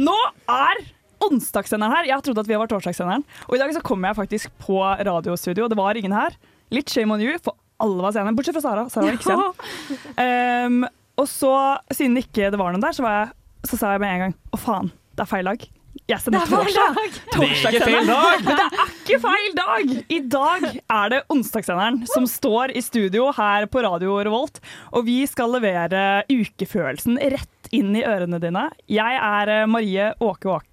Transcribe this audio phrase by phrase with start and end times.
[0.00, 0.14] Nå
[0.50, 0.84] er
[1.22, 2.08] onsdagssenderen her.
[2.08, 3.26] Jeg har trodd at vi var torsdagssenderen.
[3.48, 5.68] Og i dag så kom jeg faktisk på radiostudio.
[5.70, 6.36] Det var ingen her.
[6.72, 8.32] Litt shame on you, for alle var sene.
[8.36, 8.88] Bortsett fra Sara.
[8.92, 10.08] Sara var ikke sen.
[10.16, 10.82] Um,
[11.20, 11.52] og så,
[11.92, 13.30] siden ikke det var noen der, så, var jeg,
[13.68, 15.70] så sa jeg med en gang å faen, det er feil dag.
[16.08, 17.18] Jeg sender torsdag.
[17.36, 18.44] Torsdagssenderen.
[18.46, 19.92] Men det er ikke feil dag!
[20.08, 24.58] I dag er det onsdagssenderen som står i studio her på Radio Revolt,
[24.90, 28.68] og vi skal levere ukefølelsen rett inn i ørene dine.
[28.90, 30.68] Jeg er eh, Marie Åke Åke.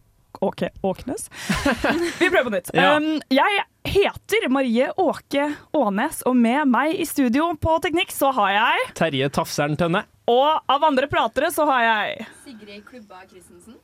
[0.45, 1.29] Åke Åknes.
[2.19, 2.69] Vi prøver på nytt.
[2.73, 2.93] Ja.
[2.95, 8.53] Um, jeg heter Marie Åke Ånes, og med meg i studio på Teknikk så har
[8.53, 10.05] jeg Terje Tafseren Tønne.
[10.29, 13.79] Og av andre pratere så har jeg Sigrid Klubba Christensen.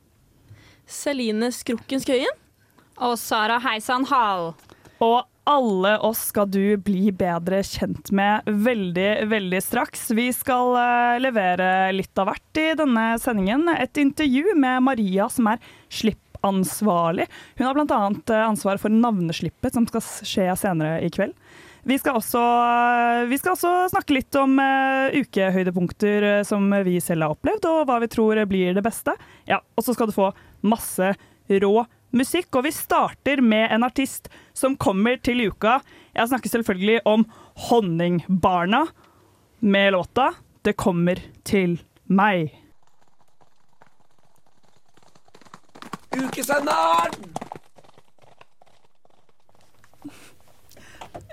[0.86, 2.42] Celine Skrukken Skøyen.
[3.02, 4.54] Og Sara Heisan Hall.
[5.04, 10.08] Og alle oss skal du bli bedre kjent med veldig, veldig straks.
[10.10, 13.68] Vi skal eh, levere litt av hvert i denne sendingen.
[13.70, 17.28] Et intervju med Maria, som er slippansvarlig.
[17.60, 18.00] Hun har bl.a.
[18.42, 21.36] ansvar for navneslippet, som skal skje senere i kveld.
[21.86, 22.42] Vi skal også,
[23.30, 27.84] vi skal også snakke litt om eh, ukehøydepunkter eh, som vi selv har opplevd, og
[27.86, 29.14] hva vi tror blir det beste.
[29.46, 30.32] Ja, Og så skal du få
[30.66, 31.14] masse
[31.46, 31.76] rå
[32.12, 35.80] musikk, og vi starter med en artist som kommer til uka.
[36.16, 37.26] Jeg snakker selvfølgelig om
[37.68, 38.86] Honningbarna
[39.60, 42.50] med låta 'Det kommer til meg'.
[46.12, 47.55] Ukesenderen!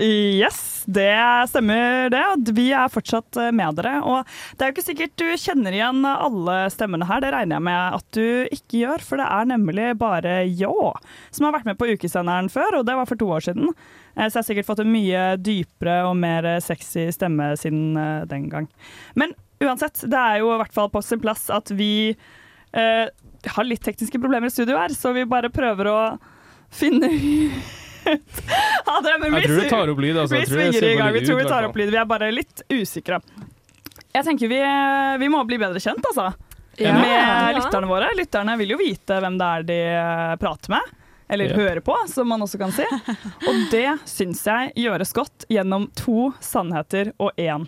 [0.02, 1.14] Yes, det
[1.52, 2.24] stemmer det.
[2.58, 4.00] Vi er fortsatt eh, med dere.
[4.02, 4.26] Og
[4.58, 7.98] det er jo ikke sikkert du kjenner igjen alle stemmene her, det regner jeg med
[8.00, 9.04] at du ikke gjør.
[9.06, 10.74] For det er nemlig bare Ljå
[11.30, 13.70] som har vært med på ukesenderen før, og det var for to år siden.
[14.16, 18.26] Eh, Så jeg har sikkert fått en mye dypere og mer sexy stemme siden eh,
[18.34, 18.70] den gang.
[19.14, 22.16] Men uansett, det er jo i hvert fall på sin plass at vi
[22.74, 23.06] eh,
[23.54, 26.02] har litt tekniske problemer i studio her, så vi bare prøver å
[26.74, 27.12] finne
[28.88, 30.18] ja, det, men Jeg tror du tar opp lyd.
[30.18, 30.36] Altså.
[30.36, 31.14] vi det svinger i gang.
[31.16, 31.92] Vi tror vi tar opp lyd.
[31.94, 33.20] Vi er bare litt usikre.
[34.14, 34.60] Jeg tenker vi,
[35.24, 36.32] vi må bli bedre kjent, altså.
[36.82, 36.94] Ja.
[36.98, 38.10] Med lytterne våre.
[38.18, 40.92] Lytterne vil jo vite hvem det er de eh, prater med.
[41.34, 41.56] Eller Yep.
[41.58, 42.86] hører på, som man også kan si.
[43.50, 47.66] Og det syns jeg gjøres godt gjennom to sannheter og én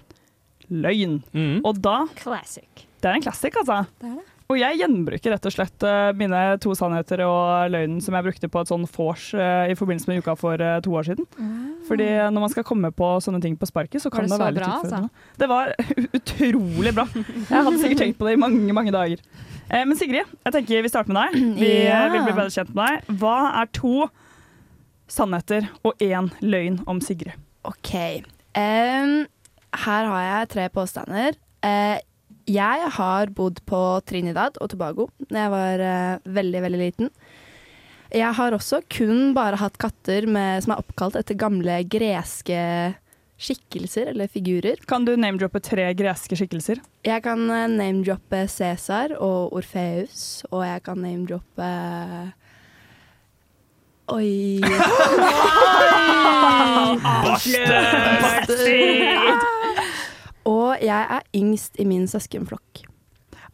[0.70, 1.20] løgn.
[1.34, 1.60] Mm.
[1.66, 2.68] Og da Classic.
[3.02, 3.84] Det er en classic, altså.
[4.02, 4.26] Det er det.
[4.46, 8.50] Og jeg gjenbruker rett og slett eh, mine to sannheter og løgnen som jeg brukte
[8.54, 11.26] på et sånn vors eh, i forbindelse med uka for eh, to år siden.
[11.88, 14.44] Fordi når man skal komme på sånne ting på sparket, så Var kan det det,
[14.44, 15.10] være litt utfordrende.
[15.10, 15.40] altså?
[15.42, 15.74] Det var
[16.20, 17.08] utrolig bra.
[17.16, 19.26] Jeg hadde sikkert tenkt på det i mange, mange dager.
[19.74, 21.58] Men Sigrid, jeg tenker vi starter med deg.
[21.64, 22.04] Vi Ja.
[22.14, 23.16] vil bli bedre kjent med deg.
[23.24, 23.96] Hva er to
[25.10, 27.34] sannheter og én løgn om Sigrid?
[27.66, 27.96] OK.
[28.54, 29.26] Um,
[29.86, 31.34] her har jeg tre påstander.
[31.66, 31.98] Eh,
[32.46, 37.10] jeg har bodd på Trinidad og Tobago da jeg var eh, veldig, veldig liten.
[38.14, 42.60] Jeg har også kun bare hatt katter med, som er oppkalt etter gamle greske
[43.36, 44.78] skikkelser eller figurer.
[44.88, 46.80] Kan du name-droppe tre greske skikkelser?
[47.04, 51.70] Jeg kan eh, name-droppe Cæsar og Orfeus, og jeg kan name-droppe
[54.14, 54.62] Oi
[60.50, 62.84] Og jeg er yngst i min søskenflokk.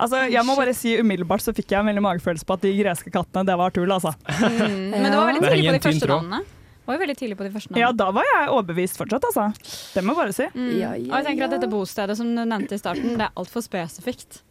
[0.01, 2.71] Altså, jeg må bare si Umiddelbart så fikk jeg en veldig magefølelse på at de
[2.79, 3.91] greske kattene, det var tull.
[3.93, 4.15] altså.
[4.61, 4.89] Mm.
[4.91, 6.39] Men det var veldig tidlig på de første navnene.
[6.87, 7.81] Var jo veldig tidlig på de første navnene.
[7.85, 9.45] Ja, da var jeg overbevist fortsatt, altså.
[9.93, 10.47] Det må jeg bare si.
[10.55, 10.71] Mm.
[10.79, 13.35] Ja, ja, Og jeg tenker at dette bostedet som du nevnte i starten, det er
[13.37, 14.41] altfor spesifikt.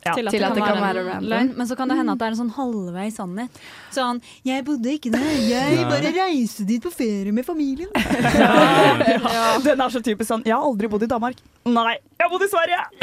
[0.00, 1.48] Ja, til at, til det, at kan det kan være være løgn.
[1.58, 3.50] Men så kan det hende at det er en sånn halvveis sannhet.
[3.92, 7.92] Sånn 'Jeg bodde ikke der, jeg bare reiste dit på ferie med familien'.
[9.66, 11.36] Den er så typisk sånn Jeg har aldri bodd i Danmark.
[11.68, 12.80] Nei, jeg har bodd i Sverige!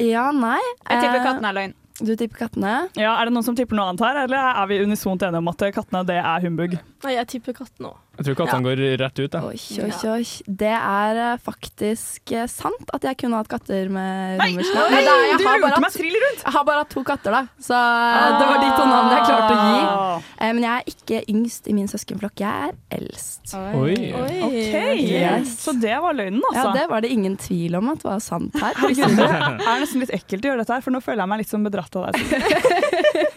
[0.00, 0.60] Ja, nei.
[0.88, 1.74] Jeg tipper eh, katten er løgn.
[2.00, 2.74] Du tipper kattene?
[2.98, 5.50] Ja, Er det noen som tipper noe annet her, eller er vi unisont enige om
[5.52, 6.78] at kattene det er humbug?
[7.04, 7.98] Nei, jeg tipper kattene òg.
[8.20, 9.32] Jeg tror kattene går rett ut.
[9.32, 9.40] Da.
[9.48, 10.24] Oi, oi, oi.
[10.44, 14.74] Det er eh, faktisk eh, sant at jeg kunne hatt katter med romerske.
[14.76, 16.42] Nei, nei, jeg du lurte meg trill rundt!
[16.44, 17.40] Jeg har bare hatt to katter, da.
[17.56, 18.34] Så ah.
[18.36, 19.78] det var de to navnene jeg klarte å gi.
[19.86, 20.28] Ah.
[20.36, 22.44] Eh, Men jeg er ikke yngst i min søskenflokk.
[22.44, 23.54] Jeg er eldst.
[23.56, 23.96] Oi.
[24.20, 25.56] Ok, Yes.
[25.62, 26.66] Så det var løgnen, altså?
[26.66, 28.76] Ja, det var det ingen tvil om at var sant her.
[28.82, 29.30] Herregud, det
[29.64, 31.64] er nesten litt ekkelt å gjøre dette her, for nå føler jeg meg litt som
[31.64, 32.20] bedratt av deg.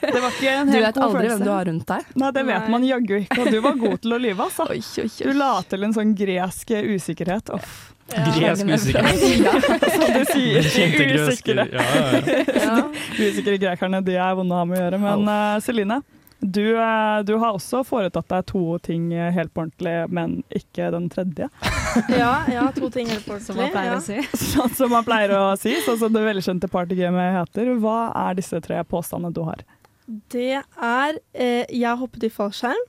[0.03, 1.37] Det var ikke en Du vet god aldri følelse.
[1.37, 2.11] hvem du har rundt deg.
[2.21, 4.67] Nei, det vet man jaggu ikke, og du var god til å lyve, altså.
[4.73, 7.53] Oi, oi, Du la til en sånn gresk usikkerhet.
[7.57, 7.73] Uff,
[8.13, 9.21] Gresk usikkerhet.
[9.95, 10.67] som du sier.
[10.97, 11.65] De usikre.
[11.71, 11.85] ja,
[12.59, 12.75] ja.
[13.17, 14.99] usikre grekerne, de er vonde å ha med å gjøre.
[15.01, 16.01] Men uh, Celine,
[16.43, 21.09] du, eh, du har også foretatt deg to ting helt på ordentlig, men ikke den
[21.13, 21.49] tredje.
[22.09, 23.99] Ja, ja, to ting helt på Som man pleier ja.
[23.99, 24.17] å si.
[24.53, 27.69] Sånn som man pleier å si, sånn som det velkjente partygamet heter.
[27.83, 29.61] Hva er disse tre påstandene du har?
[30.33, 32.81] Det er eh, Jeg hoppet i fallskjerm.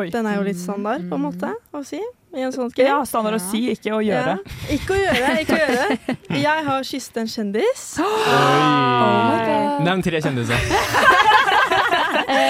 [0.00, 0.08] Oi.
[0.12, 1.98] Den er jo litt standard, på en måte, å si.
[2.36, 2.70] I en sånn.
[2.78, 4.36] Ja, standard å si, ikke å gjøre.
[4.38, 4.58] Ja.
[4.76, 6.16] Ikke å gjøre, ikke å gjøre.
[6.44, 7.86] Jeg har kysset en kjendis.
[8.04, 9.50] Oi.
[9.88, 11.79] Nevn tre kjendiser.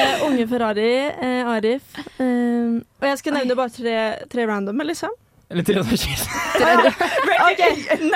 [0.00, 1.84] Eh, unge Ferrari, eh, Arif.
[2.18, 2.68] Eh,
[3.00, 3.96] og jeg skal nevne bare tre,
[4.32, 5.12] tre random, liksom.
[5.50, 6.22] Eller tre kyss.
[7.50, 7.60] OK.
[7.90, 8.14] Den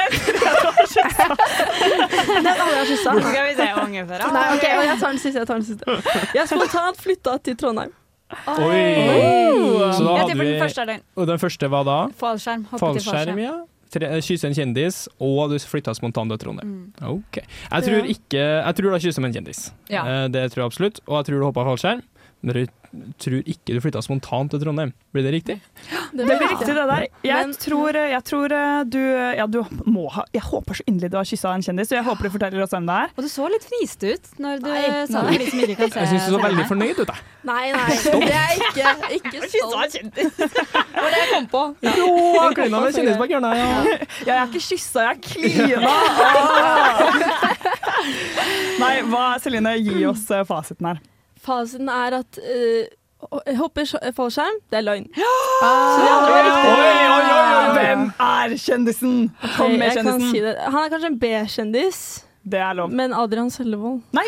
[2.46, 3.10] alle jeg har kyssa.
[3.18, 4.30] Skal vi se unge Ferrari.
[4.36, 5.38] Nei, ok, og jeg tar den siste.
[5.42, 5.84] Jeg tar den siste.
[6.34, 7.92] Jeg har spontant flytta til Trondheim.
[8.54, 8.84] Oi.
[9.94, 10.46] Så da hadde vi.
[11.16, 11.98] Og den første var da?
[12.22, 12.62] Fallskjerm.
[12.70, 13.38] Hoppet i Fallskjerm, fallskjerm.
[13.42, 13.54] ja.
[14.00, 16.92] Kysse en kjendis, og du flytta spontant til Trondheim.
[17.02, 17.38] Ok.
[17.70, 19.72] Jeg tror ikke Jeg tror du har kyssa med en kjendis.
[19.90, 20.04] Ja.
[20.24, 21.00] Eh, Det tror jeg absolutt.
[21.06, 22.02] Og jeg tror du hoppa fallskjerm.
[22.94, 24.92] Jeg tror ikke du flytta spontant til Trondheim.
[25.14, 25.56] Blir det riktig?
[26.14, 27.06] Det blir riktig, det der.
[27.26, 28.98] Jeg Men- tror, jeg tror eh, du
[29.38, 32.04] Ja, du må ha Jeg håper så inderlig du har kyssa en kjendis, og jeg
[32.06, 33.08] håper du forteller oss hvem det er.
[33.16, 35.98] Og du så litt friste ut når du Nei, sa det Liksom ikke kan se.
[36.00, 37.08] Jeg syns du så veldig fornøyd ut.
[37.10, 37.20] jeg.
[37.44, 37.90] Nei, nei.
[38.24, 38.88] Det er ikke,
[39.18, 39.92] ikke stolt.
[40.14, 41.62] Det var det jeg kom på.
[41.84, 43.56] Han klina med kjendis bak hjørnet.
[43.58, 43.98] Ja.
[44.24, 45.90] Jeg er ikke kyssa, jeg klina!
[45.90, 47.54] Ah!
[48.80, 51.02] Nei, hva, Celine, gi oss eh, fasiten her.
[51.44, 52.84] Fasiten er at uh,
[53.58, 55.06] hopper sk- fallskjerm, det er løgn.
[55.14, 56.72] Så de andre var riktig.
[56.72, 59.14] Oi, oi, oi, oi, Hvem er kjendisen?
[59.56, 60.30] Kom med Jeg kan kjendisen.
[60.32, 60.56] si det.
[60.64, 62.00] Han er kanskje en B-kjendis,
[62.44, 62.90] Det er lov.
[62.92, 64.02] men Adrian Sellevold.
[64.12, 64.26] Nei!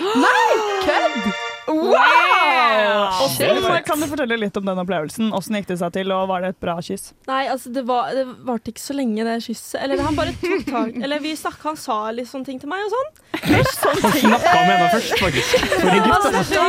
[1.67, 3.25] Wow!
[3.27, 5.33] Åssen kan du fortelle litt om den opplevelsen?
[5.35, 7.11] Åssen gikk det seg til, og var det et bra kyss?
[7.29, 9.81] Nei, altså det, var, det varte ikke så lenge, det kysset.
[9.83, 12.85] Eller han bare tok tak Eller vi snakka, han sa litt sånne ting til meg
[12.87, 13.11] og sånn.
[13.37, 15.67] Han snakka med henne først, faktisk.
[15.75, 16.31] For en gutt.
[16.37, 16.65] Han sa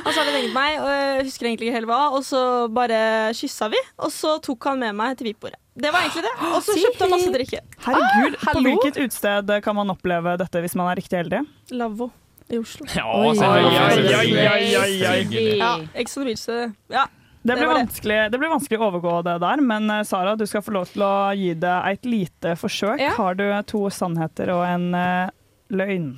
[0.00, 2.00] han sa litt lenge til meg, og jeg husker egentlig ikke helt hva.
[2.16, 2.44] Og så
[2.74, 3.00] bare
[3.36, 5.60] kyssa vi, og så tok han med meg til VIP-bordet.
[5.80, 6.32] Det var egentlig det.
[6.50, 7.62] Og så kjøpte han masse drikke.
[7.86, 11.44] Herregud, på hvilket utsted kan man oppleve dette hvis man er riktig heldig?
[11.76, 12.10] Lavvo
[12.50, 12.86] i Oslo.
[12.96, 13.80] Ja, Oi, selvfølgelig.
[14.18, 15.56] oi, oi, oi, oi, oi.
[15.60, 16.44] Ja, Ex on the Beach.
[16.46, 17.06] det- Ja.
[17.42, 20.60] Det blir, vanskelig, det blir vanskelig å overgå det der, men eh, Sara, du skal
[20.60, 23.00] få lov til å gi det et lite forsøk.
[23.00, 23.14] Ja.
[23.16, 25.30] Har du to sannheter og en uh,
[25.72, 26.10] løgn?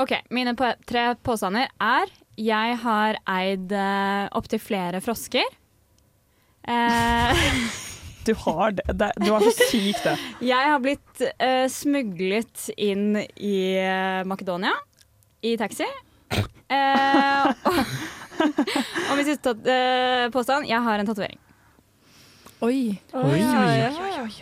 [0.00, 2.08] Ok, Mine på tre påstander er
[2.40, 5.44] jeg har eid uh, opptil flere frosker.
[6.64, 7.36] Uh,
[8.24, 8.84] Du har det.
[9.00, 10.12] det du har så sykt det.
[10.44, 13.54] jeg har blitt uh, smuglet inn i
[14.28, 14.74] Makedonia
[15.42, 15.86] i taxi.
[16.70, 17.78] Eh, og,
[19.10, 21.40] og min siste uh, påstand jeg har en tatovering.
[22.60, 23.00] Oi.
[23.16, 24.32] Oi, oi, oi.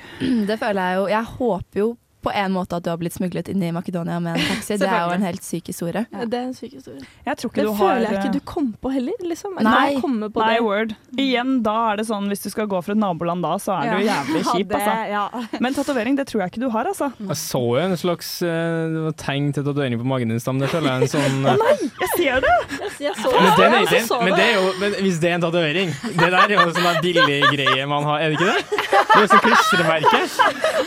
[0.48, 1.88] Det føler jeg jo Jeg håper jo
[2.28, 4.76] på en måte at du har blitt smuglet inn i Makedonia med en taxi.
[4.80, 6.04] Det er jo en helt syk historie.
[6.12, 7.02] Ja, Det er en syk historie.
[7.26, 9.16] Jeg tror ikke Det du har føler jeg eh, ikke du kom på heller.
[9.24, 9.56] liksom.
[9.64, 10.00] Nei.
[10.00, 10.94] på Nei, word.
[11.18, 13.96] Igjen, da er det sånn hvis du skal gå fra et naboland da, så er
[13.96, 14.94] du jævlig kjip, altså.
[15.08, 15.24] Ja.
[15.64, 17.10] Men tatovering, det tror jeg ikke du har, altså.
[17.18, 20.60] Jeg så jo en slags uh, tegn til tatovering på magen din, Stam.
[20.62, 22.54] Det føler jeg en sånn Nei, Jeg ser det!
[22.78, 23.56] Jeg, jeg så men, det.
[23.58, 24.38] den den, men det.
[24.38, 26.98] det er jo men Hvis det er en tatovering Det der er jo en sånn
[27.04, 28.78] billig greie man har, er det ikke det?
[29.08, 30.18] Det er jo sånn klistremerke.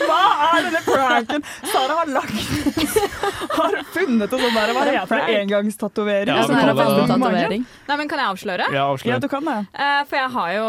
[0.02, 1.31] Hva er denne pranken?
[1.72, 2.34] Sara har lagt
[3.58, 6.34] Har funnet en sånn der, hva heter det, engangstatovering?
[6.34, 7.64] Ja, Sånn.
[7.88, 8.68] Nei, men Kan jeg avsløre?
[8.74, 9.58] Ja, Ja, du kan det.
[9.72, 10.68] Eh, for jeg har jo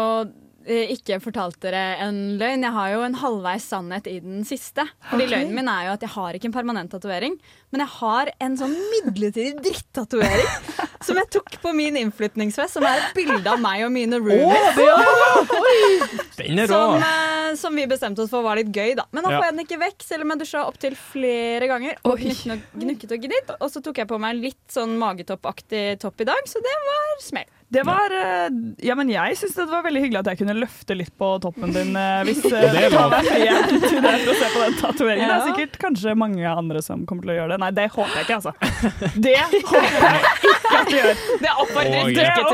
[0.64, 2.64] ikke fortalt dere en løgn.
[2.64, 4.86] Jeg har jo en halvveis sannhet i den siste.
[5.10, 7.36] Fordi løgnen min er jo at jeg har ikke en permanent tatovering,
[7.74, 10.50] men jeg har en sånn midlertidig drittatovering
[11.06, 14.80] som jeg tok på min innflytningsfest, som er et bilde av meg og mine roomies.
[14.80, 16.64] Oh, er.
[16.74, 19.04] Som, eh, som vi bestemte oss for var litt gøy, da.
[19.14, 22.00] Men da får jeg den ikke vekk, selv om jeg dusja opptil flere ganger.
[22.08, 23.52] Og gnukket og, gnukket og gnidd.
[23.58, 27.14] Og så tok jeg på meg litt sånn magetoppaktig topp i dag, så det var
[27.22, 27.52] smell.
[27.74, 28.48] Det var eh,
[28.86, 31.72] Ja, men jeg syns det var veldig hyggelig at jeg kunne løfte litt på toppen
[31.74, 34.76] din eh, hvis Det du tar deg friheten til det for å se på den
[34.80, 35.26] tatoveringen.
[35.26, 37.60] Det er sikkert kanskje mange andre som kommer til å gjøre det.
[37.64, 38.54] Nei, det håper jeg ikke, altså.
[39.26, 40.22] Det håper jeg
[40.54, 41.20] ikke at du gjør.
[41.42, 41.52] Det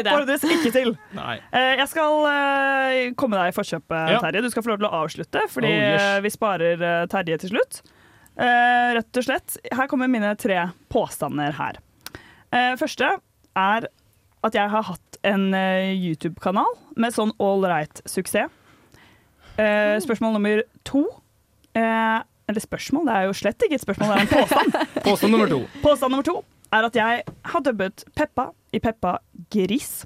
[0.01, 1.29] oppfordres ikke til det.
[1.53, 4.17] Eh, Jeg skal komme deg i forkjøpet.
[4.25, 4.45] Terje.
[4.45, 7.81] Du skal få lov til å avslutte, fordi Oh, vi sparer Terje til slutt.
[8.41, 9.57] Eh, Rett og slett.
[9.75, 11.79] Her kommer mine tre påstander her.
[12.53, 13.17] Eh, Første
[13.59, 13.89] er
[14.47, 18.49] at jeg har hatt en eh, YouTube-kanal med sånn all right-suksess.
[19.61, 21.03] Eh, Spørsmål nummer to
[21.77, 24.79] eh, Eller spørsmål, det er jo slett ikke et spørsmål, det er en påstand.
[25.09, 25.59] Påstand nummer to.
[25.83, 26.39] Påstand nummer to
[26.73, 29.17] er at jeg har dubbet Peppa i Peppa
[29.53, 30.05] Gris.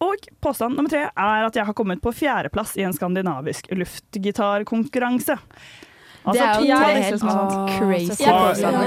[0.00, 5.36] Og påstand nummer tre er at jeg har kommet på fjerdeplass i en skandinavisk luftgitarkonkurranse.
[6.24, 8.38] Altså, Det er jo helt tatt- crazy Ja,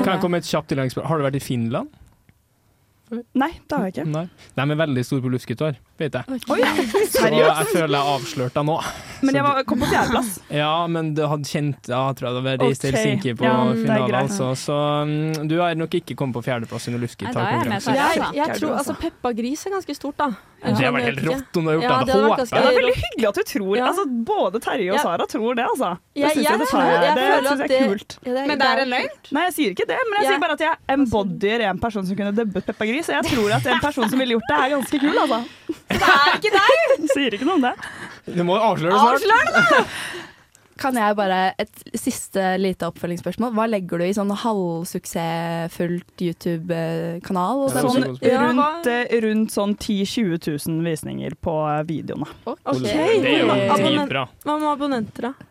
[0.03, 1.07] kan jeg komme et kjapt tilleggsspørsmål?
[1.09, 1.89] Har du vært i Finland?
[3.11, 4.05] Nei, det har jeg ikke.
[4.09, 4.25] Nei.
[4.55, 6.39] De er veldig store på luftgitar, vet jeg.
[6.49, 6.85] Okay.
[7.13, 8.77] Så jeg føler jeg avslørte deg nå.
[9.23, 10.31] Men jeg var, kom på fjerdeplass.
[10.63, 12.95] Ja, men du hadde kjent Ja, jeg tror jeg var reist okay.
[12.97, 14.49] Helsinki på Ja, finalen, altså.
[14.59, 17.95] Så um, du har nok ikke kommet på fjerdeplass under luftgitarkonkurransen.
[17.97, 18.19] jeg.
[18.19, 18.97] Jeg, jeg tror, altså?
[18.99, 20.31] Peppa Gris er ganske stort, da.
[20.63, 22.05] Det Jeg var helt rått om du hadde gjort Ja, det.
[22.07, 23.87] det hadde vært Ja, det er veldig hyggelig at du tror Ja.
[23.89, 25.01] altså, Både Terje og Ja.
[25.03, 25.89] Sara tror det, altså.
[26.15, 28.17] Det syns jeg, jeg det Det er kult.
[28.23, 29.17] Men det er en løgn?
[29.35, 30.29] Nei, jeg sier ikke det, men jeg Ja.
[30.31, 33.09] sier bare at jeg embodyer en person som kunne dubbet Peppa Gris.
[33.09, 35.41] Og jeg tror at en person som ville gjort det, er ganske kul, altså.
[35.89, 36.93] Det er ikke deg!
[37.15, 37.73] Sier ikke noe om det.
[38.31, 39.97] Du må avsløre det snart.
[40.79, 43.53] Kan jeg bare Et siste lite oppfølgingsspørsmål.
[43.55, 47.63] Hva legger du i sånn halvsuksessfullt YouTube-kanal?
[47.67, 52.29] Ja, Sånn rundt, eh, rundt sånn 10 000-20 000 visninger på eh, videoene.
[52.43, 52.83] Okay.
[52.83, 54.27] Det er jo dritbra.
[54.43, 55.49] Hva med abonnenter, da?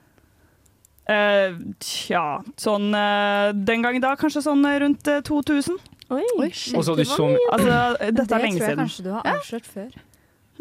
[1.03, 5.81] Uh, tja, sånn uh, Den gang da kanskje sånn rundt uh, 2000.
[6.13, 6.23] Oi.
[6.39, 6.77] Oi, shit.
[6.79, 8.15] Så så mye Altså, dette er lenge siden.
[8.15, 8.83] det tror jeg siden.
[8.85, 9.91] kanskje du har avslørt før.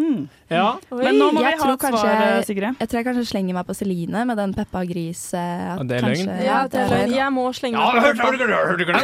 [0.01, 0.25] Hmm.
[0.49, 0.71] Ja.
[0.89, 2.75] Men nå må Jeg vi ha tror et kanskje- svar, eh, Sigrid.
[2.79, 5.33] Jeg tror jeg kanskje slenger meg på Celine med den Peppa Gris.
[5.33, 6.43] eh, at det er kanskje- løgn?
[6.45, 7.13] Ja, det er løgn.
[7.15, 8.31] Jeg må slenge Ja, meg på hørte Peppa.
[8.31, 8.37] du?
[8.51, 9.01] Hørte du det?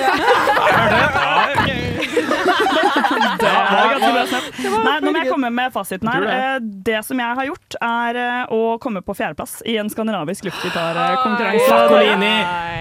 [3.37, 4.45] Det er ganske bra snakk.
[4.87, 6.21] Nei, nå må jeg komme med fasiten her.
[6.67, 6.95] Det.
[6.97, 11.75] Eh, som jeg har gjort, er eh, å komme på fjerdeplass i en skandinavisk luftgitarkonkurranse.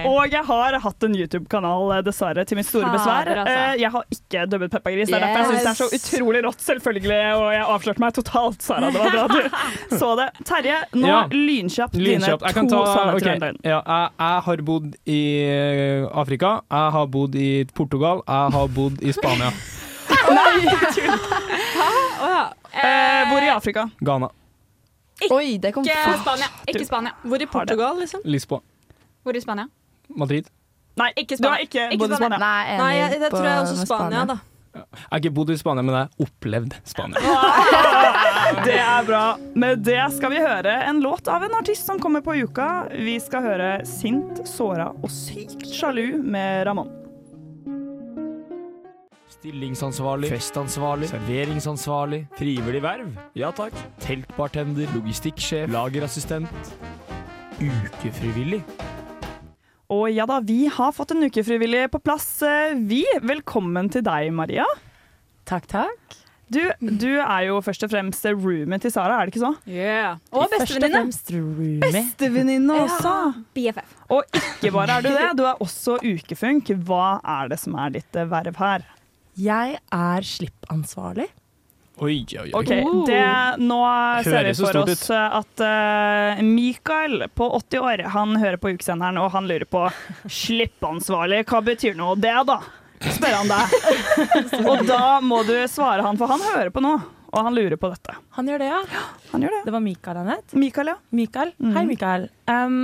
[0.07, 3.25] Og jeg har hatt en YouTube-kanal, eh, dessverre, til mitt store besvær.
[3.35, 3.47] Altså.
[3.47, 5.07] Eh, Jeg har ikke dubbet Peppa Gris.
[5.11, 7.21] Det er derfor jeg syns det er så utrolig rått, selvfølgelig.
[7.37, 8.91] Og jeg avslørte meg totalt, Sara.
[8.91, 9.49] Det var bra du
[9.99, 10.29] så det.
[10.45, 11.19] Terje, nå Ja.
[11.31, 12.41] lynkjapt dine Lynkjapt.
[12.43, 13.21] To sånne sannheter ok.
[13.21, 13.57] og en løgn.
[13.63, 18.67] ja, jeg, jeg har bodd i eh, Afrika, jeg har bodd i Portugal, jeg har
[18.67, 19.51] bodd i Spania.
[22.77, 23.89] Eh, hvor i Afrika?
[24.05, 24.27] Ghana.
[25.31, 26.19] Oi, det kom Ikke fort.
[26.21, 26.45] Spania.
[26.67, 27.11] Ikke Spania.
[27.23, 28.21] Hvor i Portugal, liksom?
[28.25, 28.59] Lisboa.
[29.23, 29.65] Hvor i Spania?
[30.09, 30.45] Madrid.
[30.97, 31.63] Nei, Ikke du har Spania.
[31.65, 32.37] ikke Ikke bodd i Spania.
[32.37, 32.45] Spania.
[32.45, 34.37] Nei, Nei, jeg, det tror jeg også Spania, Spania, da.
[34.77, 37.19] Jeg har ikke bodd i Spania, men jeg har opplevd Spania.
[38.63, 39.23] Det er bra.
[39.59, 42.87] Med det skal vi høre en låt av en artist som kommer på uka.
[42.93, 46.93] Vi skal høre Sint, såra og sykt sjalu med Ramón.
[49.37, 56.71] Stillingsansvarlig, festansvarlig, serveringsansvarlig, frivillig verv, ja takk, teltbartender, logistikksjef, lagerassistent,
[57.61, 58.63] ukefrivillig.
[59.93, 63.05] Og ja da, vi har fått en ukefrivillig på plass, eh, vi.
[63.23, 64.65] Velkommen til deg, Maria.
[65.47, 66.17] Takk, takk.
[66.51, 69.53] Du, du er jo først og fremst roomien til Sara, er det ikke så?
[69.67, 70.19] Yeah.
[70.31, 71.81] Og bestevenninne.
[71.83, 73.15] Bestevenninne også.
[73.55, 73.95] BFF.
[74.15, 76.71] Og ikke bare er du det, du er også ukefunk.
[76.87, 78.87] Hva er det som er ditt eh, verv her?
[79.39, 81.27] Jeg er slippansvarlig.
[81.97, 82.51] Oi, oi, oi.
[82.53, 83.21] Okay, det,
[83.65, 83.77] Nå
[84.23, 89.31] ser vi for oss at uh, Mikael på 80 år han hører på ukesenderen og
[89.33, 89.81] han lurer på
[90.29, 91.41] slippansvarlig.
[91.49, 92.59] Hva betyr nå det, da?
[93.01, 93.73] Spør han deg.
[94.69, 96.93] og da må du svare han, for han hører på nå.
[97.33, 98.13] Og han lurer på dette.
[98.37, 99.03] Han gjør det, ja.
[99.33, 99.63] Han gjør det.
[99.65, 100.53] Det var Mikael han het.
[100.53, 100.97] Mikael, ja.
[101.17, 101.53] Mikael.
[101.75, 102.29] Hei, Mikael.
[102.45, 102.79] Um,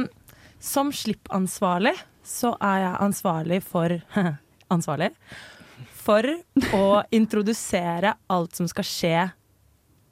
[0.63, 1.93] som slippansvarlig
[2.25, 4.00] så er jeg ansvarlig for
[4.74, 5.12] Ansvarlig.
[6.03, 6.27] For
[6.75, 9.17] å introdusere alt som skal skje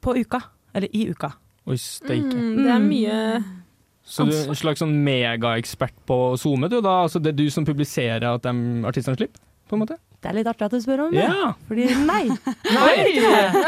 [0.02, 0.40] på uka.
[0.74, 1.34] Eller i uka.
[1.68, 2.32] Oi, steike.
[2.32, 3.18] Mm, det er mye
[4.08, 7.02] Så du er en slags sånn megaekspert på SoMe, du da?
[7.06, 9.44] Altså det er du som publiserer at de artistene slipper?
[9.70, 10.00] På en måte?
[10.22, 11.24] Det er litt artig at du spør om det.
[11.24, 11.52] Ja.
[11.68, 12.24] Fordi nei.
[12.78, 12.96] nei.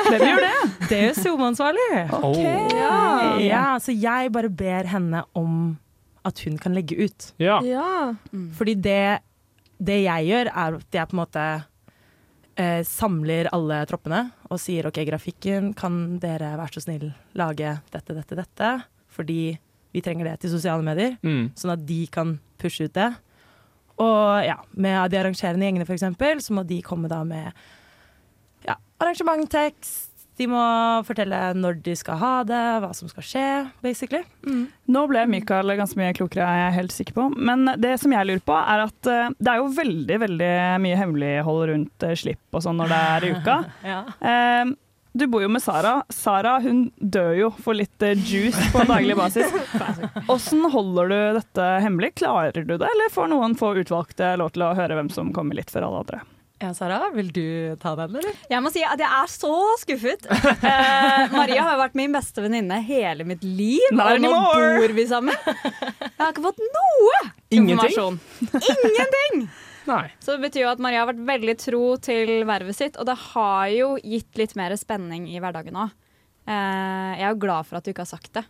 [0.10, 0.56] Hvem gjør det?
[0.90, 1.88] Det er jo SoMe-ansvarlig.
[2.18, 2.66] Okay.
[2.78, 2.98] Ja.
[3.42, 5.78] ja, så jeg bare ber henne om
[6.28, 7.30] at hun kan legge ut.
[7.42, 7.60] Ja.
[7.66, 8.14] Ja.
[8.58, 9.24] Fordi det,
[9.82, 11.46] det jeg gjør, er at jeg på en måte
[12.56, 18.14] eh, samler alle troppene og sier OK, grafikken, kan dere være så snill lage dette,
[18.18, 18.72] dette, dette?
[19.14, 19.58] Fordi
[19.94, 21.52] vi trenger det til sosiale medier, Mm.
[21.56, 23.12] sånn at de kan pushe ut det.
[24.02, 27.52] Og ja, med de arrangerende gjengene for eksempel, så må de komme da med
[28.66, 30.62] ja, arrangementtekst, De må
[31.06, 33.48] fortelle når de skal ha det, hva som skal skje,
[33.86, 34.24] basically.
[34.48, 34.64] Mm.
[34.96, 37.28] Nå ble Mikael ganske mye klokere, er jeg helt sikker på.
[37.38, 40.54] Men det som jeg lurer på, er at eh, det er jo veldig veldig
[40.86, 43.60] mye hemmelighold rundt eh, slipp og sånn når det er i uka.
[43.94, 44.00] Ja.
[44.26, 44.74] Eh,
[45.14, 46.00] du bor jo med Sara.
[46.10, 49.52] Sara hun dør jo for litt juice på daglig basis.
[50.34, 52.16] Åssen holder du dette hemmelig?
[52.24, 55.60] Klarer du det, eller får noen få utvalgte lov til å høre hvem som kommer
[55.60, 56.24] litt før alle andre?
[56.64, 57.44] Ja, Sara, vil du
[57.82, 58.36] ta den, eller?
[58.48, 59.52] Jeg må si at jeg er så
[59.82, 60.28] skuffet.
[60.64, 64.70] Eh, Maria har vært min beste venninne hele mitt liv, Not og nå anymore.
[64.80, 65.36] bor vi sammen.
[65.44, 67.18] Jeg har ikke fått noe
[67.54, 68.18] Ingenting?
[68.62, 69.44] Ingenting!
[69.92, 70.06] Nei.
[70.24, 73.18] Så det betyr jo at Maria har vært veldig tro til vervet sitt, og det
[73.34, 75.92] har jo gitt litt mer spenning i hverdagen òg.
[76.48, 78.46] Eh, jeg er jo glad for at du ikke har sagt det,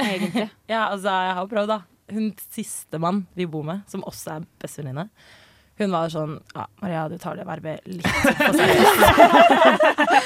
[0.00, 0.48] egentlig.
[0.72, 1.80] Ja, altså, jeg har prøvd, da.
[2.14, 5.10] Hun siste mann vi bor med, som også er bestevenninne,
[5.80, 9.00] hun var sånn Ja, Maria, du tar det vervet litt på seriøst.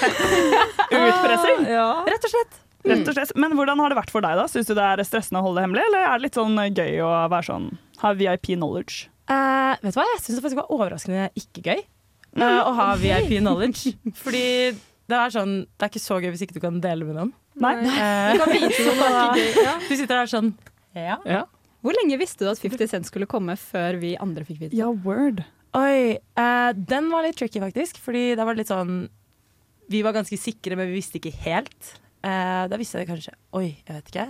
[0.99, 1.63] Utpressing?
[1.71, 1.87] Ja.
[2.09, 2.59] Rett og slett.
[2.89, 3.33] Rett og slett.
[3.41, 4.47] Men hvordan har det vært for deg, da?
[4.51, 7.01] Syns du det er stressende å holde det hemmelig, eller er det litt sånn gøy
[7.05, 7.71] å være sånn
[8.03, 9.09] ha VIP knowledge?
[9.29, 12.87] Uh, vet du hva, jeg syns det faktisk var overraskende ikke gøy eh, å ha
[13.01, 13.93] VIP knowledge.
[14.17, 14.45] Fordi
[15.09, 17.35] det er sånn Det er ikke så gøy hvis ikke du kan dele med noen.
[17.61, 17.75] Nei.
[17.85, 19.63] Uh, Du kan vite noe, det er ikke gøy.
[19.67, 19.77] Ja.
[19.85, 20.53] Du sitter der sånn
[20.97, 21.19] Ja.
[21.29, 21.45] Ja.
[21.85, 24.81] Hvor lenge visste du at 50 Cent skulle komme før vi andre fikk vite det?
[24.81, 25.45] Ja, word.
[25.79, 29.03] Oi, uh, den var litt tricky faktisk, fordi da var det litt sånn
[29.93, 31.95] Vi var ganske sikre, men vi visste ikke helt.
[32.25, 34.27] Uh, da visste jeg det kanskje Oi, jeg vet ikke.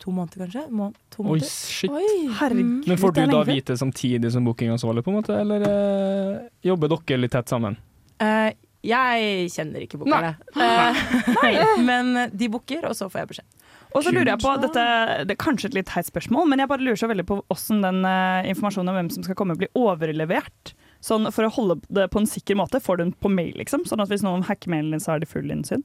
[0.00, 0.64] To måneder, kanskje?
[0.72, 1.92] Må, to Oi, shit.
[1.92, 2.32] shit.
[2.40, 2.88] Herregud.
[2.88, 6.94] Men får du da lenge vite samtidig som bookingansvarlig, på en måte, eller uh, jobber
[6.96, 7.76] dere litt tett sammen?
[8.20, 8.52] Eh,
[8.86, 10.34] jeg kjenner ikke bookerne.
[10.56, 13.66] Eh, men de booker, og så får jeg beskjed.
[13.94, 14.82] Og så lurer jeg på, dette,
[15.26, 17.80] Det er kanskje et litt teit spørsmål, men jeg bare lurer så veldig på hvordan
[17.86, 20.74] den eh, informasjonen om hvem som skal komme, blir overlevert.
[21.00, 23.86] Sånn For å holde det på en sikker måte, får du den på mail, liksom?
[23.88, 25.80] Sånn at hvis noen hacker mailen din, så har de full innsyn?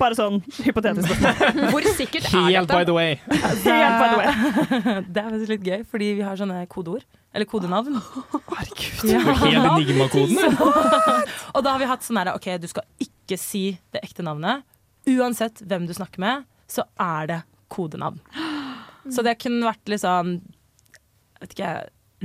[0.00, 1.68] Bare sånn hypotetisk spørsmål.
[1.76, 2.88] Hvor sikkert er Helt by dette?
[2.90, 3.14] the way.
[3.68, 4.32] Helt by the way.
[5.14, 7.06] Det er faktisk litt gøy, fordi vi har sånne kodeord.
[7.36, 8.00] Eller kodenavn.
[8.32, 9.06] Herregud.
[9.12, 9.22] Ja.
[9.44, 10.58] Helt enigmakoden.
[11.54, 13.64] Og da har vi hatt sånn her, OK, du skal ikke si
[13.94, 14.66] det ekte navnet.
[15.08, 17.38] Uansett hvem du snakker med, så er det
[17.72, 18.20] kodenavn.
[19.12, 20.40] Så det kunne vært litt sånn
[21.38, 21.70] Vet ikke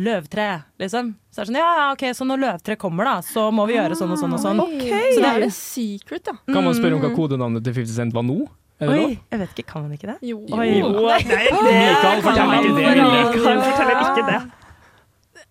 [0.03, 1.11] Løvtre, liksom.
[1.29, 3.93] Så er sånn, ja, ja, ok, så når løvtre kommer, da, så må vi gjøre
[3.93, 4.57] sånn og sånn og sånn.
[4.57, 6.33] Så Så det er det secret, da.
[6.49, 8.39] Kan man spørre om hva kodenavnet til 50 Cent var nå?
[8.81, 9.13] Oi, lov?
[9.13, 10.15] jeg vet ikke, kan man ikke det?
[10.25, 10.39] Jo.
[10.49, 10.65] Oi.
[10.79, 12.95] Jo, nei, det Mikael forteller ikke det.
[12.97, 14.41] Mikael forteller ikke det.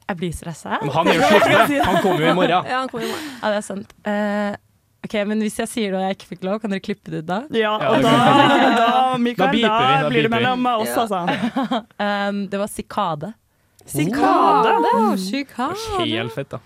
[0.03, 0.81] Jeg blir stressa.
[0.99, 1.23] Han er.
[1.87, 2.51] Han kommer jo i morgen.
[2.51, 3.31] Ja, han kommer i morgen.
[3.39, 3.95] Ja, det er sant.
[4.03, 4.59] Eh,
[5.05, 7.23] ok, Men hvis jeg sier det og jeg ikke fikk lov, kan dere klippe det
[7.25, 7.41] ut da?
[7.51, 8.17] Ja, Ja, og da,
[8.79, 8.89] da,
[9.19, 11.07] Mikael, Da vi, da da blir det mellom oss, Ja.
[11.07, 11.23] altså.
[12.07, 13.33] Um, det var sikade.
[13.83, 15.17] Sikade!
[15.19, 15.75] Sikade
[16.07, 16.61] Helt fett, da.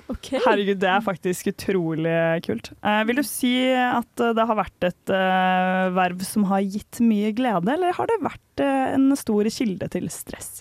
[0.44, 2.12] Herregud, det er faktisk utrolig
[2.44, 2.70] kult.
[2.84, 7.00] Eh, vil du si at eh, det har vært et eh, verv som har gitt
[7.00, 10.58] mye glede, eller har det vært eh, en stor kilde til stress?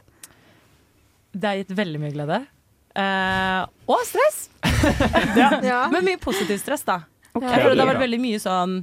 [1.36, 2.40] Det har gitt veldig mye glede.
[2.96, 3.62] Eh,
[3.92, 4.46] og stress!
[5.36, 5.82] Ja.
[5.92, 7.02] Men mye positiv stress, da.
[7.36, 7.44] Ok.
[7.44, 8.76] Jeg føler det har vært veldig mye sånn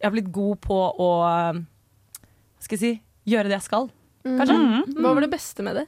[0.00, 2.92] Jeg har blitt god på å Hva skal jeg si
[3.30, 3.86] gjøre det jeg skal,
[4.26, 4.56] kanskje.
[4.60, 4.96] Mm.
[5.00, 5.84] Hva var det beste med det?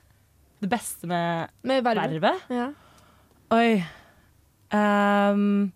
[0.65, 2.15] Det beste med Med vervet?
[2.17, 2.47] vervet.
[2.49, 2.71] Ja.
[3.53, 3.83] Oi
[4.73, 5.73] um,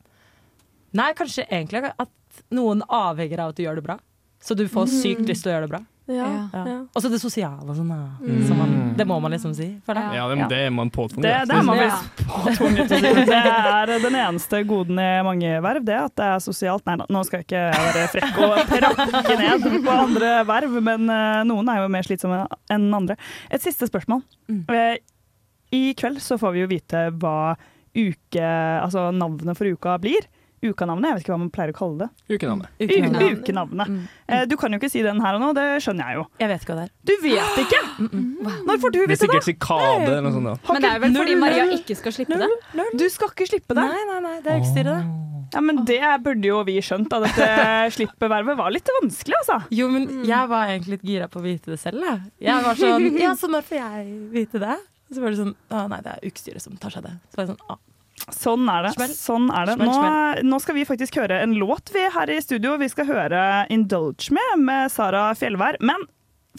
[0.97, 3.99] Nei, kanskje egentlig at noen avhenger av at du gjør det bra.
[4.40, 5.83] Så du får sykt lyst til å gjøre det bra.
[6.11, 6.29] Ja.
[6.53, 6.62] Ja.
[6.66, 6.77] Ja.
[6.94, 7.90] Og så det sosiale og sånn.
[7.90, 8.57] Mm.
[8.59, 9.68] Man, det må man liksom si.
[9.87, 10.18] føler jeg.
[10.18, 11.27] Ja, det, det er man påtvunget.
[11.29, 11.88] Det, det er man Ja.
[11.90, 13.25] visst påtvunget til å si.
[13.31, 16.85] Det er den eneste goden i mange verv, det at det er sosialt.
[16.88, 21.07] Nei da, nå skal jeg ikke være frekk og prakke ned på andre verv, men
[21.14, 22.42] eh, noen er jo mer slitsomme
[22.75, 23.16] enn andre.
[23.51, 24.25] Et siste spørsmål.
[24.51, 24.62] Mm.
[24.75, 24.96] Eh,
[25.77, 27.55] I kveld så får vi jo vite hva
[27.94, 28.42] uke,
[28.83, 30.27] altså navnet for uka blir.
[30.61, 32.09] Ukanavnet, jeg vet ikke hva man pleier å kalle det.
[32.37, 32.68] Ukenavnet.
[32.85, 33.38] Ukenavnet.
[33.40, 33.88] Ukenavnet.
[33.88, 34.01] Mm.
[34.29, 36.25] Eh, Du kan jo ikke si den her og nå, det skjønner jeg jo.
[36.42, 36.92] Jeg vet ikke hva det er.
[37.09, 37.81] Du vet ikke!
[38.68, 39.23] Når får du Det er vite det?
[39.25, 40.51] sikkert sikade eller noe sånt.
[40.51, 40.75] da.
[40.77, 42.51] Men det er vel fordi Maria ikke skal slippe det?
[43.01, 43.87] Du skal ikke slippe det.
[43.88, 45.27] Nei, nei, nei, det er utstyret, det.
[45.51, 47.09] Ja, men Det burde jo vi skjønt.
[47.11, 47.18] da.
[47.25, 47.49] Dette
[47.96, 49.57] slippevervet var litt vanskelig, altså.
[49.75, 52.05] Jo, men jeg var egentlig litt gira på å vite det selv.
[52.05, 54.77] Jeg, jeg var sånn Ja, så når får jeg vite det?
[55.11, 57.16] Så var det sånn Å nei, det er ukestyret som tar seg det.
[57.33, 57.79] Så var jeg sånn, «Å,
[58.28, 59.09] Sånn er det.
[59.16, 59.76] Sånn er det.
[59.80, 59.96] Nå,
[60.46, 62.76] nå skal vi faktisk høre en låt vi her i studio.
[62.80, 65.80] Vi skal høre 'Indulge Me' med Sara Fjellvær.
[65.80, 66.04] Men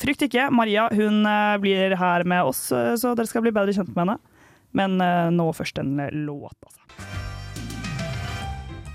[0.02, 3.74] frykt ikke, Maria hun eh, blir her med oss, eh, så dere skal bli bedre
[3.76, 4.18] kjent med henne.
[4.74, 6.80] Men eh, nå først en låt, altså.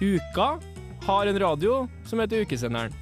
[0.00, 0.58] Uka
[1.06, 2.92] har en radio som heter Ukesenderen.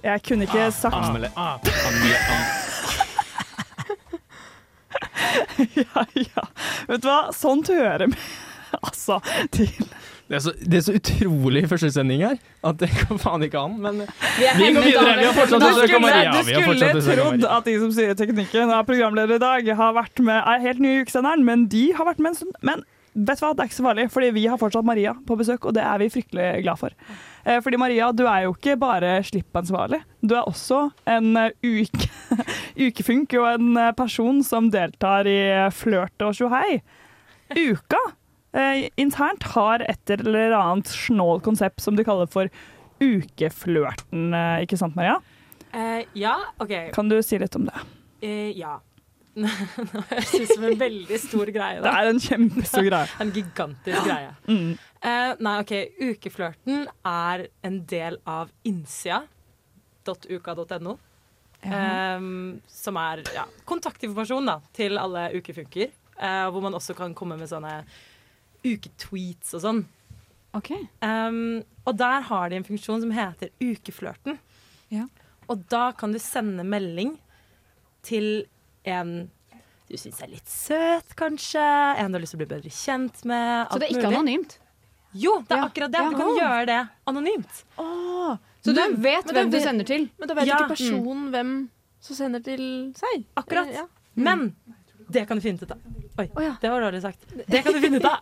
[0.00, 2.69] Jeg kunne ikke sagt Amele, amele, am.
[5.80, 6.46] ja, ja.
[6.88, 8.18] Vet du hva, sånt hører med
[8.86, 9.18] altså
[9.50, 9.70] til
[10.30, 13.72] Det er, så, det er så utrolig førstesending her at det går faen ikke an.
[13.82, 15.16] Men Vi vi går videre.
[15.18, 16.36] Vi har fortsatt Du skulle, Maria.
[16.36, 20.38] du skulle trodd at de som sier teknikken er programledere i dag, har vært med,
[20.38, 22.54] er helt nye i ukesenderen, men de har vært med en stund.
[22.62, 22.84] Men
[23.18, 25.66] vet du hva, det er ikke så farlig, fordi vi har fortsatt Maria på besøk,
[25.66, 26.94] og det er vi fryktelig glad for.
[27.44, 32.10] Eh, Fordi Maria, du er jo ikke bare slippansvarlig, du er også en eh, uke,
[32.86, 35.40] ukefunk og en eh, person som deltar i
[35.74, 36.80] Flørt og tjohei.
[37.56, 38.00] Uka
[38.98, 42.50] internt har et eller annet snålt konsept som de kaller for
[42.98, 45.20] ukeflørten, ikke sant Maria?
[45.74, 46.72] Uh, ja, OK.
[46.94, 47.82] Kan du si litt om det?
[48.24, 48.80] Uh, ja.
[49.40, 49.46] Nå
[50.10, 51.78] høres det ut som en veldig stor greie.
[51.84, 53.10] Det er en kjempestor greie.
[53.22, 54.32] en gigantisk greie.
[54.50, 54.72] Mm.
[55.00, 55.72] Eh, nei, OK.
[56.00, 60.98] Ukeflørten er en del av innsida.uka.no.
[61.60, 62.20] Eh,
[62.80, 65.88] som er ja, kontaktinformasjon da, til alle ukefunker.
[66.20, 67.80] Uh, hvor man også kan komme med sånne
[68.60, 69.78] uketweets og sånn.
[70.52, 70.76] Ok.
[71.00, 74.36] Um, og der har de en funksjon som heter Ukeflørten.
[74.92, 75.06] Ja.
[75.48, 77.16] Og da kan du sende melding
[78.06, 78.46] til
[78.84, 79.30] en
[79.90, 81.62] du syns er litt søt, kanskje.
[81.98, 83.66] En du har lyst til å bli bedre kjent med.
[83.72, 84.59] Så det er ikke anonymt?
[85.12, 85.98] Jo, det er akkurat det.
[86.10, 87.64] Du kan gjøre det anonymt.
[87.76, 90.10] Så du Men- vet hvem du sender til?
[90.18, 91.68] Men da vet ikke personen hvem
[92.00, 93.24] som sender til seg.
[93.36, 93.66] Akkurat.
[93.68, 93.86] Eh, Ja.
[94.16, 94.54] Men
[95.10, 95.78] det kan du finne ut av.
[96.18, 96.56] Oi, oh, ja.
[96.60, 97.18] det var dårlig sagt.
[97.48, 98.18] Det kan du finne ut av.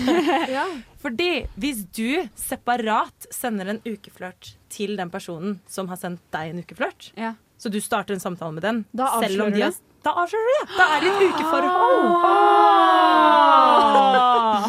[0.48, 0.66] Ja.
[1.02, 6.62] Fordi hvis du separat sender en ukeflørt til den personen som har sendt deg en
[6.64, 7.34] ukeflørt, Ja.
[7.58, 9.74] så du starter en samtale med den Da selv om avslører du det?
[10.02, 10.76] Da avslører du det!
[10.78, 12.02] Da er det et ukeforhold.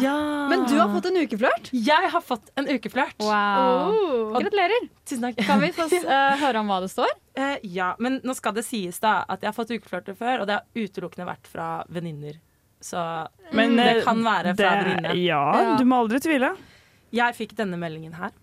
[0.02, 0.33] Ja.
[0.54, 1.68] Men du har fått en ukeflørt?
[1.74, 3.16] Jeg har fått en ukeflørt.
[3.18, 3.90] Wow.
[3.90, 4.34] Oh.
[4.38, 4.86] Gratulerer.
[5.08, 5.40] Tusen takk.
[5.46, 7.10] Kan vi få uh, høre om hva det står?
[7.38, 10.50] Uh, ja, men nå skal det sies da at jeg har fått ukeflørter før, og
[10.50, 12.38] det har utelukkende vært fra venninner.
[12.84, 13.00] Så
[13.56, 15.14] Men, det eh, kan være fra venninne.
[15.24, 15.76] Ja, Ja.
[15.80, 16.52] du må aldri tvile.
[17.14, 18.34] Jeg fikk denne meldingen her.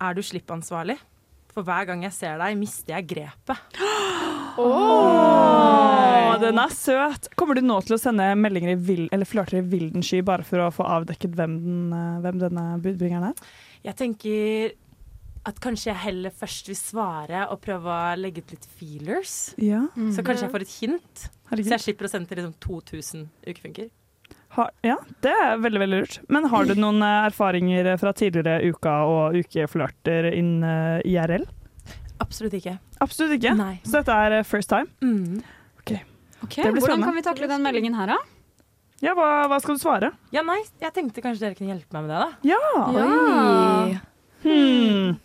[0.00, 0.98] Er du slippansvarlig?
[1.54, 3.80] For hver gang jeg ser deg, mister jeg grepet.
[4.58, 5.89] Åh,
[6.38, 7.28] den er søt.
[7.36, 10.46] Kommer du nå til å sende meldinger i vill, eller flørter i vilden sky bare
[10.46, 13.50] for å få avdekket hvem, den, eh, hvem denne budbringeren er?
[13.88, 14.72] Jeg tenker
[15.48, 19.54] at kanskje jeg heller først vil svare og prøve å legge ut litt feelers.
[19.56, 21.28] Ja, Så kanskje jeg får et hint.
[21.50, 23.88] Så jeg slipper å sende til liksom 2000 ukefunker.
[24.56, 26.18] Ha, ja, det er veldig, veldig lurt.
[26.28, 31.46] Men har du noen eh, erfaringer fra tidligere uka og ukeflørter inn eh, IRL?
[32.20, 32.76] Absolutt ikke.
[33.00, 33.54] Absolutt ikke.
[33.56, 33.76] Nei.
[33.86, 34.90] Så dette er first time.
[35.00, 35.40] Mm.
[36.42, 37.06] Ok, Det blir Hvordan spennende.
[37.06, 38.18] kan vi takle den meldingen her, da?
[39.00, 40.10] Ja, hva, hva skal du svare?
[40.32, 42.28] Ja, nei, jeg tenkte kanskje dere kunne hjelpe meg med det, da.
[42.44, 42.58] Ja.
[43.94, 44.00] ja.
[44.44, 45.16] Hmm.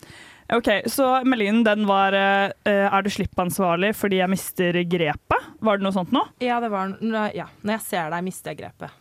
[0.55, 5.47] OK, så meldingen den var uh, Er du slippansvarlig fordi jeg mister grepet?
[5.65, 6.21] Var det noe sånt nå?
[6.43, 6.93] Ja, det var
[7.33, 8.93] Ja, når jeg ser deg, mister jeg grepet.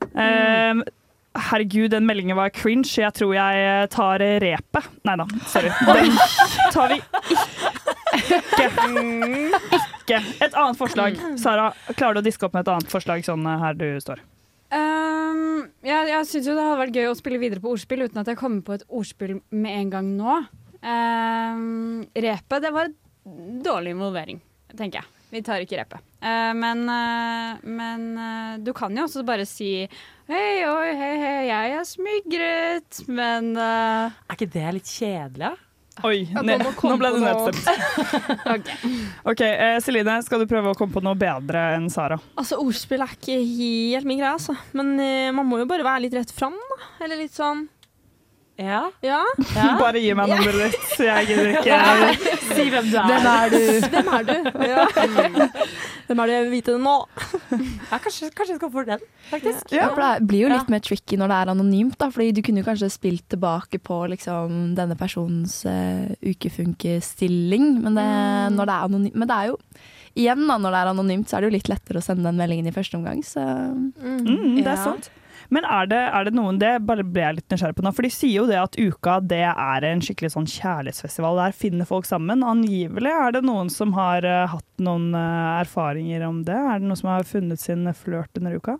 [0.00, 0.80] Eh,
[1.50, 2.88] herregud, den meldingen var cringe.
[2.88, 4.90] Jeg tror jeg tar repet.
[5.06, 5.70] Nei da, sorry.
[5.86, 6.16] Den
[6.74, 7.46] tar vi ikke.
[8.50, 9.80] Ikke.
[10.18, 11.18] Et annet forslag.
[11.40, 14.22] Sara, klarer du å diske opp med et annet forslag sånn eh, her du står?
[14.70, 18.22] Um, jeg jeg syns jo det hadde vært gøy å spille videre på ordspill uten
[18.22, 20.36] at jeg kommer på et ordspill med en gang nå.
[20.80, 22.92] Um, repet, det var
[23.64, 24.38] dårlig involvering,
[24.76, 25.16] tenker jeg.
[25.30, 26.06] Vi tar ikke repet.
[26.22, 29.86] Uh, men uh, men uh, du kan jo også bare si
[30.30, 35.69] Hei, oi, hei, hei, jeg er smygret, men Er ikke det litt kjedelig, da?
[36.06, 38.70] Oi, Ja, nå nå ble det nedstemt.
[39.30, 42.18] OK, eh, Celine, skal du prøve å komme på noe bedre enn Sara?
[42.40, 44.56] Altså, Ordspill er ikke helt min greie, altså.
[44.76, 46.80] Men eh, man må jo bare være litt rett fram, da.
[47.04, 47.66] Eller litt sånn
[48.60, 48.82] Ja.
[49.04, 49.22] Ja.
[49.80, 51.78] Bare gi meg nummeret ditt, så jeg gidder ikke.
[52.50, 53.06] Si hvem du er.
[53.14, 53.62] Hvem er du?
[53.94, 54.34] Hvem er du?
[54.68, 54.84] Ja.
[54.96, 56.34] Hvem er du?
[56.34, 56.98] jeg vil vite det nå?
[57.50, 59.72] Ja, kanskje, kanskje jeg skal få den, faktisk.
[59.74, 62.08] Ja, for det blir jo litt mer tricky når det er anonymt, da.
[62.14, 67.80] Fordi du kunne jo kanskje spilt tilbake på liksom, denne personens uh, ukefunkestilling.
[67.84, 68.06] Men det,
[68.56, 69.58] når det er anonymt Men det er jo
[70.18, 72.38] Igjen, da, når det er anonymt, så er det jo litt lettere å sende den
[72.40, 74.84] meldingen i første omgang, så Mm, det er Ja.
[74.84, 75.10] sant.
[75.50, 77.92] Men er det, er det noen Det bare ble jeg litt nysgjerrig på nå.
[77.96, 81.40] For de sier jo det at uka det er en skikkelig sånn kjærlighetsfestival.
[81.42, 82.46] Der finner folk sammen.
[82.46, 86.54] Angivelig er det noen som har uh, hatt noen uh, erfaringer om det.
[86.54, 88.78] Er det noen som har funnet sin flørt under uka?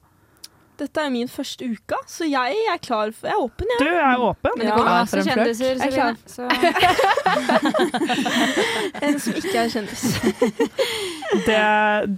[0.81, 4.16] Dette er min første uke, så jeg er klar for Jeg er åpen, Du er
[4.25, 4.51] åpen.
[4.57, 4.77] Men det Ja.
[4.77, 5.37] kommer Klar for en flørt.
[5.37, 6.14] kjendiser, Jeg er klar.
[6.27, 6.43] Så
[9.03, 10.03] En som ikke er kjendis.
[11.47, 11.59] Det,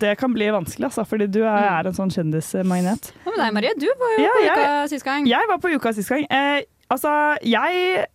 [0.01, 3.11] det kan bli vanskelig, altså, fordi du er, er en sånn kjendismagnet.
[3.27, 3.73] Hva med deg, Marie?
[3.77, 5.27] Du var jo Ja, på jeg- uka sist gang.
[5.29, 6.25] Jeg var på uka sist gang.
[6.33, 7.13] Eh, altså,
[7.45, 8.07] jeg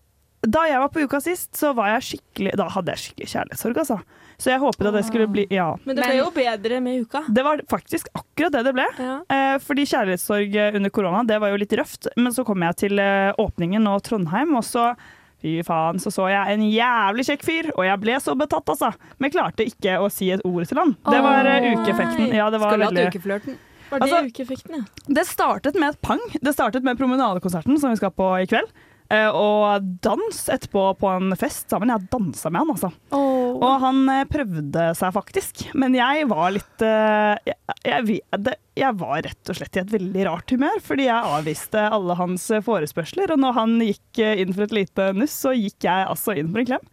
[0.47, 3.77] da jeg var på uka sist, så var jeg skikkelig Da hadde jeg skikkelig kjærlighetssorg,
[3.83, 3.99] altså.
[4.38, 5.71] Så jeg håpet at det skulle bli Ja.
[5.84, 7.23] Men det ble jo bedre med uka.
[7.28, 8.86] Det var faktisk akkurat det det ble.
[9.34, 12.08] Eh, fordi kjærlighetssorg under korona, det var jo litt røft.
[12.15, 14.91] Men så kom jeg til eh, åpningen og Trondheim, og så
[15.38, 18.89] Fy faen, så så jeg en jævlig kjekk fyr, og jeg ble så betatt, altså.
[19.21, 20.95] Men klarte ikke å si et ord til han.
[21.06, 22.32] Det var eh, ukeeffekten.
[22.34, 23.60] Ja, det var Skulle hatt veldig ukeflørten.
[23.91, 25.13] Var det Altså, ukeeffekten, ja?
[25.19, 26.23] Det startet med et pang.
[26.41, 28.73] Det startet med promenadekonserten som vi skal på i kveld.
[29.07, 31.91] Eh, og dans etterpå på en fest sammen.
[31.93, 32.91] Jeg dansa med han, altså.
[33.15, 37.53] Og han eh, prøvde seg faktisk, men jeg var litt eh,
[37.87, 41.87] jeg, jeg, jeg var rett og slett i et veldig rart humør, fordi jeg avviste
[41.97, 43.35] alle hans forespørsler.
[43.35, 46.63] Og når han gikk inn for et lite nuss, så gikk jeg altså inn for
[46.63, 46.89] en klem.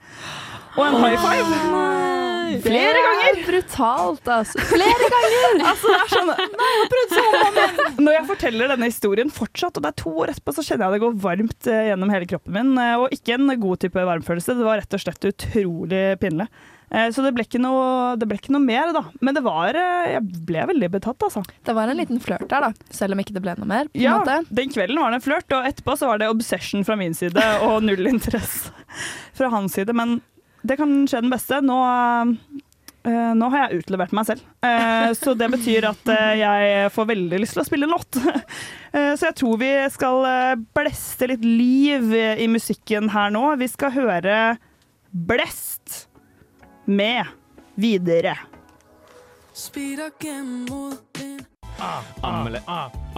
[0.74, 2.23] Og en high five.
[2.62, 3.40] Flere ganger!
[3.48, 4.60] Brutalt, altså.
[4.70, 5.62] Flere ganger!
[5.74, 9.30] Altså, det er sånn Nei, jeg har prøvd så mange Når jeg forteller denne historien
[9.32, 12.12] fortsatt, og det er to år etterpå, så kjenner jeg det går varmt eh, gjennom
[12.12, 12.72] hele kroppen min.
[12.80, 14.56] eh, Og ikke en god type varmfølelse.
[14.58, 16.46] Det var rett og slett utrolig pinlig.
[16.94, 19.04] Eh, Så det ble ikke noe, det ble ikke noe mer, da.
[19.24, 21.42] Men det var Jeg ble veldig betatt, altså.
[21.64, 22.90] Det var en liten flørt der, da.
[22.94, 23.88] Selv om ikke det ble noe mer.
[23.90, 24.40] På Ja, måte.
[24.60, 27.40] den kvelden var det en flørt, og etterpå så var det obsession fra min side
[27.64, 28.70] og null interesse
[29.34, 29.94] fra hans side.
[29.96, 30.20] Men
[30.64, 31.60] det kan skje den beste.
[31.64, 34.44] Nå, uh, nå har jeg utlevert meg selv.
[34.64, 38.20] Uh, så det betyr at uh, jeg får veldig lyst til å spille en låt.
[38.94, 40.20] Eh, så jeg tror vi skal
[40.70, 43.40] bleste litt liv i musikken her nå.
[43.58, 44.36] Vi skal høre
[45.10, 46.04] Blest
[46.86, 47.32] med
[47.74, 48.36] Videre.
[52.22, 52.62] Anmelde,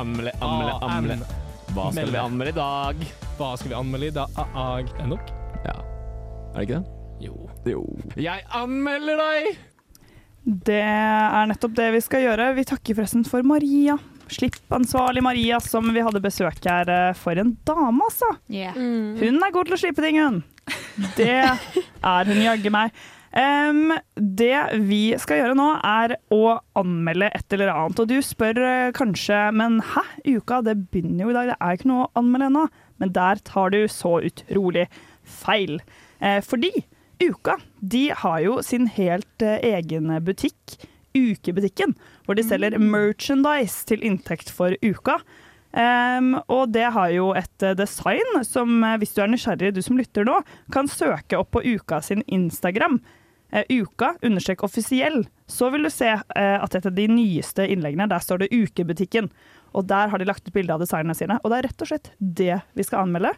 [0.00, 1.30] anmelde, anmelde, anmelde.
[1.76, 3.06] Hva skal vi anmelde i dag?
[3.36, 4.44] Hva skal vi anmelde i dag?
[4.48, 5.32] Er det nok?
[5.68, 5.80] Ja.
[6.54, 6.95] Er det ikke det?
[7.22, 7.34] Jo.
[7.66, 7.80] Jo.
[8.20, 9.56] Jeg anmelder deg!
[10.46, 12.52] Det er nettopp det vi skal gjøre.
[12.54, 13.96] Vi takker forresten for Maria.
[14.30, 16.88] Slippansvarlig Maria, som vi hadde besøk her.
[16.90, 18.28] eh, For en dame, altså!
[19.18, 20.42] Hun er god til å slippe ting, hun.
[21.16, 22.94] Det er hun jaggu meg.
[23.36, 24.54] Um, det
[24.88, 27.98] vi skal gjøre nå, er å anmelde et eller annet.
[28.00, 30.02] Og du spør eh, kanskje Men hæ,
[30.38, 32.64] uka det begynner jo i dag, det er ikke noe å anmelde ennå.
[33.02, 34.86] Men der tar du så utrolig
[35.26, 35.80] feil.
[36.22, 36.72] Eh, fordi
[37.22, 40.76] Uka de har jo sin helt eh, egen butikk,
[41.16, 41.94] Ukebutikken,
[42.26, 45.16] hvor de selger merchandise til inntekt for uka.
[45.76, 49.82] Um, og det har jo et eh, design som, eh, hvis du er nysgjerrig, du
[49.84, 50.38] som lytter nå,
[50.72, 53.00] kan søke opp på Uka sin Instagram.
[53.52, 55.26] Uh, uka understrek offisiell.
[55.46, 59.28] Så vil du se uh, at et av de nyeste innleggene, der står det Ukebutikken.
[59.76, 61.36] Og der har de lagt ut bilde av designene sine.
[61.44, 63.34] Og det er rett og slett det vi skal anmelde.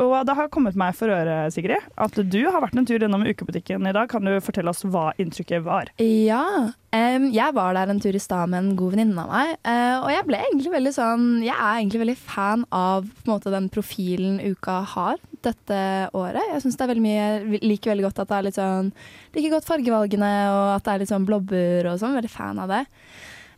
[0.00, 3.24] Og det har kommet meg for øre, Sigrid, at du har vært en tur innom
[3.26, 4.08] ukebutikken i dag.
[4.10, 5.90] Kan du fortelle oss hva inntrykket var?
[6.00, 6.72] Ja.
[6.72, 10.06] um, jeg var der en tur i stad med en god venninne av meg, Uh,
[10.06, 14.38] og jeg ble egentlig veldig sånn Jeg er egentlig veldig fan av måte, den profilen
[14.40, 15.80] uka har dette
[16.16, 16.40] året.
[16.54, 18.90] Jeg syns det er veldig mye liker veldig godt at det er litt sånn
[19.36, 22.16] Liker godt fargevalgene, og at det er litt sånn blobber og sånn.
[22.16, 22.80] Veldig fan av det.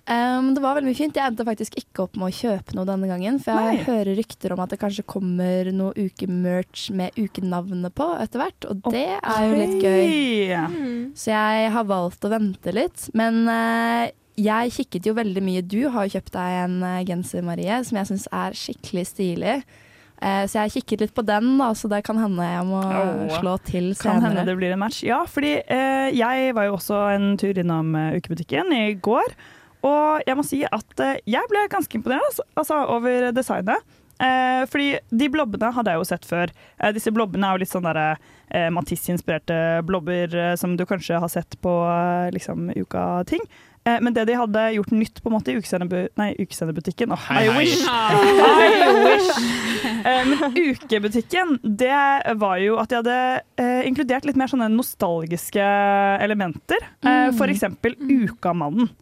[0.02, 1.14] Um, det var veldig mye fint.
[1.14, 3.36] Jeg endte faktisk ikke opp med å kjøpe noe denne gangen.
[3.42, 3.84] For jeg Nei.
[3.86, 8.66] hører rykter om at det kanskje kommer noe ukemerch med ukenavnet på etter hvert.
[8.72, 10.56] Og det er jo litt gøy.
[10.72, 10.98] Mm.
[11.14, 13.06] Så jeg har valgt å vente litt.
[13.18, 14.10] Men uh,
[14.40, 15.62] jeg kikket jo veldig mye.
[15.62, 19.56] Du har jo kjøpt deg en eh, genser, Marie, som jeg syns er skikkelig stilig.
[20.22, 23.34] Eh, så jeg kikket litt på den, da, så det kan hende jeg må oh,
[23.36, 24.22] slå til senere.
[24.22, 25.02] Kan hende det blir en match.
[25.04, 29.36] Ja, fordi eh, jeg var jo også en tur innom ukebutikken i går.
[29.87, 33.99] Og jeg må si at eh, jeg ble ganske imponert altså, altså, over designet.
[34.23, 36.53] Eh, fordi de blobbene hadde jeg jo sett før.
[36.79, 41.18] Eh, disse blobbene er jo litt sånn derre eh, Matisse-inspirerte blobber eh, som du kanskje
[41.23, 43.42] har sett på eh, liksom uka-ting.
[43.83, 47.57] Eh, men det de hadde gjort nytt på en måte i ukesendebutikken oh, Hei, I
[47.57, 47.81] wish!
[47.88, 49.31] I wish!
[49.83, 51.99] Eh, men ukebutikken, det
[52.38, 53.18] var jo at de hadde
[53.59, 55.66] eh, inkludert litt mer sånne nostalgiske
[56.23, 56.79] elementer.
[57.03, 58.92] Eh, for eksempel Ukamannen.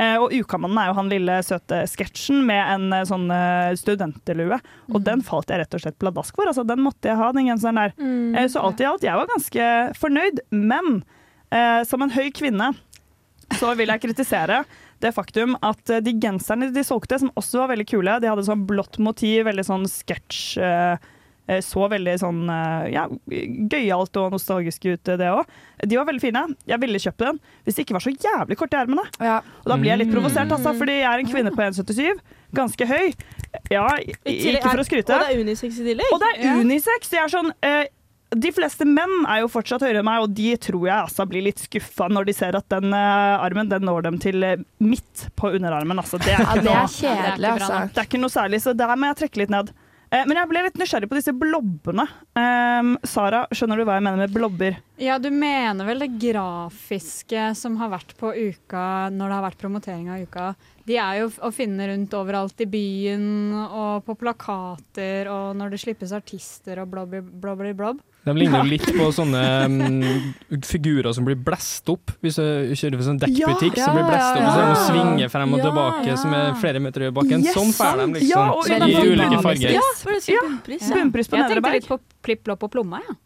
[0.00, 3.28] Eh, og Ukamannen er jo han lille søte sketsjen med en eh, sånn
[3.76, 4.60] studentelue.
[4.90, 6.50] Og Og den falt jeg rett og slett pladask for.
[6.50, 7.96] Altså, den måtte jeg ha, den genseren der.
[8.00, 8.38] Mm.
[8.52, 10.44] så alt i alt, jeg var ganske fornøyd.
[10.50, 11.02] Men
[11.52, 12.72] eh, som en høy kvinne
[13.58, 14.62] så vil jeg kritisere
[15.02, 18.46] det faktum at eh, de genserne de solgte, som også var veldig kule, de hadde
[18.46, 20.42] sånn blått motiv, veldig sånn sketsj.
[20.60, 21.08] eh, eh,
[21.64, 23.06] Så veldig sånn eh, ja,
[23.74, 25.48] gøyalt og nostalgisk ut, eh, det òg.
[25.82, 26.44] De var veldig fine.
[26.70, 29.06] Jeg ville kjøpt den hvis det ikke var så jævlig kort i ermene.
[29.64, 32.20] Og da blir jeg litt provosert, altså, fordi jeg er en kvinne på 1,77,
[32.56, 33.14] ganske høy.
[33.70, 35.16] Ja, ikke for å skryte.
[35.16, 36.12] Og det er unisex i tillegg.
[36.14, 37.10] Og det er unisex!
[37.10, 37.90] Det er sånn eh,
[38.30, 41.48] De fleste menn er jo fortsatt høyere enn meg, og de tror jeg altså blir
[41.48, 45.26] litt skuffa når de ser at den uh, armen den når dem til eh, midt
[45.40, 45.98] på underarmen.
[46.02, 47.80] Altså, det, er Ja, det noe, er kjedelig, altså.
[47.90, 49.74] det er ikke noe særlig, så der må jeg trekke litt ned.
[50.10, 52.02] Eh, men jeg ble litt nysgjerrig på disse blobbene.
[52.34, 54.80] Um, Sara, skjønner du hva jeg mener med blobber?
[54.98, 59.62] Ja, du mener vel det grafiske som har vært på uka når det har vært
[59.62, 60.48] promotering av uka.
[60.90, 65.82] De er jo å finne rundt overalt i byen og på plakater og når det
[65.84, 68.02] slippes artister og blobby blobby blobb.
[68.24, 72.12] De ligner jo litt på sånne um, figurer som blir blæst opp.
[72.20, 74.60] Hvis du kjører for sånn dekkbutikk, Ja, så blir ja, blæst opp, ja, og så
[74.60, 76.18] er de svinger frem og tilbake, ja.
[76.20, 77.46] som er flere meter i bakken.
[77.46, 79.74] Yes, sånn får de liksom Ja, og i ulike farger.
[79.78, 80.44] Ja, for det Ja.
[80.44, 80.84] bunnpris.
[80.84, 80.94] Ja.
[81.00, 83.16] Bunnpris på Jeg tenkte litt på plipp-plopp og plomma, ja.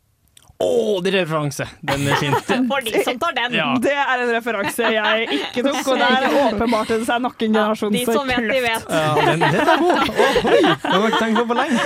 [0.62, 1.66] Å, det er referanse!
[1.82, 2.34] Den er fin.
[2.70, 3.56] For de som tar den.
[3.58, 3.72] Ja.
[3.82, 7.42] Det er en referanse jeg ikke tok, og det er åpenbart at det er nok
[7.42, 8.86] en generasjons De som vet, de vet.
[8.88, 10.14] Ja, den, den er god!
[10.14, 10.60] Oh, oi!
[10.62, 11.84] Den har jeg ikke tenkt på på lenge.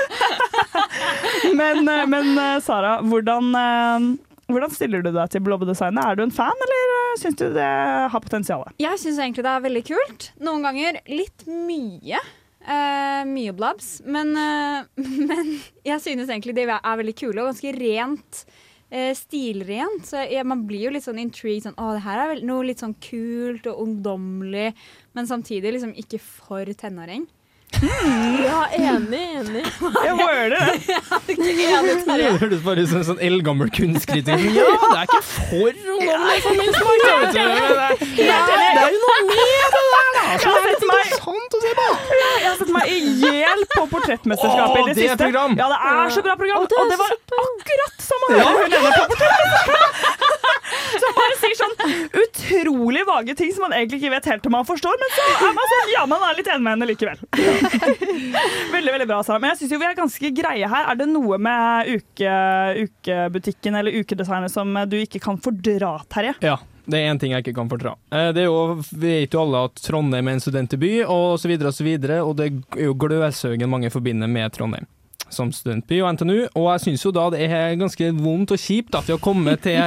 [1.59, 4.07] Men, eh, men eh, Sara, hvordan, eh,
[4.53, 6.03] hvordan stiller du deg til blobbedesignet?
[6.05, 7.69] Er du en fan, eller syns du det
[8.13, 8.67] har potensial?
[8.83, 10.29] Jeg syns egentlig det er veldig kult.
[10.45, 12.21] Noen ganger litt mye.
[12.69, 14.03] Eh, mye blobs.
[14.05, 14.85] Men, eh,
[15.31, 15.55] men
[15.89, 18.45] jeg synes egentlig de er veldig kule og ganske rent.
[18.91, 20.05] eh, stilrent.
[20.09, 21.65] Så jeg, man blir jo litt sånn intrigued.
[21.67, 24.71] Sånn, å, det her er vel noe litt sånn kult og ungdommelig,
[25.17, 27.27] men samtidig liksom ikke for tenåring.
[27.85, 29.61] Ja, enig, enig.
[29.61, 30.63] Jeg hører det.
[31.29, 34.41] Det høres bare ut som en sånn eldgammel kunstkritiker.
[34.57, 36.97] Ja, det er ikke for ungdommelig for min smak!
[38.17, 39.77] Det er jo noe med
[40.29, 41.87] Jeg har sett meg, Sant å se på!
[42.19, 45.19] jeg har sett meg i hjel på Portrettmesterskapet i det det siste.
[45.25, 45.55] program.
[45.59, 46.63] Ja, det er så bra program.
[46.63, 49.85] Og det og det var akkurat som å høre hun ene på Portrettmesterskapet.
[50.99, 51.75] Som bare sier sånn
[52.21, 55.55] utrolig vage ting som man egentlig ikke vet helt om man forstår, men så er
[55.57, 57.21] man sånn, ja, man er litt enig med henne likevel.
[58.75, 59.41] Veldig, veldig bra, Sara.
[59.43, 60.89] Men jeg syns vi er ganske greie her.
[60.93, 62.35] Er det noe med uke,
[62.85, 66.35] ukebutikken eller ukedesignet som du ikke kan fordra, Terje?
[66.45, 66.57] Ja,
[66.89, 67.95] det er én ting jeg ikke kan fordra.
[68.11, 71.49] Eh, Det er jo, vi vet jo alle at Trondheim er en studentby, og så
[71.51, 72.47] videre og så videre, og det
[72.77, 74.87] er jo Gløshaugen mange forbinder med Trondheim
[75.35, 78.97] som studentby og NTNU, og jeg syns jo da det er ganske vondt og kjipt
[78.99, 79.79] at vi har kommet til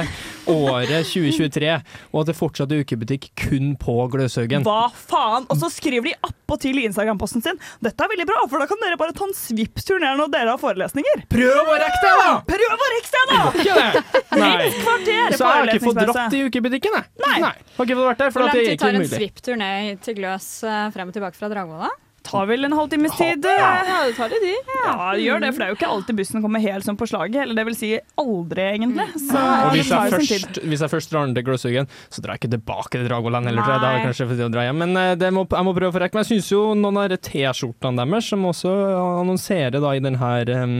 [0.50, 1.72] året 2023,
[2.12, 4.64] og at det fortsatt er ukebutikk kun på Gløshaugen.
[4.66, 5.46] Hva faen?
[5.52, 8.80] Og så skriver de appåtil i Instagram-posten sin dette er veldig bra, for da kan
[8.82, 11.24] dere bare ta en Vipps-tur ned når dere har forelesninger.
[11.32, 12.30] Prøv å rekke det, da!
[12.48, 13.40] Prøv å rekke det, da!
[13.62, 14.22] Ikke det?
[14.42, 14.70] Nei.
[14.82, 17.10] Kvarter Så jeg har ikke fått dratt i ukebutikken, jeg.
[17.26, 17.34] Nei.
[17.42, 19.60] Har ikke fått vært der, for Hvor at lang det er tid tar en svipptur
[19.60, 21.84] ned til Gløs eh, frem og tilbake fra Dragvoll?
[21.86, 21.92] da?
[22.22, 23.46] Tar vel en halvtimes tid.
[23.46, 23.70] Ja,
[24.06, 24.70] det tar litt tid.
[24.84, 27.08] Ja, det gjør det, for det er jo ikke alltid bussen kommer helt sånn på
[27.10, 27.40] slaget.
[27.44, 27.90] Eller det vil si
[28.22, 29.06] aldri, egentlig.
[29.24, 32.44] Så Og hvis jeg, først, hvis jeg først drar den til Gløshaugen, så drar jeg
[32.44, 33.82] ikke tilbake til Dragoland heller, tror jeg.
[33.82, 34.82] Da er det kanskje for tid å dra hjem.
[34.84, 36.18] Men eh, det må, jeg må prøve å få rekke.
[36.18, 38.74] Men jeg syns jo noen av T-skjortene deres, som også
[39.22, 40.78] annonserer da i den her um,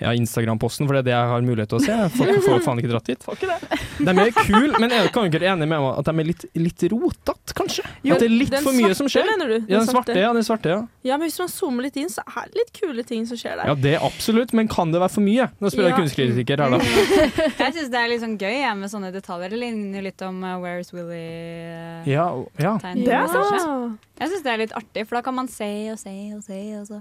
[0.00, 1.96] ja, Instagram-posten, for det er det jeg har mulighet til å se.
[2.16, 3.26] Folk får faen ikke dratt dit.
[3.40, 3.58] Det.
[4.06, 6.44] De er kule, men er, kan dere være enig med meg at de er litt,
[6.60, 7.84] litt rotete, kanskje?
[8.04, 9.28] Jo, at det er litt for mye svarte, som skjer?
[9.32, 9.56] mener du?
[9.72, 10.32] Ja, den svarte, ja.
[10.36, 10.80] Den svarte, ja.
[11.06, 13.56] Ja, men hvis man zoomer litt inn, så er det litt kule ting som skjer
[13.60, 13.70] der.
[13.72, 15.48] Ja, det er absolutt, men kan det være for mye?
[15.62, 16.00] Nå spør jeg Ja.
[16.02, 16.80] kunstkritiker her, da.
[17.66, 19.50] Jeg syns det er litt sånn gøy jeg, med sånne detaljer.
[19.54, 22.06] Det ligner litt om uh, Where's Willy-tegn.
[22.10, 22.26] Ja,
[22.60, 22.74] ja.
[22.94, 23.98] Det er sant.
[24.16, 26.60] Jeg syns det er litt artig, for da kan man se og se og se,
[26.78, 27.00] og så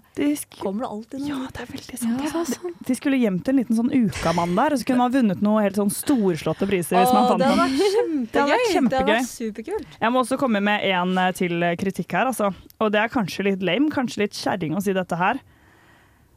[0.60, 1.30] kommer det alltid noe.
[1.30, 2.85] ja, det er veldig sant.
[2.86, 5.80] De skulle gjemt en liten sånn ukamann der, og så kunne man vunnet noe helt
[5.80, 7.00] sånn storslåtte priser.
[7.02, 7.74] hvis man fant det hadde noen.
[7.74, 8.30] vært kjempegøy.
[8.30, 9.98] Det hadde vært superkult.
[10.02, 12.52] Jeg må også komme med en eh, til kritikk her, altså.
[12.80, 15.42] Og det er kanskje litt lame, kanskje litt kjerring å si dette her,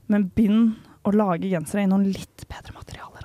[0.09, 0.71] men begynn
[1.05, 3.18] å lage gensere i noen litt bedre materialer.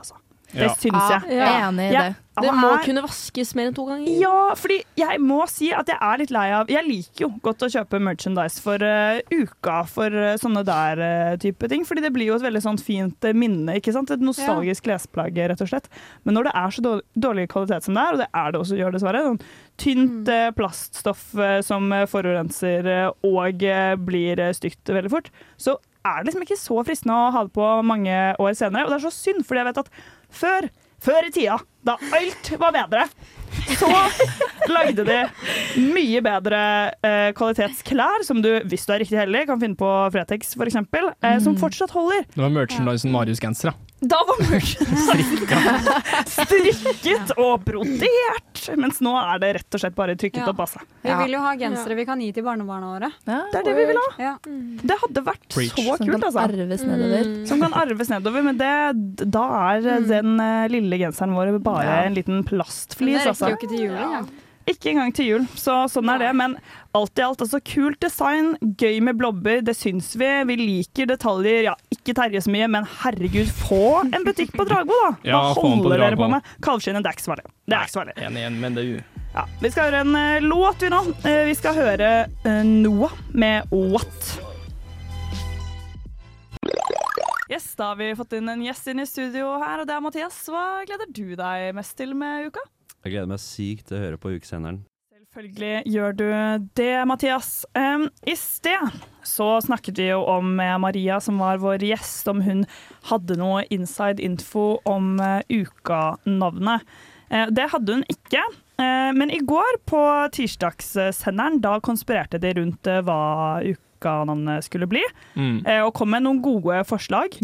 [0.53, 0.73] Det Ja.
[0.77, 1.21] syns jeg.
[1.33, 2.01] Jeg er enig i Ja.
[2.09, 2.15] det.
[2.33, 4.09] Det må kunne vaskes mer enn to ganger.
[4.19, 7.61] Ja, fordi jeg må si at jeg er litt lei av Jeg liker jo godt
[7.61, 11.85] å kjøpe merchandise for uh, uka for uh, sånne der uh, type ting.
[11.85, 13.75] Fordi det blir jo et veldig sånn fint minne.
[13.77, 14.09] ikke sant?
[14.09, 15.87] Et nostalgisk klesplagg, rett og slett.
[16.25, 18.61] Men når det er så dårlig, dårlig kvalitet som det er, og det er det
[18.61, 19.41] også, gjør dessverre, sånn
[19.77, 21.23] tynt eh, plaststoff
[21.65, 23.63] som forurenser og
[24.05, 27.69] blir stygt veldig fort, så er det liksom ikke så fristende å ha det på
[27.85, 28.85] mange år senere.
[28.85, 29.89] Og det er så synd, fordi jeg vet at
[30.33, 30.67] før,
[31.03, 33.05] før i tida, da alt var bedre,
[33.77, 33.87] så
[34.73, 35.17] lagde de
[35.93, 36.59] mye bedre
[37.05, 40.79] eh, kvalitetsklær, som du, hvis du er riktig heldig, kan finne på Fretex f.eks.,
[41.21, 42.25] eh, som fortsatt holder.
[42.33, 43.75] Det var merchandisen Marius-gensere.
[44.03, 45.21] Da var merchandisen
[46.33, 50.49] strikket og brodert, mens nå er det rett og slett bare trykket Ja.
[50.51, 50.59] opp.
[50.65, 50.81] Altså.
[51.03, 53.11] Vi vil jo ha gensere vi kan gi til barnebarna våre.
[53.27, 54.07] Det er det vi vil ha.
[54.19, 54.33] Ja.
[54.43, 55.75] Det hadde vært Preach.
[55.77, 56.43] så Som kult, kan altså.
[56.47, 57.31] arves nedover.
[57.47, 58.73] Som kan arves nedover, men det,
[59.31, 62.03] da er den eh, lille genseren vår bare Ja.
[62.05, 63.23] en liten plastflis.
[63.23, 63.49] det rekker Altså.
[63.49, 64.29] jo ikke til jul engang.
[64.65, 66.29] Ikke engang til jul, så sånn er det.
[66.39, 66.53] Men
[66.95, 70.29] alt i alt, altså kult design, gøy med blobber, det syns vi.
[70.47, 71.63] Vi liker detaljer.
[71.65, 75.11] Ja, ikke Terje så mye, men herregud, få en butikk på Dragvoll, da!
[75.19, 76.41] Hva Ja, holder dere på med?
[76.63, 77.45] Kalvskinnet, det er ikke så farlig.
[77.67, 78.15] Det er ikke så farlig.
[78.23, 81.01] En, igjen, men det er jo Ja, vi skal høre en uh, låt, vi nå.
[81.25, 82.09] Uh, vi skal høre
[82.45, 84.39] uh, Noah med What.
[87.51, 90.03] Yes, Da har vi fått inn en gjest inn i studio her, og det er
[90.03, 90.39] Mathias.
[90.47, 92.63] Hva gleder du deg mest til med uka?
[93.03, 94.83] Jeg gleder meg sykt til å høre på ukesenderen.
[95.33, 96.27] Selvfølgelig gjør du
[96.77, 97.65] det, Mathias.
[97.75, 102.43] Um, I sted så snakket vi jo om eh, Maria, som var vår gjest, om
[102.45, 102.63] hun
[103.09, 106.85] hadde noe inside info om uh, ukanavnet.
[107.33, 108.43] Uh, det hadde hun ikke.
[108.77, 110.03] Uh, men i går, på
[110.37, 113.03] tirsdagssenderen, da konspirerte de rundt eh,
[114.03, 115.01] hva ukanavnet skulle bli,
[115.35, 115.63] Mm.
[115.65, 117.39] eh, og kom med noen gode forslag.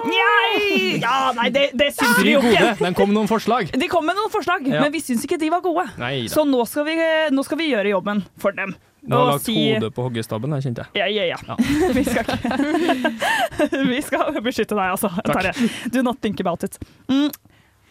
[0.00, 0.98] Njei!
[1.02, 2.70] Ja, nei, det, det syns vi jo ikke.
[2.80, 3.68] Den kom med noen forslag.
[3.76, 4.80] De kom med noen forslag, Ja.
[4.80, 5.84] men vi syns ikke de var gode.
[6.00, 6.24] Nei.
[6.32, 6.94] Så nå skal, vi,
[7.36, 8.72] nå skal vi gjøre jobben for dem.
[9.02, 10.90] Du har lagt si- hodet på hoggestabben, jeg kjente jeg.
[11.00, 11.56] Ja, ja, ja.
[11.96, 15.08] vi skal ikke Vi skal beskytte deg, altså.
[15.20, 15.36] Takk.
[15.36, 15.70] Tarjei.
[15.92, 16.76] Do not think about it.
[17.08, 17.30] Mm.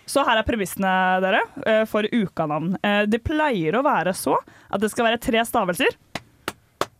[0.09, 0.91] Så her er premissene
[1.21, 2.75] dere eh, for ukanavn.
[2.81, 4.33] Eh, Det pleier å være så
[4.69, 5.93] at det skal være tre stavelser.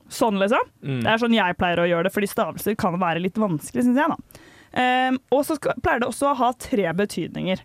[0.10, 0.70] Sånn, liksom.
[0.84, 1.02] Mm.
[1.06, 4.00] Det er sånn jeg pleier å gjøre det, fordi stavelser kan være litt vanskelig, syns
[4.02, 4.16] jeg.
[4.16, 4.46] da.
[4.70, 7.62] Um, og så skal, pleier det også å ha tre betydninger.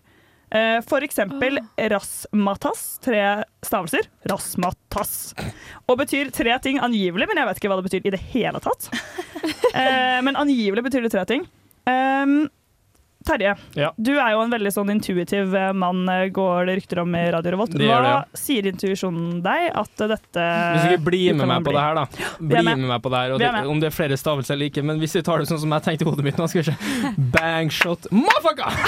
[0.53, 1.57] Uh, for eksempel
[1.91, 3.23] rasmatas, tre
[3.65, 4.09] stavelser.
[4.29, 5.15] Rasmatas.
[5.89, 8.61] Og betyr tre ting angivelig, men jeg vet ikke hva det betyr i det hele
[8.63, 8.89] tatt.
[9.73, 11.49] Uh, men angivelig betyr det tre ting.
[11.85, 12.45] Um,
[13.25, 13.91] Terje, Ja.
[13.97, 17.23] du er jo en veldig sånn intuitiv eh, mann, eh, går det rykter om i
[17.33, 17.73] Radio Revolt.
[17.73, 21.73] Hva det, det, sier intuisjonen deg at eh, dette Hvis ikke blir med meg på
[21.73, 22.05] det her, da.
[22.37, 22.83] Bli med.
[22.83, 24.85] med meg på det her, er det, om det er flere stavelser eller ikke.
[24.85, 26.67] Men hvis vi tar det sånn som jeg tenkte i hodet mitt nå, skal vi
[26.69, 26.75] se.
[27.35, 28.69] Bang shot motherfucker!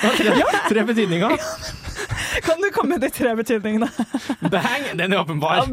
[0.00, 0.32] Tre,
[0.64, 1.32] tre betydninger.
[2.40, 3.88] Kan du komme med de tre betydningene?
[4.54, 5.68] Bang, den er åpenbar.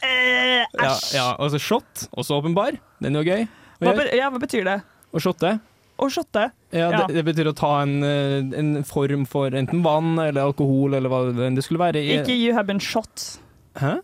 [0.00, 0.64] Æsj.
[0.80, 2.78] Ja, ja, altså shot, også åpenbar.
[3.04, 3.46] Den er jo gøy.
[3.84, 4.78] Hva, ja, hva betyr det?
[5.14, 5.60] Å shotte.
[5.98, 6.50] Å shotte?
[6.72, 7.06] Ja, Ja.
[7.06, 11.08] det, det betyr å ta en, eh, en form for enten vann eller alkohol eller
[11.08, 11.96] hva det skulle være.
[12.02, 13.38] i- Ikke you have been shot.
[13.76, 14.00] Hæ?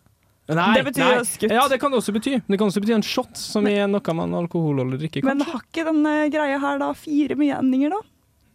[0.48, 1.18] Nei, Det betyr nei.
[1.24, 1.50] skutt.
[1.50, 2.40] Ja, det kan det også bety.
[2.48, 5.84] Det kan også bety en shot, som i noe man alkoholholdig drikker, Men har ikke
[5.86, 8.00] denne greia her da fire meninger, da?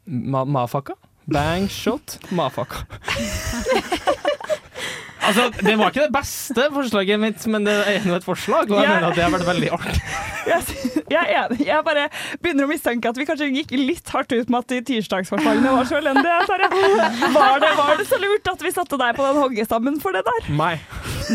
[0.07, 0.93] Ma mafaka?
[1.27, 2.85] Bang shot mafaka.
[5.27, 8.81] altså, det var ikke det beste forslaget mitt, men det er nå et forslag, og
[8.81, 10.01] jeg jeg mener at det har vært veldig artig.
[10.47, 10.63] Jeg,
[11.11, 11.65] jeg er enig.
[11.67, 12.03] Jeg bare
[12.39, 15.89] begynner å mistenke at vi kanskje gikk litt hardt ut med at de tirsdagsforslagene var
[15.89, 16.37] så elendige.
[16.47, 20.23] Var det, var det så lurt at vi satte deg på den hoggestammen for det
[20.23, 20.47] der?
[20.55, 20.77] Nei.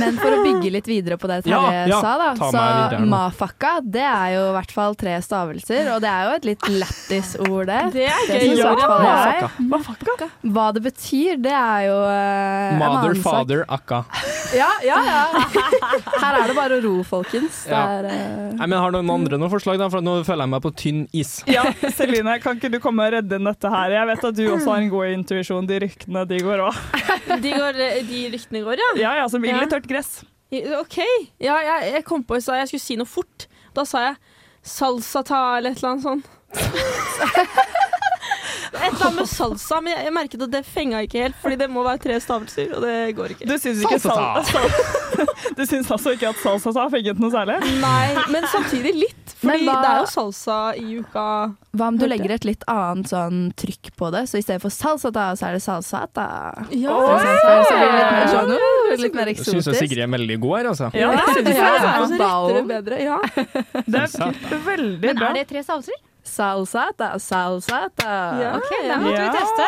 [0.00, 3.74] Men for å bygge litt videre på det Ja, Terje ja, sa, da, så mafakka
[3.84, 7.68] det er jo i hvert fall tre stavelser, og det er jo et litt lættis-ord,
[7.68, 7.80] det.
[7.98, 8.54] Det er Det gøy.
[8.56, 9.60] Det i hvert.
[9.74, 10.30] Mafakka.
[10.56, 13.52] Hva det betyr, det er jo en Mother, annen sak.
[13.86, 14.04] Father, akka.
[14.56, 15.44] Ja, ja, ja.
[16.22, 17.64] Her er det bare å ro, folkens.
[17.64, 17.86] Det Ja.
[17.98, 19.88] er, eh, Nei, men Har noen andre noen forslag, da?
[19.88, 21.42] For nå føler jeg meg på tynn is.
[21.46, 23.90] Ja, Celine, kan ikke du komme og redde inn dette her?
[23.90, 25.66] Jeg vet at du også har en god intuisjon.
[25.66, 26.74] De ryktene, de går òg.
[27.42, 27.72] De, går,
[28.08, 28.90] de ryktene går, ja.
[29.00, 30.24] Ja, ja, som ild ille tørt gress.
[30.52, 30.98] OK.
[31.40, 33.46] Ja, jeg, jeg kom på i stad jeg skulle si noe fort.
[33.74, 34.16] Da sa jeg
[34.62, 36.26] salsa ta eller et eller annet sånt.
[38.92, 41.68] Et eller med salsa, men jeg, jeg merket at det fenga ikke helt, fordi det
[41.72, 43.48] må være tre stavelser, og det går ikke.
[43.48, 44.68] Du syns ikke sal sal
[45.58, 47.58] Du syns altså ikke at salsa har fenget noe særlig?
[47.82, 49.34] Nei, men samtidig litt.
[49.42, 51.24] Fordi hva- det er jo salsa i uka.
[51.76, 54.24] Hva om du legger et litt annet sånn trykk på det?
[54.30, 56.26] Så i stedet for salsata, så er det salsata.
[56.70, 56.94] Ja.
[56.94, 59.72] For eksempel, så blir det litt mer sånn, uh, litt mer Jeg syns.
[59.80, 60.90] Sigrid er veldig god her, altså.
[60.96, 61.92] Ja, det Ja, ja, ja.
[62.02, 62.48] Og så Bao.
[62.48, 63.02] retter det bedre.
[63.02, 63.18] Ja.
[63.86, 65.12] Det er veldig bra.
[65.12, 66.00] Men er det tre stavelser?
[66.24, 68.12] Salsata, salsata.
[68.42, 68.50] Ja.
[68.56, 69.24] Ok, da måtte Ja.
[69.26, 69.64] vi teste.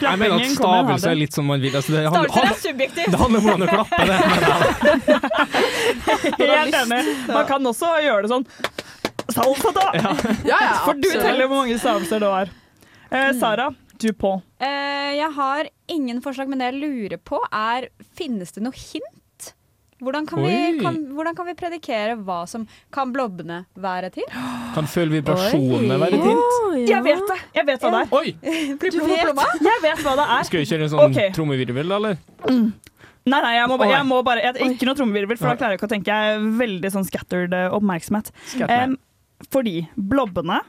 [0.00, 1.74] Jeg mener at stavelse er litt som man vil.
[1.76, 3.10] Altså, det, handler, Stavelser er subjektivt.
[3.10, 4.18] det handler om hvordan du klapper det.
[6.50, 7.00] Helt enig.
[7.32, 8.46] Man kan også gjøre det sånn
[9.36, 9.86] salsa, da!
[10.50, 12.52] Ja, ja, For du teller hvor mange stavelser det var.
[13.10, 14.36] Eh, Sara, du på.
[14.62, 19.15] Eh, jeg har ingen forslag, men det jeg lurer på er Finnes det noe hint?
[19.96, 24.34] Hvordan kan, vi, kan, hvordan kan vi predikere hva som Kan blobbene være tint?
[24.74, 26.90] Kan føle vibrasjonene være et hint?
[26.90, 27.38] Jeg vet det!
[27.56, 28.12] Jeg vet hva det er.
[28.18, 28.34] Oi!
[28.76, 30.44] Du vet Jeg vet hva det er.
[30.50, 31.32] Skal vi kjøre en sånn okay.
[31.36, 32.20] trommevirvel, da, eller?
[33.26, 35.74] Nei, nei, jeg må, ba- jeg må bare jeg, Ikke noe trommevirvel, for da klarer
[35.74, 36.14] jeg ikke å tenke.
[36.14, 38.30] Jeg er veldig sånn scattered eh, oppmerksomhet.
[38.68, 38.94] Em,
[39.50, 40.60] fordi blobbene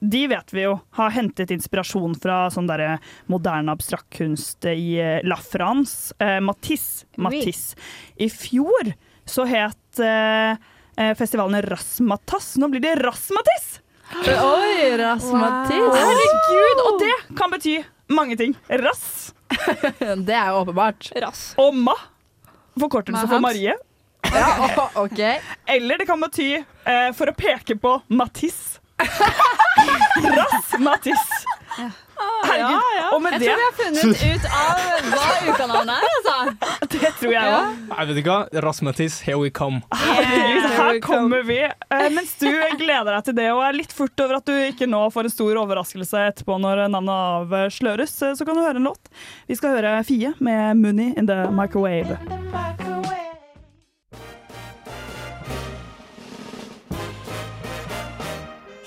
[0.00, 5.36] de vet vi jo har hentet inspirasjon fra sånn derre moderne abstraktkunst i eh, La
[5.42, 6.14] France.
[6.22, 7.06] Eh, Matisse.
[7.18, 7.74] Matisse.
[8.16, 8.92] I fjor
[9.28, 10.54] så het eh,
[10.96, 12.54] eh, festivalen Rasmatas.
[12.62, 13.80] Nå blir det Rasmatis!
[14.24, 15.90] Oi, Rasmatis.
[15.98, 16.84] Herregud!
[16.86, 17.74] Og det kan bety
[18.14, 18.54] mange ting.
[18.68, 19.34] Rass
[20.28, 21.10] Det er jo åpenbart.
[21.22, 21.52] Rass.
[21.60, 21.94] og ma.
[22.78, 23.74] Forkortelse for Marie.
[24.32, 25.18] Ja, OK.
[25.74, 28.78] Eller det kan bety eh, for å peke på Matisse.
[30.38, 31.44] Rass Matisse.
[32.18, 32.80] Herregud.
[33.14, 34.78] Og med Jeg det, tror vi har funnet ut av
[35.12, 36.14] hva ukanavnet er.
[36.16, 36.36] Altså.
[36.94, 37.76] det tror jeg òg.
[37.92, 38.62] Jeg vet ikke hva.
[38.64, 39.80] Rasmatis, here we come.
[39.94, 41.60] Herregud, Her kommer vi.
[41.68, 42.48] Eh, mens du
[42.80, 45.34] gleder deg til det og er litt furt over at du ikke nå får en
[45.36, 49.12] stor overraskelse etterpå når navnet avsløres, eh, så kan du høre en låt.
[49.46, 52.18] Vi skal høre Fie med 'Money in the Microwave'.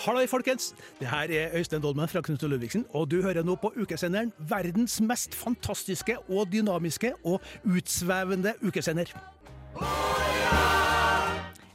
[0.01, 0.71] Halløy, folkens!
[0.97, 4.31] Det her er Øystein Dolmen fra Knut og Ludvigsen, og du hører nå på ukesenderen
[4.49, 9.11] verdens mest fantastiske og dynamiske og utsvevende ukesender.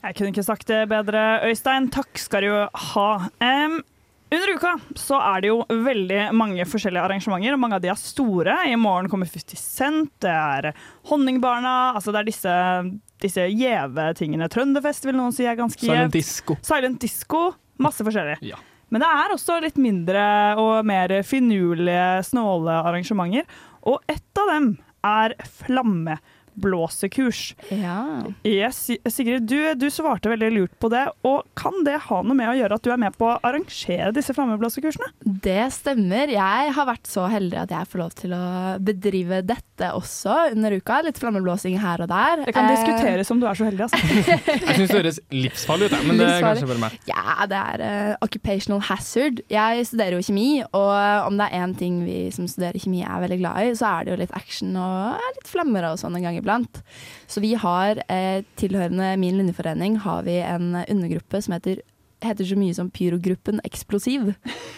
[0.03, 1.87] Jeg kunne ikke sagt det bedre, Øystein.
[1.95, 2.55] Takk skal du
[2.91, 3.11] ha.
[3.39, 3.77] Um,
[4.35, 8.01] under uka så er det jo veldig mange forskjellige arrangementer, og mange av de er
[8.01, 8.57] store.
[8.66, 10.72] I morgen kommer 50 Cent, det er
[11.12, 12.57] Honningbarna, altså det er disse,
[13.22, 14.51] disse gjeve tingene.
[14.51, 16.59] Trønderfest vil noen si er ganske Silent disco.
[16.66, 17.45] Silent disco.
[17.83, 18.39] Masse forskjellig.
[18.47, 18.59] Ja.
[18.95, 20.24] Men det er også litt mindre
[20.62, 23.49] og mer finurlige, snåle arrangementer.
[23.87, 24.68] Og ett av dem
[25.07, 25.35] er
[26.57, 27.55] flammeblåsekurs.
[27.71, 28.25] Ja.
[28.45, 31.07] Yes, Sigrid, du, du svarte veldig lurt på det.
[31.25, 34.13] Og kan det ha noe med å gjøre at du er med på å arrangere
[34.17, 35.13] disse flammeblåsekursene?
[35.23, 36.31] Det stemmer.
[36.33, 38.45] Jeg har vært så heldig at jeg får lov til å
[38.81, 41.01] bedrive dette også under uka.
[41.07, 42.47] Litt flammeblåsing her og der.
[42.47, 44.01] Det kan Eh, diskuteres om du er så heldig, altså.
[44.67, 46.97] Jeg syns det høres livsfarlig ut, men det er kanskje bare meg.
[47.09, 49.43] Ja, det er uh, occupational hazard.
[49.53, 53.23] Jeg studerer jo kjemi, og om det er én ting vi som studerer kjemi er
[53.23, 56.27] veldig glad i, så er det jo litt action og litt flammer og sånn en
[56.27, 56.45] gang iblant.
[57.26, 61.82] Så vi har, eh, tilhørende min linjeforening, har vi en undergruppe som heter
[62.24, 64.32] heter så mye som Pyrogruppen Eksplosiv.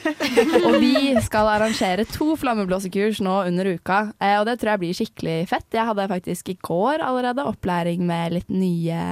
[0.67, 4.99] og vi skal arrangere to flammeblåsekurs nå under uka, eh, og det tror jeg blir
[4.99, 5.69] skikkelig fett.
[5.75, 9.03] Jeg hadde faktisk i går allerede opplæring med litt nye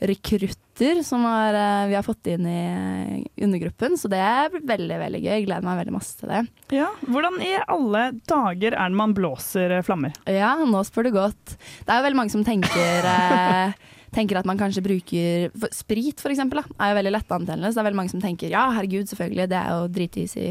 [0.00, 4.22] rekrutter som har, eh, vi har fått inn i eh, undergruppen, så det
[4.52, 5.32] blir veldig veldig gøy.
[5.32, 6.42] Jeg gleder meg veldig masse til det.
[6.76, 10.14] Ja, Hvordan i alle dager er det man blåser eh, flammer?
[10.30, 11.56] Ja, nå spør du godt.
[11.82, 13.08] Det er jo veldig mange som tenker
[14.08, 17.68] Tenker at man kanskje bruker for, Sprit, for eksempel, da, er jo veldig lettantennende.
[17.68, 20.46] Så det er veldig mange som tenker ja, herregud, selvfølgelig, det er jo dritis i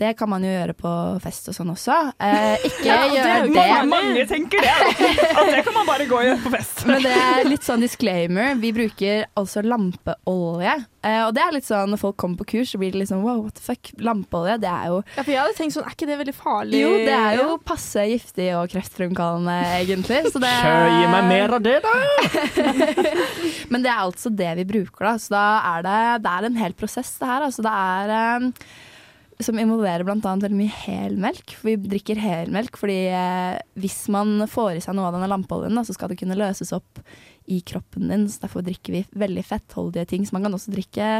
[0.00, 0.92] Det kan man jo gjøre på
[1.22, 1.98] fest og sånn også.
[2.18, 3.52] Eh, ikke Ja, er gjør det.
[3.54, 4.72] mange, mange tenker det.
[5.38, 6.82] At det kan man bare gå og gjøre på fest.
[6.88, 8.56] Men det er litt sånn disclaimer.
[8.62, 10.74] Vi bruker altså lampeolje.
[11.04, 13.10] Eh, og det er litt sånn når folk kommer på kurs, så blir det litt
[13.12, 13.92] sånn wow, what the fuck.
[14.02, 16.80] Lampeolje, det er jo Ja, for jeg hadde tenkt sånn, er ikke det veldig farlig?
[16.80, 20.22] Jo, det er jo passe giftig og kreftfremkallende, egentlig.
[20.32, 21.94] Så det Gi meg mer av det, da!
[23.72, 25.14] Men det er altså det vi bruker, da.
[25.20, 27.46] Så da er det, det er en hel prosess, det her.
[27.48, 28.48] Altså det er eh,
[29.42, 30.18] som involverer bl.a.
[30.22, 31.54] veldig mye helmelk.
[31.58, 35.80] For vi drikker helmelk fordi eh, hvis man får i seg noe av denne lampeoljen,
[35.86, 37.00] så skal det kunne løses opp
[37.50, 38.28] i kroppen din.
[38.30, 40.24] Så derfor drikker vi veldig fettholdige ting.
[40.26, 41.10] Så man kan også drikke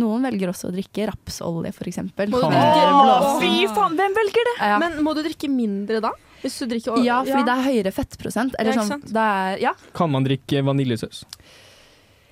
[0.00, 2.00] Noen velger også å drikke rapsolje, f.eks.
[2.16, 4.56] Fy faen, hvem velger det?
[4.72, 4.80] Ja.
[4.82, 6.14] Men må du drikke mindre da?
[6.40, 8.56] Hvis du drikker Ja, fordi det er høyere fettprosent.
[8.58, 9.74] Eller Ja, sånn, det er, ja.
[9.96, 11.26] Kan man drikke vaniljesaus?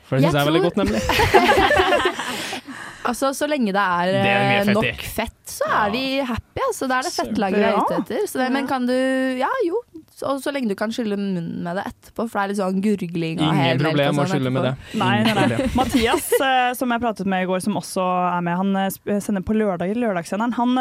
[0.09, 1.01] For det syns jeg er veldig godt, nemlig.
[3.09, 6.63] Altså, så lenge det er, Det er eh, fett nok fett, så er vi happy.
[6.67, 8.27] Altså, det er det fettlaget vi er ute etter.
[8.29, 8.95] Så det, men kan du
[9.39, 9.81] Ja, jo.
[10.27, 12.81] Og så lenge du kan skylle munnen med det etterpå, for det er litt sånn
[12.83, 14.73] gurgling og Ingen helmelk problem å sånn skylle med det.
[14.99, 15.69] Nei, nei, nei.
[15.79, 18.03] Mathias, eh, som jeg pratet med i går, som også
[18.33, 20.57] er med, han eh, sender på lørdager, lørdagssenderen.
[20.59, 20.75] Han,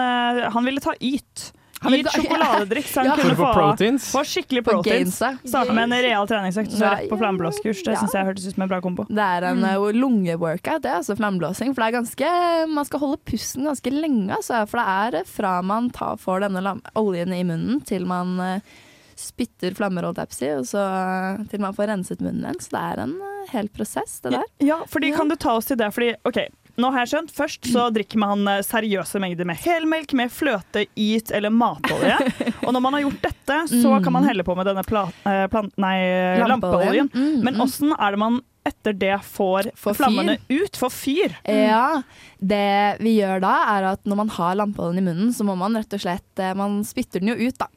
[0.57, 1.51] han ville ta Yt.
[1.81, 3.17] Han ville Yt sjokoladedrikk, så han Ja.
[3.19, 4.07] kunne få få, proteins.
[4.11, 5.19] få skikkelig proteins.
[5.43, 7.83] Starte med en real treningsøkt, og så rett på flammeblåskurs.
[7.85, 8.01] Det ja.
[8.01, 9.05] syns jeg hørtes ut som en bra kombo.
[9.09, 9.85] Det er en mm.
[9.97, 11.75] lungeworkout, det er altså flammeblåsing.
[11.75, 12.33] For det er ganske
[12.73, 14.63] Man skal holde pusten ganske lenge, altså.
[14.69, 18.75] For det er eh, fra man tar, får denne oljen i munnen, til man eh,
[19.17, 22.45] spytter flammer, holdt jeg på å si, og så eh, til man får renset munnen
[22.45, 22.61] igjen.
[22.63, 24.47] Så det er en eh, hel prosess, det der.
[24.63, 25.89] Ja, fordi Kan du ta oss til det?
[25.95, 26.41] Fordi, ok,
[26.77, 27.33] nå har jeg skjønt.
[27.33, 32.17] Først så drikker man eh, seriøse mengder med helmelk, med fløte, yt eller matolje.
[32.65, 35.47] Og når man har gjort dette, så kan man helle på med denne pla eh,
[35.51, 35.97] plant, nei,
[36.43, 37.09] lampeoljen.
[37.13, 37.65] Mm, Men mm.
[37.65, 39.95] åssen er det man etter det får, fyr.
[39.95, 40.77] flammene ut?
[40.77, 41.37] For fyr?
[41.47, 42.01] Ja,
[42.37, 45.79] det vi gjør da er at når man har lampeoljen i munnen, så må man
[45.79, 47.71] rett og slett eh, Man spytter den jo ut, da.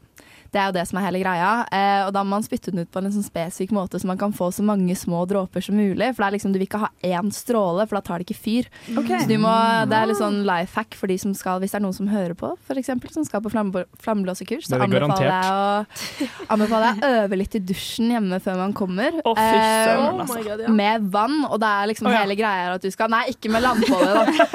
[0.51, 1.51] Det er jo det som er hele greia.
[1.71, 4.19] Eh, og da må man spytte den ut på en sånn spesifikk måte, så man
[4.21, 6.11] kan få så mange små dråper som mulig.
[6.15, 8.41] For det er liksom, du vil ikke ha én stråle, for da tar det ikke
[8.41, 8.71] fyr.
[8.97, 9.23] Okay.
[9.23, 9.53] Så du må,
[9.91, 12.11] det er litt sånn life hack for de som skal, hvis det er noen som
[12.11, 14.69] hører på, for eksempel, som skal på flamme, flammeblåsekurs.
[14.71, 18.77] Så er anbefaler jeg, å, anbefaler jeg å øve litt i dusjen hjemme før man
[18.77, 19.23] kommer.
[19.25, 20.27] Oh, fy Eh, Oh.
[20.27, 20.69] God, ja.
[20.73, 22.23] med vann, og det er liksom oh, ja.
[22.25, 24.47] hele greia er at du skal Nei, ikke med lampeolje, da.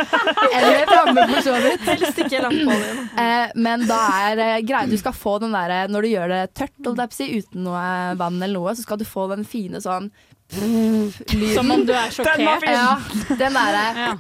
[0.56, 1.84] Eller flamme, for så vidt.
[1.90, 2.94] Helst ikke lampeolje.
[3.26, 6.54] Eh, men da er eh, greia Du skal få den derre Når du gjør det
[6.54, 10.12] tørt, si, uten noe vann eller noe, så skal du få den fine sånn
[10.54, 11.56] lyden.
[11.56, 12.62] Som om du er Den var sjokkert.
[12.62, 12.76] fin.
[12.76, 14.12] Ja, den derre Ja.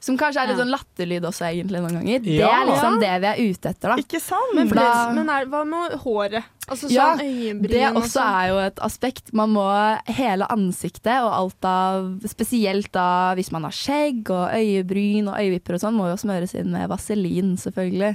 [0.00, 2.22] Som kanskje er litt sånn latterlyd også, egentlig, noen ganger.
[2.24, 3.96] Det er liksom det vi er ute etter, da.
[4.02, 4.54] Ikke sant?
[4.54, 6.44] Men, For da- men er, hva med håret?
[6.68, 8.34] Altså Ja, sånn øyenbryn det og også sånn.
[8.38, 9.32] er jo et aspekt.
[9.32, 9.64] Man må
[10.12, 15.74] hele ansiktet og alt av Spesielt da hvis man har skjegg og øyebryn og øyevipper
[15.78, 18.12] og sånn, må jo smøres inn med vaselin, selvfølgelig.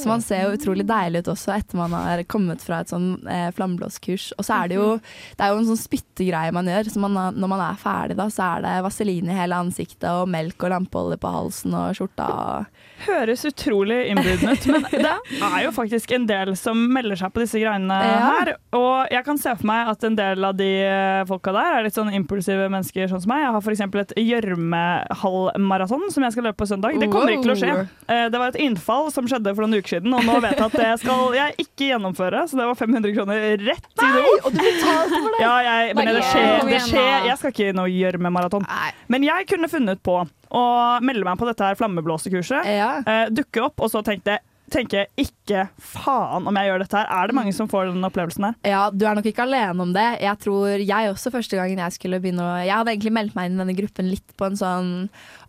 [0.00, 3.26] Så man ser jo utrolig deilig ut også etter man har kommet fra et sånn
[3.28, 4.32] eh, flammeblåskurs.
[4.38, 4.88] Og så er det jo
[5.36, 6.90] Det er jo en sånn spyttegreie man gjør.
[6.94, 10.28] Så man, når man er ferdig, da, så er det vaselin i hele ansiktet og
[10.30, 12.28] melk og lampeolje på halsen og skjorta.
[12.30, 12.66] og
[13.04, 17.42] Høres utrolig innbydende ut, men det er jo faktisk en del som melder seg på
[17.42, 18.30] disse greiene Ja.
[18.38, 18.50] her.
[18.74, 21.82] Og jeg kan se for meg at en del av de eh, folka der er
[21.86, 23.42] litt sånn impulsive mennesker sånn som meg.
[23.44, 23.80] Jeg har f.eks.
[24.04, 26.98] et gjørmehalvmaraton som jeg skal løpe på søndag.
[27.00, 27.74] Det kommer ikke til å skje.
[28.08, 30.64] Eh, Det var et innfall som skjedde for noen uker siden, og nå vet jeg
[30.66, 32.44] at det skal jeg ikke gjennomføre.
[32.50, 34.24] Så det var 500 kroner rett i do.
[34.44, 35.42] Og du betalte for det!
[35.44, 37.28] Ja, jeg, men det skjer, det skjer.
[37.30, 38.66] Jeg skal ikke i noe gjørmemaraton.
[39.12, 40.20] Men jeg kunne funnet på
[40.54, 40.64] å
[41.02, 42.90] melde meg på dette her flammeblåsekurset, Ja.
[43.06, 44.38] eh, dukke opp, og så tenkte
[44.72, 47.10] tenke ikke faen om jeg gjør dette her.
[47.12, 48.54] Er det mange som får den opplevelsen her?
[48.66, 50.06] Ja, du er nok ikke alene om det.
[50.24, 53.50] Jeg tror jeg også første gangen jeg skulle begynne å Jeg hadde egentlig meldt meg
[53.50, 54.88] inn i denne gruppen litt på en sånn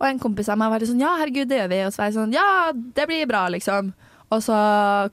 [0.00, 1.80] Og en kompis av meg var litt sånn Ja, herregud, det gjør vi.
[1.86, 3.94] Og så var jeg sånn Ja, det blir bra, liksom.
[4.34, 4.56] Og så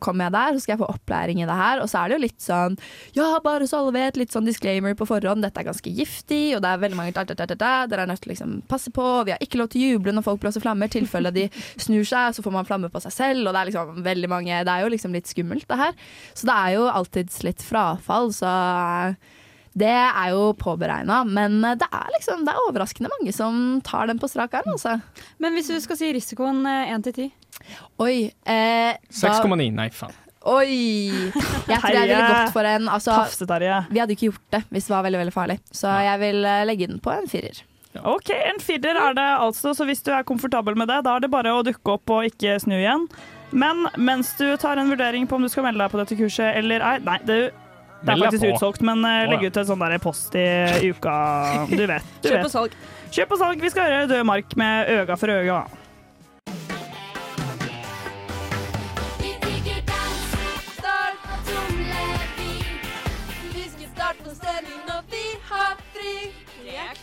[0.04, 1.82] kommer jeg der, så skal jeg få opplæring i det her.
[1.84, 2.78] Og så er det jo litt sånn
[3.18, 5.46] Ja, bare så alle vet, litt sånn disclaimer på forhånd.
[5.46, 7.74] Dette er ganske giftig, og det er veldig mange da, da, da.
[7.90, 9.06] Dere er nødt til å liksom passe på.
[9.28, 10.92] Vi har ikke lov til å juble når folk blåser flammer.
[10.94, 13.46] Tilfelle de snur seg, så får man flamme på seg selv.
[13.46, 15.96] Og det er liksom veldig mange Det er jo liksom litt skummelt, det her.
[16.34, 18.50] Så det er jo alltids litt frafall, så
[19.80, 24.20] det er jo påberegna, men det er liksom Det er overraskende mange som tar den
[24.22, 25.00] på strak arm, altså.
[25.42, 27.30] Men hvis du skal si risikoen én til ti?
[28.02, 28.30] Oi.
[28.46, 29.72] Eh, 6,9.
[29.74, 30.14] Nei, faen.
[30.44, 31.32] Oi!
[31.72, 33.78] Jeg tror jeg ville gått for en altså, Tafse-Terje.
[33.94, 36.66] Vi hadde ikke gjort det hvis det var veldig veldig farlig, så jeg vil eh,
[36.68, 37.62] legge den på en firer.
[37.94, 41.24] OK, en firer er det altså, så hvis du er komfortabel med det, da er
[41.24, 43.06] det bare å dukke opp og ikke snu igjen.
[43.54, 46.58] Men mens du tar en vurdering på om du skal melde deg på dette kurset
[46.58, 47.38] eller ei Nei, det,
[48.04, 50.48] det er faktisk utsolgt, men eh, legg ut en sånn der post i
[50.92, 51.14] uka.
[51.72, 52.12] Du vet.
[52.24, 52.76] Du Kjøp og salg.
[53.14, 53.64] Kjøp og salg.
[53.64, 55.64] Vi skal høre Død mark med øga for øga.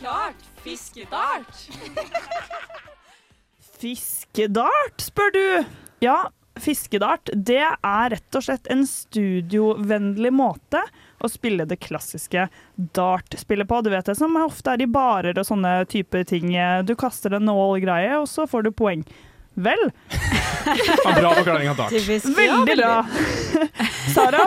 [0.01, 0.34] Klart.
[0.64, 1.68] Fiskedart.
[3.80, 5.64] Fiskedart, spør du?
[6.01, 6.14] Ja,
[6.62, 10.82] fiskedart det er rett og slett en studiovennlig måte
[11.20, 12.46] å spille det klassiske
[12.96, 13.80] dartspillet på.
[13.84, 16.54] Du vet det som ofte er i barer og sånne typer ting.
[16.88, 19.04] Du kaster en nål-greie, og så får du poeng.
[19.61, 19.90] Vel,
[21.04, 21.92] bra forklaring av dart.
[21.92, 22.92] veldig bra.
[24.14, 24.44] Sara,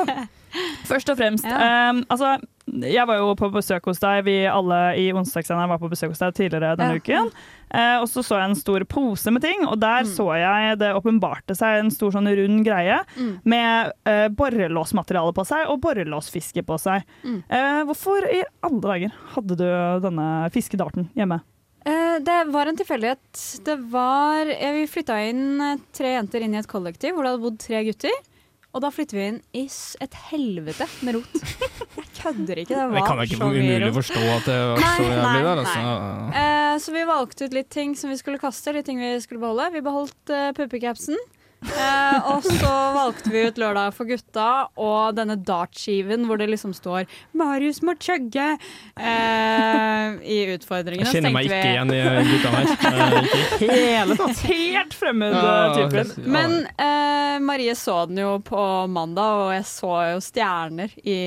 [0.90, 1.46] først og fremst.
[1.48, 1.90] Ja.
[1.92, 2.38] Um, altså,
[2.68, 4.24] jeg var jo på besøk hos deg.
[4.26, 7.00] Vi alle i onsdagssenderen var på besøk hos deg tidligere denne Ja.
[7.02, 7.32] uken.
[7.74, 10.94] Eh, og så så jeg en stor pose med ting, og der så jeg det
[10.96, 13.40] åpenbarte seg en stor sånn rund greie Mm.
[13.44, 17.04] med eh, borrelåsmateriale på seg og borrelåsfiske på seg.
[17.26, 17.44] Mm.
[17.50, 19.66] Eh, hvorfor i alle dager hadde du
[20.06, 21.42] denne fiskedarten hjemme?
[21.86, 23.64] Eh, det var en tilfeldighet.
[23.66, 27.34] Det var eh, Vi flytta inn eh, tre jenter inn i et kollektiv hvor det
[27.34, 28.14] hadde bodd tre gutter.
[28.74, 29.68] Og da flytter vi inn i
[30.02, 31.36] et helvete med rot.
[32.00, 32.74] Jeg kødder ikke.
[32.74, 33.96] Det var Det kan jeg ikke så umulig rot.
[34.00, 35.62] forstå at det var Nei, så jævlig der.
[35.62, 35.82] Altså.
[36.34, 39.44] Uh, så vi valgte ut litt ting som vi skulle kaste, litt ting vi skulle
[39.44, 39.68] beholde.
[39.76, 41.20] Vi beholdt uh, puppecapsen.
[41.64, 44.48] Eh, og så valgte vi ut lørdag for gutta
[44.78, 48.58] og denne dartskiven hvor det liksom står 'Marius må chugge'
[48.98, 51.08] eh, i utfordringene.
[51.10, 52.72] Jeg kjenner meg ikke vi- igjen i gutta her.
[52.94, 54.40] Eh, Ikke i hele tatt.
[54.48, 59.92] Helt fremmed Ja, eh, Men eh, Marie så den jo på mandag, og jeg så
[60.14, 61.18] jo stjerner i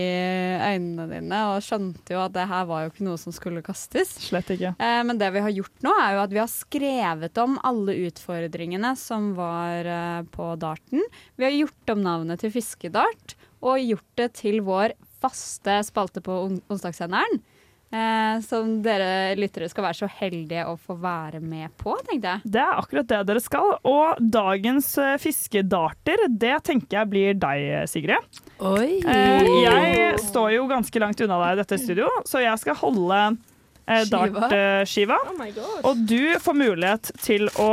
[0.71, 4.15] øynene dine og skjønte jo at det her var jo ikke noe som skulle kastes.
[4.29, 4.75] Slett ikke.
[4.79, 7.97] Eh, men det vi har gjort nå, er jo at vi har skrevet om alle
[8.07, 11.05] utfordringene som var eh, på darten.
[11.37, 16.41] Vi har gjort om navnet til Fiskedart, og gjort det til vår faste spalte på
[16.47, 17.41] on onsdagssenderen.
[17.87, 22.51] Eh, som dere lyttere skal være så heldige å få være med på, tenkte jeg.
[22.57, 23.77] Det er akkurat det dere skal.
[23.87, 28.43] Og dagens eh, fiskedarter, det tenker jeg blir deg, Sigrid.
[28.59, 28.99] Oi.
[29.07, 33.23] Eh, jeg står jo ganske langt unna deg i dette studio, så jeg skal holde
[33.23, 34.51] eh, Skiva.
[34.51, 35.21] dartskiva.
[35.23, 35.79] Oh.
[35.93, 37.71] Og du får mulighet til å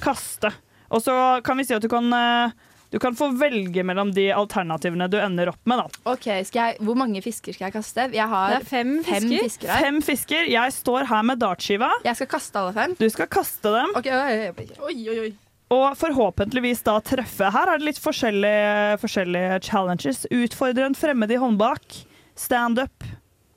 [0.00, 0.54] kaste.
[0.90, 1.14] Og så
[1.44, 2.50] kan vi si at du kan, eh,
[2.90, 5.78] du kan få velge mellom de alternativene du ender opp med.
[5.78, 6.12] Da.
[6.12, 8.08] Ok, skal jeg, Hvor mange fisker skal jeg kaste?
[8.14, 9.42] Jeg har Det er fem fem fisker.
[9.48, 9.78] fisker.
[9.86, 10.50] Fem fisker.
[10.52, 11.90] Jeg står her med dartskiva.
[12.04, 12.94] Jeg skal kaste alle fem.
[12.98, 13.90] Du skal kaste dem.
[13.96, 14.68] Ok, oi, oi, oi.
[14.90, 15.32] Oi, oi, oi.
[15.74, 17.50] Og forhåpentligvis da treffe.
[17.50, 20.26] Her er det litt forskjellige, forskjellige challenges.
[20.30, 22.04] Utfordre en fremmed i håndbak.
[22.36, 23.02] Standup.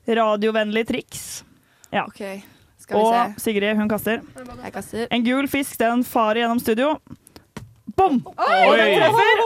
[0.08, 1.44] Radiovennlig triks.
[1.92, 2.06] Ja.
[2.08, 2.40] Ok,
[2.88, 3.44] skal vi Og se.
[3.44, 4.22] Sigrid, hun kaster.
[4.64, 5.06] Jeg kaster.
[5.12, 6.94] En gul fisk, den farer gjennom studio.
[7.98, 8.20] Bom!
[8.38, 8.68] Oi!
[8.68, 9.40] Og den treffer.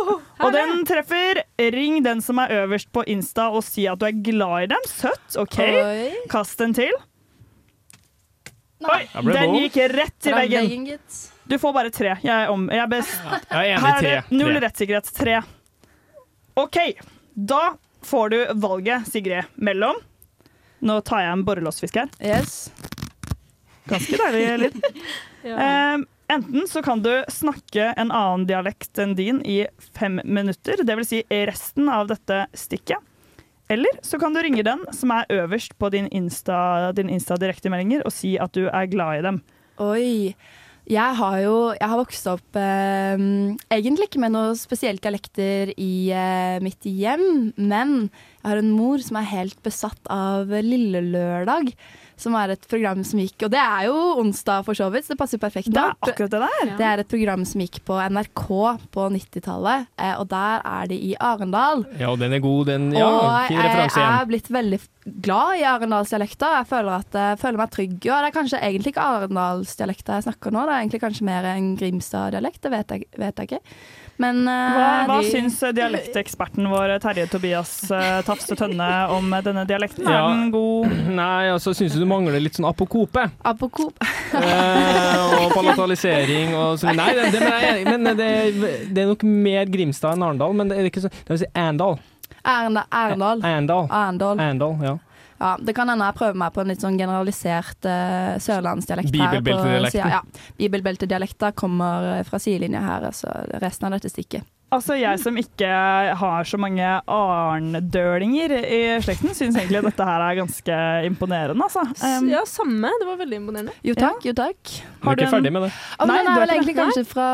[0.45, 1.41] Og den treffer.
[1.73, 4.85] Ring den som er øverst på Insta og si at du er glad i dem.
[4.91, 5.59] Søtt, OK?
[5.63, 6.11] Oi.
[6.31, 6.93] Kast den til.
[8.83, 10.89] Oi, den gikk rett i veggen.
[11.49, 12.17] Du får bare tre.
[12.23, 12.67] Jeg er om.
[12.71, 13.15] Jeg er best.
[13.51, 14.15] Jeg er Her er tre.
[14.29, 15.11] det null rettssikkerhet.
[15.17, 15.37] Tre.
[16.59, 16.79] OK.
[17.35, 17.63] Da
[18.05, 19.97] får du valget, Sigrid, mellom
[20.83, 22.09] Nå tar jeg en borrelåsfisk her.
[22.19, 22.73] Yes.
[23.91, 24.83] Ganske deilig lyd.
[25.43, 25.97] Eh,
[26.31, 29.65] enten så kan du snakke en annen dialekt enn din i
[29.99, 31.09] fem minutter, dvs.
[31.09, 33.03] Si resten av dette stikket.
[33.67, 38.05] Eller så kan du ringe den som er øverst på din Insta, din Insta direktemeldinger
[38.07, 39.41] og si at du er glad i dem.
[39.83, 40.35] Oi.
[40.91, 43.19] Jeg har jo jeg har vokst opp eh,
[43.71, 49.03] egentlig ikke med noen spesielle dialekter i eh, mitt hjem, men jeg har en mor
[49.03, 51.71] som er helt besatt av Lille Lørdag.
[52.23, 55.15] Som er et program som gikk Og det er jo onsdag, for så vidt, så
[55.15, 55.73] det passer jo perfekt.
[55.75, 56.73] Det er akkurat det der.
[56.79, 58.47] Det er et program som gikk på NRK
[58.95, 61.85] på 90-tallet, eh, og der er de i Arendal.
[61.99, 62.91] Ja, og den er god, den.
[62.97, 64.81] Ja, og jeg referanse er blitt veldig
[65.25, 66.53] glad i arendalsdialekta.
[66.61, 67.97] Jeg føler, at, jeg føler meg trygg.
[67.99, 71.49] Og det er kanskje egentlig ikke arendalsdialekta jeg snakker nå, det er egentlig kanskje mer
[71.53, 72.63] en Grimstad-dialekt.
[72.63, 73.63] Det vet jeg, vet jeg ikke.
[74.23, 79.65] Men uh, Hva, hva de- syns dialekteksperten vår Terje Tobias uh, Tafse Tønne om denne
[79.69, 80.07] dialekten?
[80.07, 80.23] Ja.
[80.29, 80.95] Er den god?
[81.21, 83.29] Nei, altså syns du du mangler litt sånn apokope?
[83.49, 83.99] Apokop.
[84.35, 86.99] uh, og palatalisering og sånn.
[86.99, 88.31] Nei, det, det, men, det,
[88.91, 91.51] det er nok mer Grimstad enn Arendal, men det er ikke sånn Det vil si.
[91.55, 91.99] Arendal.
[92.43, 93.43] Arendal.
[93.47, 93.89] Arendal.
[93.93, 94.99] Arendal, ja.
[95.43, 99.11] Ja, det kan hende jeg prøver meg på en litt sånn generalisert uh, sørlandsdialekt.
[99.11, 100.13] Bibelbeltedialekten.
[100.15, 100.23] Ja,
[100.61, 103.33] Bibelbeltedialekter kommer eh, fra sidelinja her, så
[103.63, 104.47] resten av dette stikket.
[104.73, 105.69] Altså, jeg som ikke
[106.17, 110.79] har så mange arndølinger i slekten, syns egentlig dette her er ganske
[111.09, 111.83] imponerende, altså.
[112.01, 112.89] Um, ja, samme.
[113.01, 113.75] Det var veldig imponerende.
[113.85, 114.63] Jo takk, jo takk.
[115.03, 115.73] Du er ikke ferdig med det?
[115.99, 117.27] Oh, nei, Nei, vel egentlig kanskje fra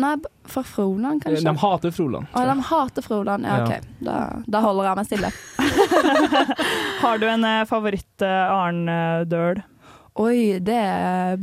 [0.00, 0.14] Nei,
[0.48, 1.44] fra Froland, kanskje?
[1.44, 2.32] De hater Froland.
[2.32, 3.44] Å, de hater Froland.
[3.44, 3.66] Ja, Ja.
[3.66, 3.92] OK.
[4.06, 4.16] Da,
[4.56, 5.32] da holder jeg meg stille.
[7.02, 9.62] Har du en eh, favoritt-arendøl?
[10.16, 10.82] Oi, det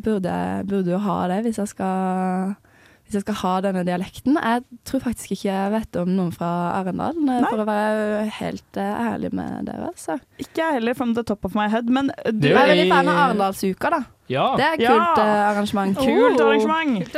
[0.01, 2.55] burde burde jo ha det hvis jeg skal
[3.03, 4.37] hvis jeg skal ha denne dialekten.
[4.39, 8.79] Jeg tror faktisk ikke jeg vet om noen fra Arendal, eh, for å være helt
[8.79, 9.91] eh, ærlig med dere.
[9.99, 10.17] Så.
[10.41, 13.11] Ikke jeg heller, from the top of my head, men du Det er veldig fan
[13.11, 14.01] av Arendalsuka, da.
[14.31, 14.55] Ja.
[14.55, 14.91] Det er et Ja.
[14.93, 15.97] kult eh, arrangement.
[15.97, 16.47] Kult Oh.
[16.47, 17.09] arrangement!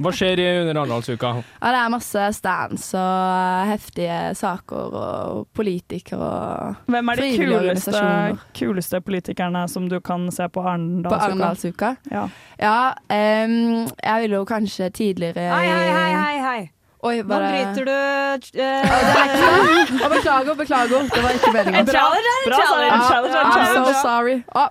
[0.00, 1.32] Hva skjer i under Arendalsuka?
[1.62, 7.58] Ja, det er masse stands og heftige saker og politikere og Hvem er de frivillige
[7.58, 8.38] kuleste, organisasjoner.
[8.54, 11.24] kuleste politikerne som du kan se på På Arendalsuka?
[11.24, 11.96] Arendalsuka.
[12.10, 12.28] Ja.
[12.58, 16.70] Ja, em, jeg ville jo kanskje tidligere Hei, hei, hei, hei, hei.
[17.04, 21.04] Oi, Nå bare bryter du eh, Å, beklager, beklager.
[21.12, 21.80] Det var ikke meningen.
[21.82, 22.64] En challenge er en Bra, Sara.
[22.64, 23.04] challenge.
[23.10, 24.00] Challenge en I'm so challenge.
[24.02, 24.44] sorry.
[24.56, 24.68] Å,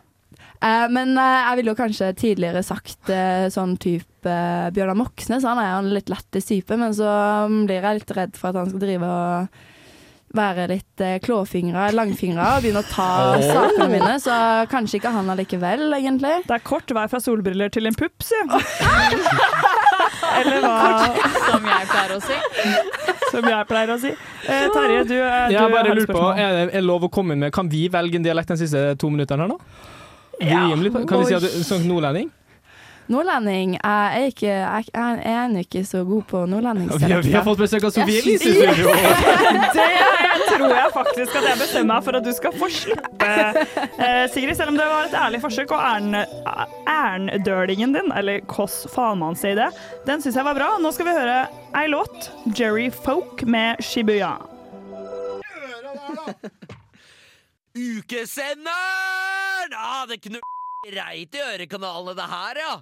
[0.63, 5.45] eh, men uh, jeg ville jo kanskje tidligere sagt uh, sånn type uh, Bjørnar Moxnes.
[5.47, 7.11] Han er jo en litt lættis type, men så
[7.51, 9.61] mm, blir jeg litt redd for at han skal drive og
[10.33, 13.43] være litt uh, klåfingra, langfingra og begynne å ta oh.
[13.45, 14.15] sakene mine.
[14.23, 14.33] Så
[14.71, 16.39] kanskje ikke han allikevel, egentlig.
[16.49, 18.39] Det er kort vei fra solbriller til en pupp, si.
[20.33, 21.09] Eller hva
[21.49, 22.37] Som jeg pleier å si.
[23.29, 24.11] som jeg pleier å si.
[24.47, 27.05] Eh, Terje, du, eh, du Jeg bare har et lurer på, er det er lov
[27.07, 29.91] å komme med Kan vi velge en dialekt de siste to minuttene her, da?
[30.41, 32.31] Rimelig, kan vi si at du sånn nordlending?
[33.11, 37.11] Nordlending jeg er ikke Jeg jeg er ennå ikke så god på nordlendingsdialekt.
[37.11, 38.93] Ja, vi har fått besøk av Sofie Elise i studio.
[40.33, 44.23] Det tror jeg faktisk at jeg bestemmer meg for at du skal få slippe, eh,
[44.33, 44.55] Sigrid.
[44.57, 45.73] Selv om det var et ærlig forsøk.
[45.73, 45.81] Og
[46.93, 49.69] ærndølingen din, eller hvordan faen man sier det,
[50.07, 50.69] den syns jeg var bra.
[50.81, 51.37] Nå skal vi høre
[51.79, 52.31] ei låt.
[52.57, 54.35] Jerry Folk med Shibuya.
[57.73, 59.73] Ukesenderen!
[59.77, 60.41] Ah, det knur
[60.85, 62.73] greit i ørekanalene, det her, ja.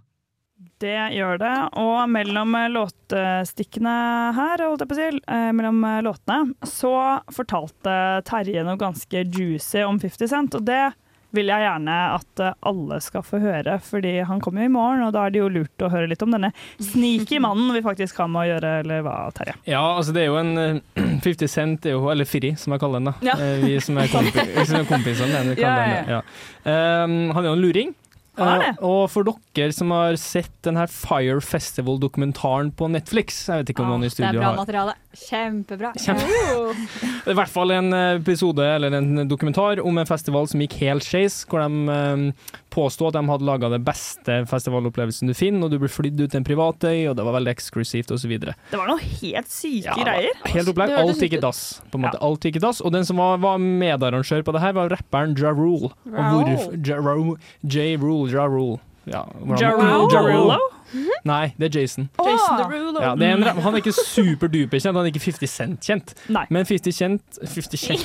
[0.82, 1.54] Det gjør det.
[1.80, 3.94] Og mellom låtstikkene låtestikkene
[4.38, 6.94] her, holdt jeg på å si, eh, mellom eh, låtene, så
[7.34, 7.96] fortalte
[8.28, 10.94] Terje noe ganske juicy om 50 Cent, og det
[11.36, 15.04] vil jeg gjerne at eh, alle skal få høre, fordi han kommer jo i morgen,
[15.08, 16.52] og da er det jo lurt å høre litt om denne
[16.84, 19.56] sneaky mannen vi faktisk har med å gjøre, eller hva, Terje?
[19.70, 20.82] Ja, altså det er jo en eh,
[21.26, 23.12] 50 Cent, er jo, eller Firi, som jeg kaller den.
[23.12, 23.16] da.
[23.32, 23.38] Ja.
[23.40, 25.32] Eh, Vi som er, kompi som er kompisene.
[25.32, 26.22] Ja, kaller ja, den det, ja.
[27.06, 27.94] Um, han er jo en luring.
[28.40, 33.72] Eh, og for dere som har sett den her Fire Festival-dokumentaren på Netflix Jeg vet
[33.74, 34.94] ikke om noen i studio har Det er bra har materiale.
[35.22, 35.92] Kjempebra.
[36.00, 41.04] Kjempe- I hvert fall en episode eller en dokumentar om en festival som gikk helt
[41.04, 45.74] skeis, hvor de eh, påsto at de hadde laga det beste festivalopplevelsen du finner, og
[45.74, 48.34] du ble flydd ut til en privatøy, og det var veldig eksklusivt osv.
[48.42, 50.38] Det var noen helt syke Ja, greier.
[50.54, 50.94] Helt opplegg.
[51.02, 51.64] Alt gikk i dass.
[51.92, 52.22] På en måte.
[52.24, 52.82] Alt gikk i dass.
[52.82, 55.92] Og den som var, var medarrangør på det her, var rapperen Ja Rule.
[56.08, 57.98] Ja Rule, J.
[58.02, 58.80] Rule, Ja Rule.
[59.10, 59.26] Ja,
[59.58, 60.10] Jarullo?
[60.14, 60.60] Jarulo?
[61.24, 62.10] Nei, det er Jason.
[62.20, 63.00] Jason Derulo.
[63.02, 66.14] Ja, det er en, han er ikke superduper kjent, han er ikke 50 Cent kjent.
[66.34, 66.44] Nei.
[66.52, 68.04] Men 50 Cent 50 Cent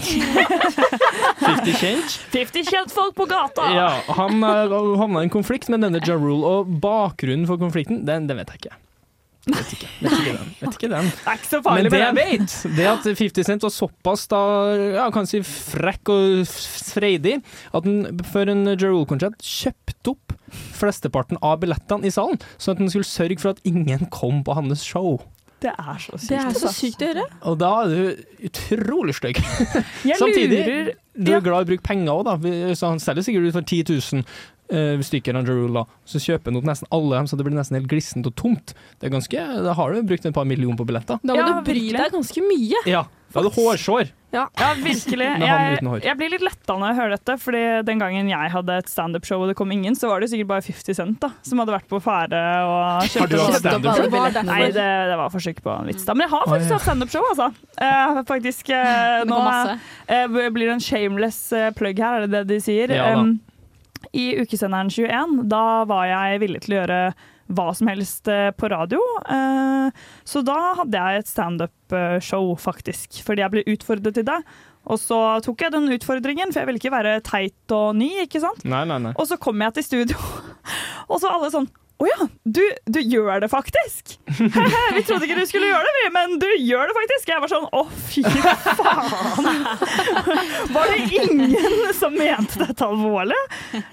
[1.42, 3.68] 50 Cent 50 kjentfolk på gata!
[3.74, 3.88] Ja,
[4.20, 8.54] han havna i en konflikt med denne Jarul, og bakgrunnen for konflikten, den, den vet
[8.54, 8.78] jeg ikke.
[9.46, 10.48] Vet ikke, vet ikke den.
[10.58, 11.10] Vet ikke den.
[11.12, 14.24] Det er ikke så Men farlig det jeg vet, det at 50 Cent var såpass
[14.32, 14.40] da,
[14.96, 16.50] ja, kan si frekk og
[16.90, 17.36] freidig
[17.70, 20.34] at han før en Jerule-konsert kjøpte opp
[20.80, 24.58] flesteparten av billettene i salen, sånn at han skulle sørge for at ingen kom på
[24.58, 25.20] hans show.
[25.62, 26.28] Det er så sykt.
[26.28, 27.22] Det er så sykt å gjøre.
[27.48, 29.38] Og da er du utrolig stygg.
[30.04, 30.58] Jeg Samtidig,
[31.16, 32.74] du er glad i å bruke penger òg, da.
[32.76, 34.26] Så han selger sikkert ut for 10 000
[34.70, 35.86] eh, stykker av Jarula.
[36.04, 38.74] Så kjøper han opp nesten alle dem, så det blir nesten helt glissent og tomt.
[39.00, 41.18] Det er ganske, Da har du brukt et par millioner på billetter.
[41.22, 41.98] Da må Ja, du bry virkelig.
[42.02, 42.84] deg ganske mye.
[42.86, 44.12] Ja, da har du hårsår.
[44.36, 44.48] Ja,
[44.84, 45.26] virkelig.
[45.40, 48.90] Jeg, jeg blir litt letta når jeg hører dette, fordi den gangen jeg hadde et
[48.90, 51.72] standup-show og det kom ingen, så var det sikkert bare 50 Cent da, som hadde
[51.72, 54.02] vært på fære og Har kjøpt du hatt opp- standup-show?
[54.10, 54.50] Det var derfor.
[54.50, 56.12] Nei, det, det var forsøk på en vits da.
[56.18, 56.76] Men jeg har faktisk Å, ja.
[56.76, 57.48] hatt standup-show, altså.
[57.80, 59.72] Eh, faktisk, eh, nå går
[60.08, 62.92] eh, blir det en shameless eh, plug her, er det det de sier?
[62.92, 63.24] Ja da.
[64.16, 67.00] I ukesenderen 21, da var jeg villig til å gjøre
[67.56, 69.02] hva som helst eh, på radio.
[69.30, 74.40] Eh, så da hadde jeg et standup-show, faktisk, fordi jeg ble utfordret til det.
[74.86, 78.42] Og så tok jeg den utfordringen, for jeg ville ikke være teit og ny, ikke
[78.42, 78.62] sant?
[78.66, 79.14] Nei, nei, nei.
[79.18, 80.30] Og så kom jeg til studio,
[81.10, 82.60] og så alle sånn Å ja, du,
[82.92, 84.18] du gjør det faktisk!
[84.96, 87.30] vi trodde ikke du skulle gjøre det, vi, men du gjør det faktisk!
[87.32, 89.64] Jeg var sånn Å, fy faen!
[90.76, 93.38] Var det ingen som mente dette alvorlig?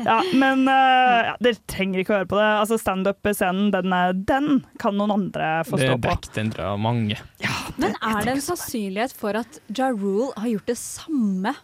[0.03, 2.49] Ja, men uh, ja, dere trenger ikke å høre på det.
[2.59, 3.95] Altså Standup-scenen, den,
[4.27, 4.49] den
[4.83, 6.17] kan noen andre få stå på.
[6.33, 7.19] Det en mange.
[7.43, 7.79] Ja, mange.
[7.79, 11.55] Men er det en sannsynlighet for at Ja Rule har gjort det samme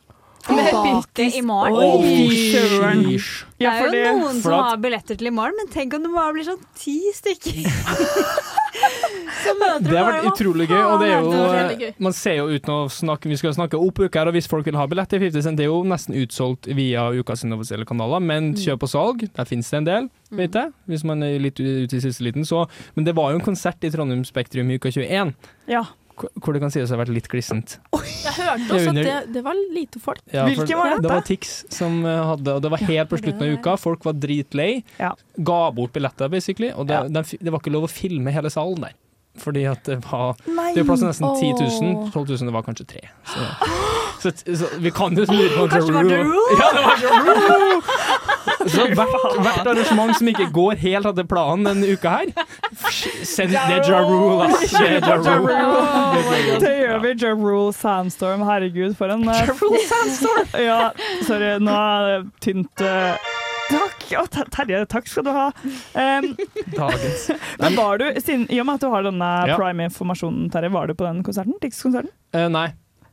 [0.47, 1.75] Med tilbake i morgen?
[1.75, 2.37] Oi.
[3.59, 6.03] Det er jo noen for som at- har billetter til i morgen, men tenk om
[6.07, 7.59] det bare blir sånn ti stykker.
[9.79, 11.93] Det har vært utrolig gøy, og det er jo gøy.
[12.03, 14.67] Man ser jo uten å snakke Vi skal snakke opp uka her, og hvis folk
[14.67, 18.19] vil ha billett til 50 Cent, det er jo nesten utsolgt via ukas offisielle kanaler,
[18.23, 21.59] men kjøp og salg, der finnes det en del, vet jeg, hvis man er litt
[21.59, 22.45] ute i siste liten.
[22.47, 22.65] Så,
[22.95, 25.33] men det var jo en konsert i Trondheim Spektrum i uka 21,
[25.71, 25.83] Ja.
[26.41, 27.77] Hvor det kan sies å ha vært litt glissent.
[27.95, 30.21] Jeg hørte også at det, det var lite folk.
[30.33, 31.13] Ja, Hvilken var Det dette?
[31.13, 33.75] var Tix som eh, hadde, og det var helt på slutten av uka.
[33.79, 34.71] Folk var dritlei.
[34.99, 35.13] Ja.
[35.37, 36.71] Ga bort billetter, basically.
[36.75, 37.23] Og det, Ja.
[37.39, 38.97] det var ikke lov å filme hele salen der.
[39.39, 40.73] Fordi at det var Nei.
[40.75, 42.11] Det var plass til nesten 10 000.
[42.11, 43.03] 12 000, det var kanskje tre.
[43.29, 43.45] Så,
[44.25, 44.31] så,
[44.63, 46.23] så vi kan jo lure på Kanskje det var Ja,
[46.59, 47.81] Ja det var Rule!
[48.69, 52.31] Så hvert, hvert arrangement som ikke går helt etter planen denne uka her,
[53.27, 54.71] send det Ja Rule, ass.
[54.73, 55.59] Det er Ja Rule.
[56.63, 57.13] Det gjør vi.
[57.23, 58.45] Ja Rule Sandstorm.
[58.47, 60.49] Herregud, for en Ja Rule Sandstorm!
[60.69, 60.79] ja,
[61.27, 62.85] sorry, nå er det tynt.
[62.85, 63.29] eh,
[63.69, 64.05] Takk!
[64.17, 65.47] Å, Ter- Terje, takk skal du ha.
[65.93, 66.31] Um,
[66.79, 67.27] Dagens.
[67.61, 69.57] men var du, siden, I og med at du har denne Ja.
[69.59, 71.53] prime-informasjonen, Terje, var du på den konserten?
[71.61, 72.09] Tix-konserten?
[72.33, 72.69] Eh, nei,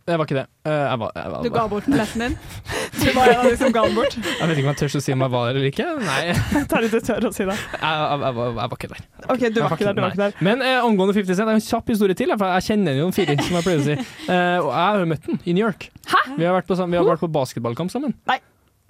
[0.07, 0.45] det var ikke det.
[0.67, 2.37] Eh, jeg, var, jeg, var, Du ga bort billetten din.
[2.97, 4.15] Du var en av de som ga den bort.
[4.17, 5.87] jeg vet ikke om jeg tør å si om jeg var eller ikke.
[6.07, 7.59] Nei, jeg, litt tør å si det.
[7.75, 9.05] jeg, jeg, var, ikke der.
[9.27, 9.99] OK, du var ikke der.
[9.99, 10.41] du var ikke der.
[10.47, 12.35] Men eh, angående 50 Cent, det er en kjapp historie til.
[12.39, 13.99] For jeg kjenner jo Firi, som jeg pleier å si.
[14.37, 15.89] Eh, og jeg har møtt den i New York.
[16.37, 18.15] Vi har vært på, vi har vært på basketballkamp sammen.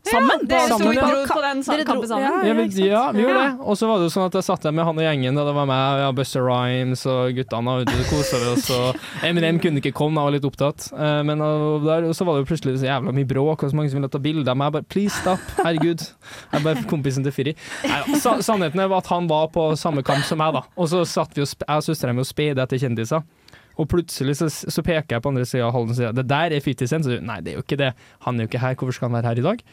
[0.07, 0.46] Sammen?
[0.46, 1.07] Dere Sammen, ja.
[1.11, 2.26] dro på den Dere dro- kampen sammen.
[2.26, 3.66] Ja, Ja, vi, ja, vi gjorde det.
[3.66, 5.34] Og så var det jo sånn at jeg satt der med han og gjengen.
[5.40, 7.74] Da det var meg, ja, Buster Rhymes og guttene.
[7.76, 8.70] Og ute og kosa oss.
[8.70, 10.88] Og Eminem kunne ikke komme, jeg var litt opptatt.
[10.94, 13.70] Eh, men og der, og så var det jo plutselig så jævla mye bråk, og
[13.72, 14.66] så mange som ville ta bilder av meg.
[14.70, 16.07] Jeg bare please stop, herregud.
[16.07, 17.57] Jeg er bare kompisen til Firi.
[17.86, 18.36] Nei, da.
[18.46, 20.62] Sannheten er at han var på samme kamp som meg, da.
[20.76, 23.22] Og så satt vi og sp- jeg og søstera mi og speida etter kjendiser.
[23.77, 26.57] Og plutselig så, så peker jeg på andre sida av hallen og sier det der
[26.57, 27.05] er 50 Cent.
[27.07, 27.93] Så sier nei, det er jo ikke det.
[28.27, 28.77] Han er jo ikke her.
[28.77, 29.64] Hvorfor skal han være her i dag?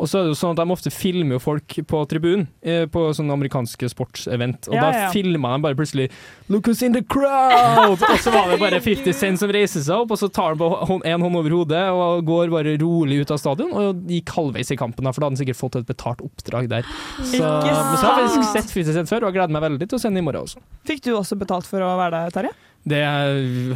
[0.00, 2.86] Og så er det jo sånn at De ofte filmer jo folk på tribunen eh,
[2.90, 4.70] på sånne amerikanske sportsevent.
[4.70, 5.08] Og Ja, da ja.
[5.12, 6.08] filma de bare plutselig
[6.48, 10.00] 'Look who's in the crowd!' og så var det bare 50 Cent som reiser seg
[10.00, 13.20] opp, og så tar han på hånd, en hånd over hodet og går bare rolig
[13.20, 13.72] ut av stadion.
[13.76, 16.68] Og gikk halvveis i kampen, da, for da hadde han sikkert fått et betalt oppdrag
[16.72, 16.88] der.
[17.20, 20.00] Så, så har jeg faktisk sett 50 Cent før, og jeg gleder meg veldig til
[20.00, 20.64] å se den i morgen også.
[20.88, 22.56] Fikk du også betalt for å være der, Terje?
[22.88, 23.00] Det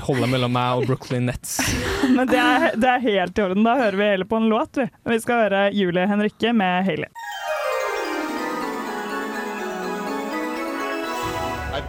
[0.06, 1.58] holder mellom meg og Brooklyn Nets.
[2.16, 3.66] Men det er, det er helt i orden.
[3.66, 4.80] Da hører vi heller på en låt.
[4.80, 7.10] Vi, vi skal høre Julie Henrikke med Hailey.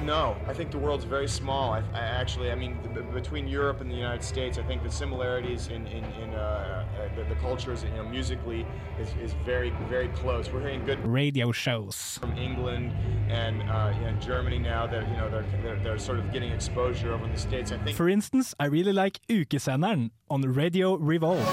[0.05, 1.73] No, I think the world's very small.
[1.73, 4.91] I, I actually, I mean, b- between Europe and the United States, I think the
[4.91, 8.65] similarities in in, in uh, uh, the, the cultures, you know, musically,
[9.01, 10.51] is, is very very close.
[10.51, 12.17] We're hearing good Radio shows.
[12.19, 12.91] from England
[13.29, 16.51] and uh, you know, Germany now that you know they're, they're they're sort of getting
[16.51, 17.71] exposure over in the states.
[17.71, 21.45] I think For instance, I really like Ukesenderen on Radio Revolt.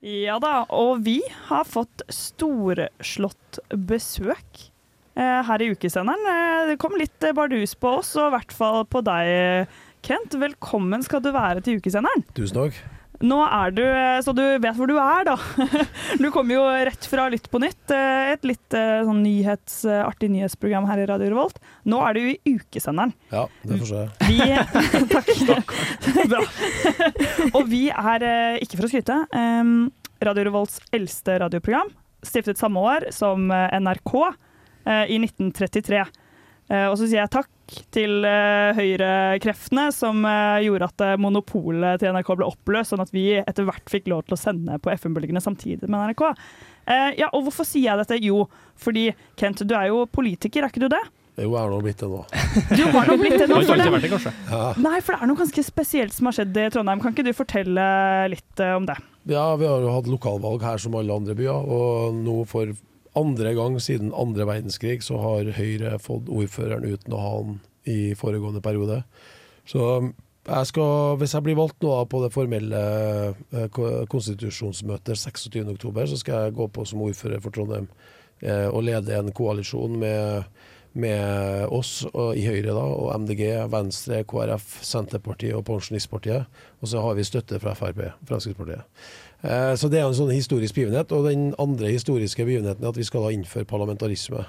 [0.00, 4.60] Ja da, og vi har fått storslått besøk
[5.16, 6.26] her i ukesenderen.
[6.32, 9.72] Eh, det kom litt eh, bardus på oss, og i hvert fall på deg,
[10.06, 10.36] Kent.
[10.38, 12.22] Velkommen skal du være til ukesenderen.
[12.36, 12.84] Tusen takk.
[13.24, 15.36] Nå er du, eh, så du vet hvor du er, da.
[16.20, 20.02] Du kommer jo rett fra Lytt på nytt, eh, et litt eh, sånn nyhets, eh,
[20.04, 21.60] artig nyhetsprogram her i Radio Revolt.
[21.88, 23.14] Nå er du i ukesenderen.
[23.32, 24.02] Ja, det får se.
[24.28, 24.40] Vi,
[25.48, 25.76] takk.
[26.32, 26.42] Bra.
[27.54, 29.20] Og vi er, eh, ikke for å skryte,
[30.26, 31.88] Radio Revolts eldste radioprogram.
[32.26, 34.36] Stiftet samme år som eh, NRK eh,
[35.10, 36.04] i 1933.
[36.68, 37.50] Eh, Og så sier jeg takk
[37.94, 43.12] til eh, høyrekreftene som eh, gjorde at eh, monopolet til NRK ble oppløst, sånn at
[43.14, 46.24] vi etter hvert fikk lov til å sende på FM-bølgene samtidig med NRK.
[46.86, 48.18] Eh, Ja, og hvorfor sier jeg dette?
[48.22, 48.44] Jo,
[48.78, 49.08] fordi
[49.38, 51.02] Kent, du er jo politiker, er ikke du det?
[51.36, 52.22] Jo, jeg har nå blitt det nå.
[52.72, 54.70] Du har nå blitt det nå, for det-.
[54.80, 57.02] Nei, for det er noe ganske spesielt som har skjedd i Trondheim.
[57.04, 57.84] Kan ikke du fortelle
[58.32, 58.96] litt eh, om det?
[59.28, 62.70] Ja, vi har jo hatt lokalvalg her som alle andre byer, og nå for
[63.16, 67.58] andre gang siden andre verdenskrig så har Høyre fått ordføreren uten å ha han
[67.88, 69.02] i foregående periode.
[69.66, 69.82] Så
[70.46, 72.82] jeg skal, hvis jeg blir valgt nå på det formelle
[73.50, 77.88] eh, ko- konstitusjonsmøtet 26.10, så skal jeg gå på som ordfører for Trondheim
[78.44, 80.46] eh, og lede en koalisjon med,
[80.96, 83.42] med oss og, i Høyre da, og MDG,
[83.72, 86.46] Venstre, KrF, Senterpartiet og Pensjonistpartiet.
[86.80, 88.84] Og så har vi støtte fra Frp, Fremskrittspartiet.
[89.42, 91.12] Eh, Så det er en sånn historisk begivenhet.
[91.12, 94.46] Og den andre historiske begivenheten er at vi skal da innføre parlamentarisme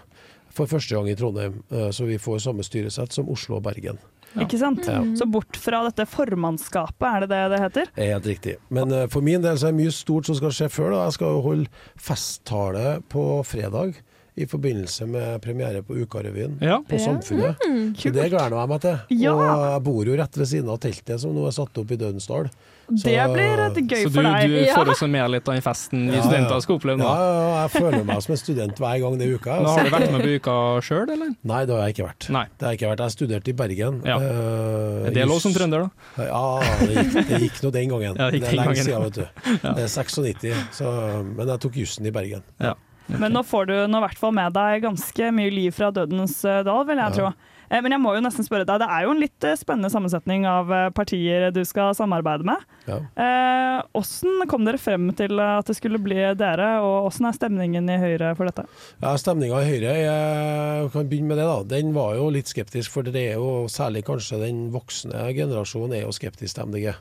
[0.57, 1.59] for første gang i Trondheim.
[1.71, 3.99] eh, Så vi får samme styresett som Oslo og Bergen.
[4.37, 4.85] Ikke sant?
[4.85, 5.01] Ja.
[5.15, 7.85] Så bort fra dette formannskapet, er det det det heter?
[7.95, 8.55] Det er helt riktig.
[8.69, 10.91] Men eh, for min del så er det mye stort som skal skje før.
[10.93, 11.03] Da.
[11.07, 11.67] Jeg skal jo holde
[11.97, 13.95] festtale på fredag.
[14.37, 16.77] I forbindelse med premiere på Ukarevyen Ja.
[16.85, 17.05] på Ja.
[17.07, 17.55] Samfunnet.
[17.65, 18.99] Mm, så det gleder jeg meg til.
[19.17, 19.31] Ja.
[19.33, 19.41] Og
[19.73, 22.49] jeg bor jo rett ved siden av teltet som nå er satt opp i Dødensdal.
[22.87, 24.43] Det blir et gøy Så du, for deg.
[24.45, 24.75] Så du Ja.
[24.77, 26.59] får også med litt av den festen vi Ja, studenter ja.
[26.61, 27.03] skal oppleve nå?
[27.03, 29.57] Ja, ja, ja, jeg føler meg som en student hver gang det er uka.
[29.59, 29.97] Nå har du altså.
[29.97, 30.55] vært med på uka
[30.87, 31.29] sjøl, eller?
[31.43, 32.29] Nei, det har jeg ikke vært.
[32.29, 32.45] Nei.
[32.57, 33.03] Det har jeg ikke vært.
[33.07, 34.01] Jeg studerte i Bergen.
[34.05, 34.17] Ja.
[34.21, 36.23] Uh, Er det lov som trønder, da?
[36.23, 38.15] Ja, det gikk, det gikk nå den gangen.
[38.15, 38.85] Ja, det gikk det er den lenge gangen.
[38.85, 39.25] siden, vet du.
[39.67, 39.73] Ja.
[39.73, 42.43] Det er 96, så, men jeg tok jussen i Bergen.
[42.61, 42.73] Ja.
[43.07, 46.41] Men nå får du nå i hvert fall med deg ganske mye liv fra dødens
[46.45, 47.29] eh, dal, vil jeg tro.
[47.69, 49.91] Eh, Men jeg må jo nesten spørre deg, det er jo en litt eh, spennende
[49.91, 52.63] sammensetning av partier du skal samarbeide med.
[52.87, 52.99] Ja.
[53.15, 57.91] Eh, Hvordan kom dere frem til at det skulle bli dere, og hvordan er stemningen
[57.93, 58.63] i Høyre for dette?
[59.03, 61.57] Ja, Stemninga i Høyre, jeg kan begynne med det da.
[61.77, 66.05] Den var jo litt skeptisk, for det er jo særlig kanskje den voksne generasjonen er
[66.07, 66.95] jo skeptisk til MDG.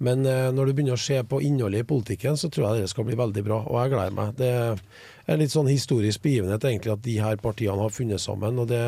[0.00, 3.04] Men når du begynner å se på innholdet i politikken, så tror jeg det skal
[3.10, 4.30] bli veldig bra, og jeg gleder meg.
[4.38, 4.52] Det
[5.30, 8.80] en litt sånn historisk begivenhet egentlig at de her partiene har funnet sammen, og det,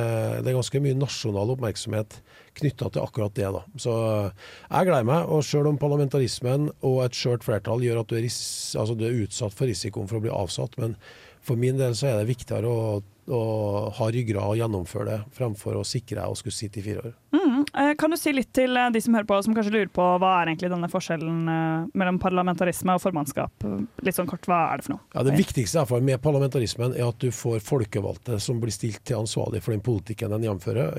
[0.43, 2.18] det er ganske mye nasjonal oppmerksomhet
[2.59, 3.49] knytta til akkurat det.
[3.55, 3.62] da.
[3.80, 3.95] Så
[4.26, 8.26] jeg gleder meg, og selv om parlamentarismen og et skjørt flertall gjør at du er,
[8.26, 10.97] altså, du er utsatt for risikoen for å bli avsatt, men
[11.43, 13.01] for min del så er det viktigere å,
[13.31, 17.05] å ha ryggrad og gjennomføre det, fremfor å sikre deg å skulle sitte i fire
[17.07, 17.12] år.
[17.33, 17.61] Mm.
[17.79, 20.07] eh, Kan du si litt til eh, de som hører på, som kanskje lurer på
[20.18, 23.66] hva er egentlig denne forskjellen eh, mellom parlamentarisme og formannskap?
[24.03, 25.07] Litt sånn kort, hva er det for noe?
[25.14, 28.75] Ja, Det viktigste i hvert fall med parlamentarismen er at du får folkevalgte som blir
[28.75, 30.99] stilt til ansvarlig for den politikken den gjennomfører,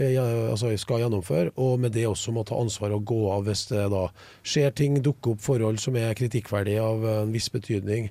[0.53, 3.83] altså skal gjennomføre, og med det også må ta ansvar og gå av hvis det
[3.91, 4.07] da
[4.47, 8.09] skjer ting, dukker opp forhold som er kritikkverdige av en viss betydning.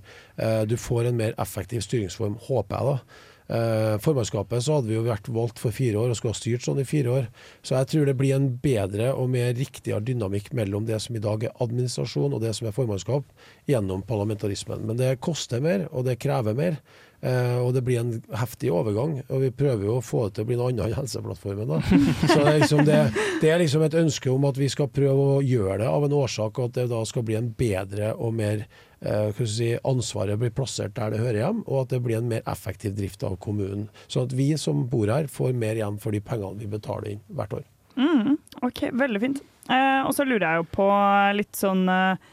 [0.69, 3.29] Du får en mer effektiv styringsform, håper jeg da.
[3.53, 6.65] Eh, formannskapet så hadde vi jo vært valgt for fire år og skulle ha styrt
[6.65, 7.27] sånn i fire år.
[7.61, 11.23] Så jeg tror det blir en bedre og mer riktigere dynamikk mellom det som i
[11.23, 13.27] dag er administrasjon og det som er formannskap,
[13.69, 14.87] gjennom parlamentarismen.
[14.89, 16.81] Men det koster mer, og det krever mer.
[17.23, 20.43] Eh, og det blir en heftig overgang, og vi prøver jo å få det til
[20.43, 21.69] å bli noe annet enn Helseplattformen.
[21.71, 21.79] da.
[22.33, 22.97] Så det er, liksom det,
[23.43, 26.17] det er liksom et ønske om at vi skal prøve å gjøre det av en
[26.19, 30.51] årsak, og at det da skal bli en bedre og mer eh, si, ansvaret blir
[30.57, 33.87] plassert der det hører hjem, og at det blir en mer effektiv drift av kommunen.
[34.09, 37.25] Sånn at vi som bor her, får mer igjen for de pengene vi betaler inn
[37.31, 37.65] hvert år.
[37.95, 38.35] Mm,
[38.67, 39.43] ok, veldig fint.
[39.71, 40.91] Eh, og så lurer jeg jo på
[41.39, 42.31] litt sånn eh,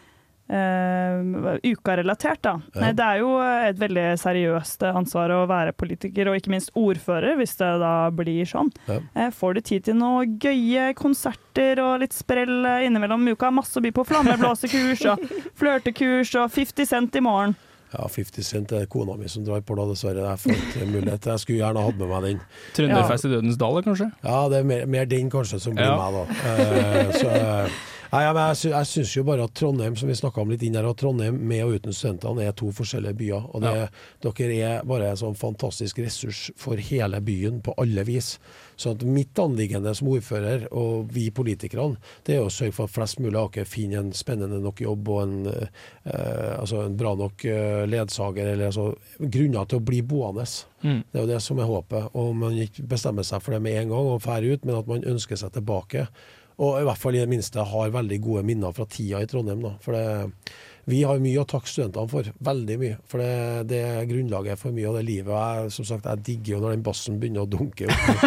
[0.50, 2.56] eh, uka-relatert, da.
[2.74, 2.82] Ja.
[2.82, 7.38] Nei, Det er jo et veldig seriøst ansvar å være politiker, og ikke minst ordfører,
[7.40, 8.72] hvis det da blir sånn.
[8.90, 9.00] Ja.
[9.16, 13.52] Uh, får du tid til noen gøye konserter og litt sprell eh, innimellom uka?
[13.54, 14.06] Masse å by på.
[14.10, 15.26] Flammeblåsekurs og
[15.60, 17.56] flørtekurs og 50 Cent i morgen.
[17.90, 20.22] Ja, 50 Cent er kona mi som drar på da, dessverre.
[20.22, 21.26] Jeg får ikke mulighet.
[21.32, 22.42] Jeg skulle gjerne hatt med meg den.
[22.78, 24.12] Trønderfest i Dødens dal, kanskje?
[24.22, 25.96] Ja, det er mer, mer den kanskje som blir Ja.
[25.98, 26.26] meg, da.
[26.46, 27.32] Uh, så,
[28.10, 30.78] Nei, ja, men jeg, sy syns jo bare at Trondheim, som vi om litt inn
[30.80, 33.44] her, at Trondheim med og uten studentene er to forskjellige byer.
[33.54, 33.74] Og det,
[34.26, 38.32] dere er bare en sånn fantastisk ressurs for hele byen på alle vis.
[38.80, 42.96] Så at mitt anliggende som ordfører, og vi politikerne, det er å sørge for at
[42.96, 47.14] flest mulig av dere finner en spennende nok jobb og en, eh, altså en bra
[47.20, 48.90] nok eh, ledsager, eller altså,
[49.20, 50.48] grunner til å bli boende.
[50.82, 51.04] Mm.
[51.06, 52.10] Det er jo det som er håpet.
[52.18, 54.90] Og man ikke bestemmer seg for det med en gang og drar ut, men at
[54.90, 56.08] man ønsker seg tilbake.
[56.60, 59.62] Og i hvert fall i det minste har veldig gode minner fra tida i Trondheim.
[59.64, 59.70] Da.
[59.84, 60.34] For det,
[60.90, 62.28] vi har mye å takke studentene for.
[62.44, 62.96] Veldig mye.
[63.08, 65.30] For det, det er grunnlaget for mye av det livet.
[65.32, 68.26] Og jeg, som sagt, jeg digger jo når den bassen begynner å dunke opp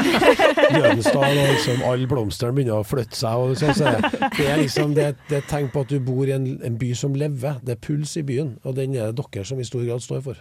[0.73, 3.43] Løvenstad, og liksom alle blomstene begynner å flytte seg.
[3.43, 3.93] Og sånn, så
[4.39, 6.79] det, er liksom det, det er et tegn på at du bor i en, en
[6.81, 7.61] by som lever.
[7.67, 10.25] Det er puls i byen, og den er det dere som i stor grad står
[10.31, 10.41] for.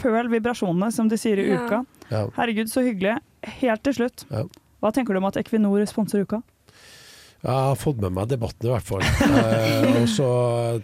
[0.00, 1.84] Føl vibrasjonene, som de sier i uka.
[2.10, 2.26] Ja.
[2.36, 3.16] Herregud, så hyggelig.
[3.62, 4.44] Helt til slutt, Ja.
[4.82, 6.42] hva tenker du om at Equinor sponser uka?
[7.40, 9.00] Jeg har fått med meg debatten i hvert fall.
[9.00, 10.26] Eh, og så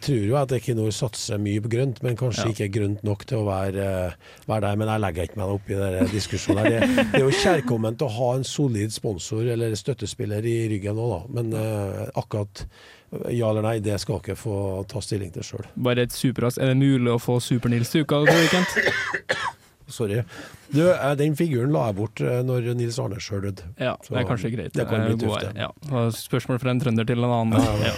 [0.01, 2.53] tror jeg at Equinor satser mye på grønt, men kanskje Ja.
[2.55, 4.13] ikke grønt nok til å være, eh,
[4.49, 4.77] være der.
[4.81, 6.65] Men jeg legger ikke meg opp i den diskusjonen.
[6.65, 6.81] Det,
[7.13, 11.21] det er jo kjærkomment å ha en solid sponsor eller støttespiller i ryggen òg, da.
[11.37, 12.65] Men eh, akkurat
[13.31, 14.57] ja eller nei, det skal dere få
[14.91, 15.69] ta stilling til sjøl.
[15.77, 16.57] Bare et superras.
[16.59, 18.25] Er det mulig å få Super-Nils til uka?
[19.89, 20.23] Sorry.
[20.75, 23.69] Du, eh, den figuren la jeg bort eh, når Nils Arne sjøl døde.
[23.79, 24.73] Ja, det er kanskje greit.
[24.75, 25.67] Det kan bli god tøft, det.
[25.67, 26.07] Ja.
[26.17, 27.63] Spørsmål fra en trønder til en annen.
[27.63, 27.97] Ja, Ja.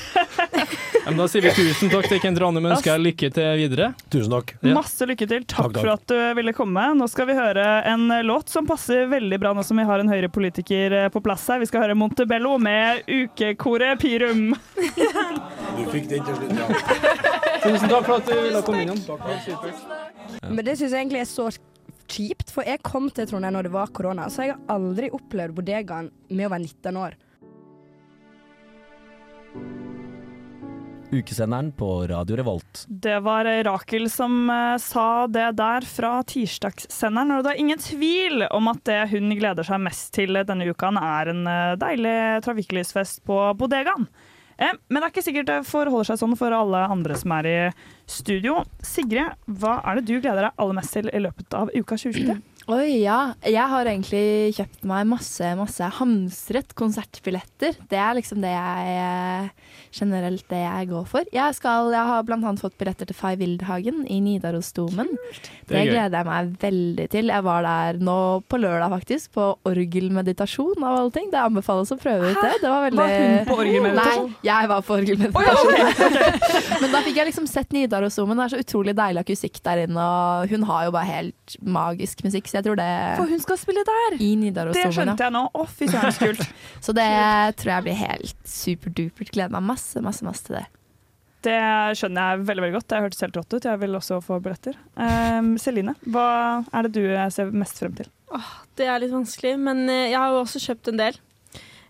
[1.08, 3.86] Men da sier vi tusen takk til Kent Ranum men ønsker jeg lykke til videre.
[4.12, 4.50] Tusen takk.
[4.60, 4.74] Ja.
[4.76, 5.46] Masse lykke til.
[5.48, 5.80] Takk, Takk, takk.
[5.80, 6.82] for at du ville komme.
[6.98, 10.10] Nå skal vi høre en låt som passer veldig bra nå som vi har en
[10.12, 11.62] Høyre-politiker på plass her.
[11.62, 14.50] Vi skal høre Montebello med ukekoret Pirum.
[15.78, 16.66] Du fikk den til slutt, ja.
[17.62, 18.98] Tusen takk for at du ville komme innom.
[20.50, 21.48] Men det syns jeg egentlig er så
[22.08, 25.56] kjipt, for jeg kom til Trondheim når det var korona, så jeg har aldri opplevd
[25.56, 27.18] bodegaen med å være 19 år.
[31.08, 32.82] Ukesenderen på Radio Revolt.
[32.88, 37.32] Det var Rakel som eh, sa det der fra tirsdagssenderen.
[37.38, 40.90] Og det er ingen tvil om at det hun gleder seg mest til denne uka,
[41.00, 44.04] er en eh, deilig trafikklysfest på bodegaen.
[44.58, 47.48] Eh, men det er ikke sikkert det forholder seg sånn for alle andre som er
[47.48, 47.58] i
[48.10, 48.64] studio.
[48.82, 52.38] Sigrid, hva er det du gleder deg aller mest til i løpet av uka 2023?
[52.68, 53.32] Oi, ja.
[53.48, 57.78] Jeg har egentlig kjøpt meg masse, masse hamstret konsertbilletter.
[57.88, 59.46] Det er liksom det jeg eh,
[59.96, 61.30] generelt det jeg går for.
[61.32, 65.14] Jeg, skal, jeg har annet fått billetter til Fay Wildhagen i Nidarosdomen.
[65.16, 67.32] Det Det, er gleder jeg meg veldig til.
[67.32, 71.32] Jeg var der nå på lørdag faktisk, på orgelmeditasjon av alle ting.
[71.32, 72.52] Det anbefales å prøve ut det.
[72.60, 73.00] det var, veldig...
[73.00, 74.28] Var hun på orgelmeditasjon?
[74.28, 75.74] Nei, jeg var på orgelmeditasjon.
[76.84, 78.36] Men da fikk jeg liksom sett Nidarosdomen.
[78.36, 82.24] Det er så utrolig deilig akustikk der inne, og hun har jo bare helt magisk
[82.28, 82.88] musikk, så jeg tror det
[83.18, 84.16] For hun skal spille der!
[84.22, 84.88] I Nidarosdomen.
[84.88, 85.44] Det skjønte jeg nå.
[85.48, 86.42] Å, fy søren, så kult.
[86.88, 87.12] Så det
[87.60, 89.32] tror jeg blir helt superdupert.
[89.34, 90.66] Gleder meg masse, masse, masse til det.
[91.46, 91.58] Det
[91.98, 92.88] skjønner jeg veldig veldig godt.
[92.90, 93.68] Det hørtes helt rått ut.
[93.70, 94.78] Jeg vil også få billetter.
[94.98, 96.28] Um, Celine, hva
[96.74, 97.04] er det du
[97.34, 98.10] ser mest frem til?
[98.34, 101.20] Åh, det er litt vanskelig, men eh, jeg har jo også kjøpt en del.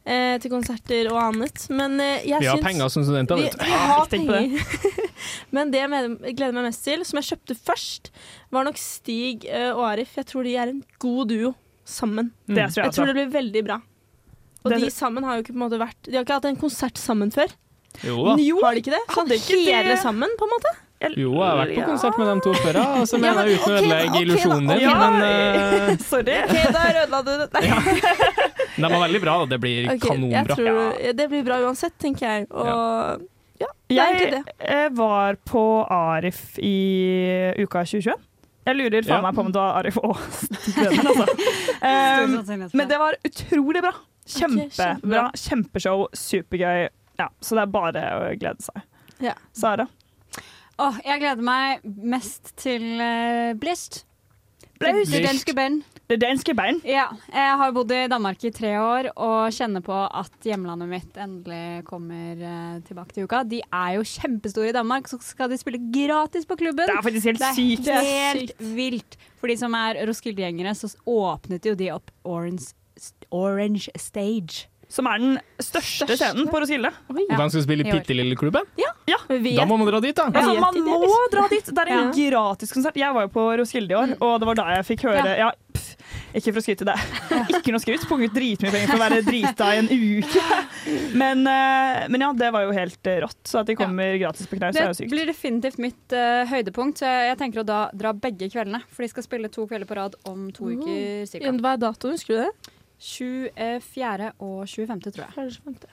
[0.08, 1.66] Eh, til konserter og annet.
[1.68, 3.64] Men eh, jeg Vi har syns penger som studenter, Vi, vet du.
[3.66, 5.02] vi har penger.
[5.58, 8.08] men det jeg med- gleder meg mest til, som jeg kjøpte først,
[8.54, 10.14] var nok Stig eh, og Arif.
[10.16, 11.52] Jeg tror de er en god duo
[11.84, 12.30] sammen.
[12.48, 12.96] Det tror jeg jeg også.
[13.02, 13.78] tror det blir veldig bra.
[14.64, 16.48] Og Det- de sammen har jo ikke på en måte vært De har ikke hatt
[16.54, 17.52] en konsert sammen før.
[18.02, 18.36] Jo da.
[18.64, 19.04] Har de ikke det?
[19.12, 20.72] Sånn Hadde ikke hele det- sammen, på en måte?
[21.14, 22.86] Jo, jeg har vært på konsert med dem to før, ja.
[22.98, 25.10] Altså, Ja, mener men jeg uten å ok, ødelegge ok da, illusjonen din, ok da.
[25.10, 26.36] men eh, Sorry.
[26.42, 27.48] Ok, da ødela du det.
[27.54, 27.62] Nei.
[28.82, 29.34] de var veldig bra.
[29.42, 29.46] da.
[29.54, 30.54] Det blir Ok, jeg kanonbra.
[30.54, 32.46] tror, Det blir bra uansett, tenker jeg.
[32.50, 33.26] Og
[33.58, 34.56] ja, det er egentlig det.
[34.68, 36.74] Jeg var på Arif i
[37.58, 38.14] uka 2021.
[38.68, 39.20] Jeg lurer faen Ja.
[39.24, 41.26] meg på om det var Arif og Stig altså.
[41.78, 42.32] Um,
[42.74, 43.92] men det var utrolig bra.
[44.28, 45.30] Kjempebra.
[45.38, 46.08] Kjempeshow.
[46.12, 46.88] Supergøy.
[47.18, 48.82] Ja, så det er bare å glede seg.
[49.22, 49.32] Ja.
[49.56, 49.86] Sara?
[50.78, 54.04] Åh, jeg gleder meg mest til uh, Blist.
[54.78, 55.12] Blist.
[55.12, 55.82] Det danske band.
[56.08, 56.84] Det danske band?
[56.86, 57.08] Ja.
[57.32, 61.82] Jeg har bodd i Danmark i tre år og kjenner på at hjemlandet mitt endelig
[61.88, 63.42] kommer eh, tilbake til uka.
[63.48, 66.86] De er jo kjempestore i Danmark, så skal de spille gratis på klubben.
[66.86, 67.84] Det er faktisk helt det er sykt.
[67.90, 69.18] Det er Helt vilt.
[69.40, 72.72] For de som er Roskilde-gjengere, så åpnet jo de opp Orange,
[73.34, 74.68] Orange Stage.
[74.88, 76.88] Som er den største scenen på Roskilde.
[77.12, 78.64] Hvem skal spille i bitte lille klubben?
[78.80, 78.94] Ja.
[79.28, 80.28] Da må man dra dit, da.
[80.32, 81.68] Altså, man må dra dit!
[81.68, 82.96] Det er en gratis konsert.
[82.96, 85.50] Jeg var jo på Roskilde i år, og det var da jeg fikk høre ja.
[85.76, 85.90] pff,
[86.40, 86.94] Ikke for å skryte det.
[87.58, 88.06] Ikke noe skryt.
[88.08, 90.46] Punget dritmye penger for å være drita i en uke.
[91.20, 93.40] Men, eh, men ja, det var jo helt eh, rått.
[93.48, 95.10] Så at de kommer gratis på Knaus, er jo sykt.
[95.10, 97.02] Det blir definitivt mitt uh, høydepunkt.
[97.02, 98.80] Så jeg, jeg tenker å da dra begge kveldene.
[98.88, 101.52] For de skal spille to kvelder på rad om to uker cirka.
[101.60, 102.74] Hva er datoen, husker du det?
[102.98, 104.32] 24.
[104.40, 105.52] og 25., tror jeg.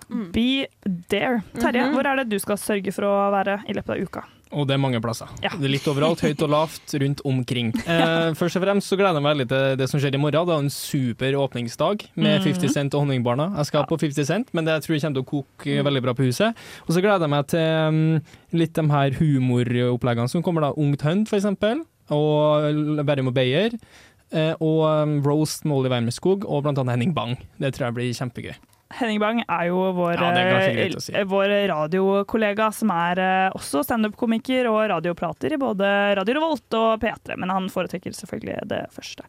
[0.10, 0.32] Mm.
[0.34, 0.68] Be
[1.10, 1.44] there.
[1.56, 1.94] Terje, Mhm.
[1.94, 4.24] hvor er det du skal sørge for å være i løpet av uka?
[4.56, 5.28] Og det er mange plasser.
[5.42, 7.74] Det er litt overalt, høyt og lavt, rundt omkring.
[7.88, 10.46] Eh, først og fremst så gleder jeg meg veldig til det som skjer i morgen.
[10.48, 12.54] Det er en super åpningsdag med Mhm.
[12.54, 13.56] 50 Cent og Honningbarna.
[13.58, 16.02] Jeg skal på 50 Cent, men det jeg tror jeg kommer til å koke veldig
[16.02, 16.56] bra på huset.
[16.88, 17.60] Og så gleder jeg meg til
[17.92, 18.22] mm,
[18.54, 20.72] litt de her humoroppleggene som kommer da.
[20.78, 21.84] Ungt Hunt, for eksempel.
[22.12, 23.72] Og Berrum og Beyer.
[24.36, 27.38] Eh, og um, Roast med Olli Wermerskog, og blant annet Henning Bang.
[27.62, 28.56] Det tror jeg blir kjempegøy.
[28.96, 30.28] Henning Bang er jo vår, Ja,
[30.96, 31.14] å si.
[31.16, 35.90] eh, vår radiokollega, som er eh, også standup-komiker og radioprater i både
[36.20, 39.26] Radio Revolt og P3, men han foretrekker selvfølgelig det første.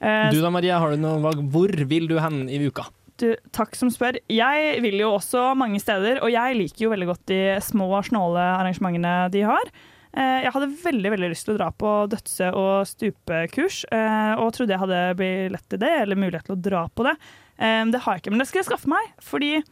[0.00, 1.42] Eh, Du da, Maria, har du noe valg?
[1.52, 2.86] Hvor vil du hen i uka?
[3.20, 4.16] Du, takk som spør.
[4.32, 8.42] Jeg vil jo også mange steder, og jeg liker jo veldig godt de små, snåle
[8.56, 9.70] arrangementene de har.
[10.16, 14.52] Eh, Jeg hadde veldig veldig lyst til å dra på dødse- og stupekurs, eh, og
[14.54, 17.16] trodde jeg hadde billett til det, eller mulighet til å dra på det.
[17.58, 19.62] Eh, Det har jeg ikke, men det skal jeg skaffe meg, fordi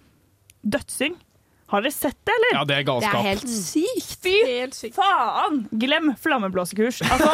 [0.64, 1.14] dødsing
[1.73, 2.59] har dere sett det, eller?
[2.59, 3.12] Ja, det er galskap.
[3.12, 4.19] Det er helt sykt!
[4.23, 5.62] Fy faen!
[5.81, 7.01] Glem flammeblåsekurs.
[7.09, 7.31] Altså,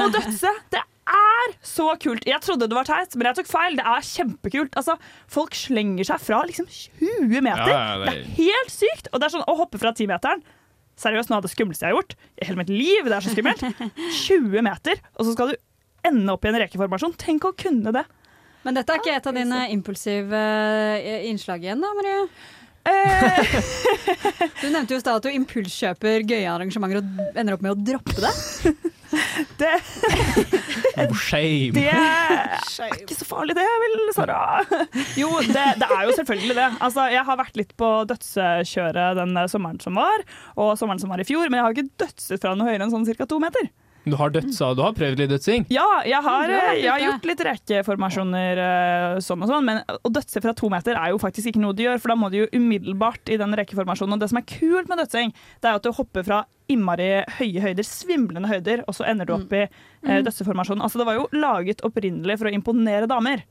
[0.00, 2.24] og dødse, det er så kult.
[2.28, 3.76] Jeg trodde det var teit, men jeg tok feil.
[3.76, 4.72] Det er kjempekult.
[4.78, 4.96] Altså,
[5.28, 7.68] folk slenger seg fra liksom 20 meter.
[7.68, 8.06] Ja, ja, det...
[8.06, 9.08] det er- er helt sykt.
[9.12, 10.42] Og det er sånn å hoppe fra 10-meteren.
[10.98, 13.06] Seriøst, noe av det skumleste jeg har gjort i hele mitt liv.
[13.06, 13.64] Det er så skummelt.
[14.26, 15.58] 20 meter, og så skal du
[16.08, 17.14] ende opp i en rekeformasjon.
[17.20, 18.04] Tenk å kunne det.
[18.66, 20.38] Men dette er ikke et av dine impulsive
[20.98, 22.24] eh, innslag igjen, da, Marie?
[22.88, 23.56] Eh.
[24.62, 27.80] du nevnte jo i stad at du impulskjøper gøye arrangementer og ender opp med å
[27.92, 28.34] droppe det.
[29.58, 29.70] Det,
[31.00, 31.72] Oh, shame.
[31.72, 32.58] det er
[32.92, 34.36] ikke så farlig, det, vel, Sara?
[35.16, 36.66] Jo, det, det er jo selvfølgelig det.
[36.84, 40.26] Altså, jeg har vært litt på dødsekjøret den sommeren som var,
[40.60, 42.92] og sommeren som var i fjor, men jeg har ikke dødset fra noe høyere enn
[42.92, 43.28] sånn ca.
[43.30, 43.70] to meter.
[44.06, 45.66] Du har dødsa, du har prøvd litt dødsing?
[45.74, 49.80] Ja, jeg har, eh, jeg har gjort gjort litt rekeformasjoner eh, sånn og sånn, men
[49.88, 52.30] å dødse fra to meter er jo faktisk ikke noe du gjør, for da må
[52.30, 54.14] du jo umiddelbart i den rekeformasjonen.
[54.16, 57.60] Og det som er kult med dødsing, det er at du hopper fra innmari høye
[57.64, 59.68] høyder, svimlende høyder, og så ender du opp i eh,
[59.98, 60.22] Mm.
[60.24, 60.80] dødseformasjonen.
[60.80, 63.42] Altså, det var jo laget opprinnelig for å imponere damer.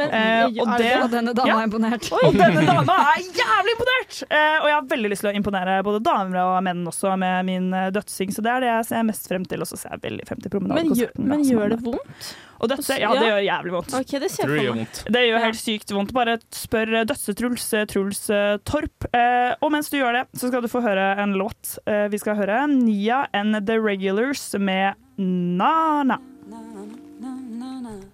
[0.00, 0.92] Men, Eh, er det det?
[1.04, 2.10] Og denne dama er imponert.
[2.18, 4.20] Og denne dama er jævlig imponert!
[4.26, 7.48] Uh, og jeg har veldig lyst til å imponere både damer og menn også med
[7.48, 9.64] min dødsing, så det er det jeg ser mest frem til.
[9.64, 12.30] Og så ser jeg veldig frem til Men, gjør, men gjør det vondt?
[12.60, 13.94] Og dødse, ja, det gjør jævlig vondt.
[13.96, 14.98] Okay, det ser jeg vondt.
[15.08, 16.10] Det gjør helt sykt vondt.
[16.12, 18.20] Bare spør Dødse-Truls Truls
[18.68, 19.08] Torp.
[19.14, 21.78] Uh, og mens du gjør det, så skal du få høre en låt.
[21.88, 26.20] Eh, vi skal høre Nia and The Regulars med Na-Na.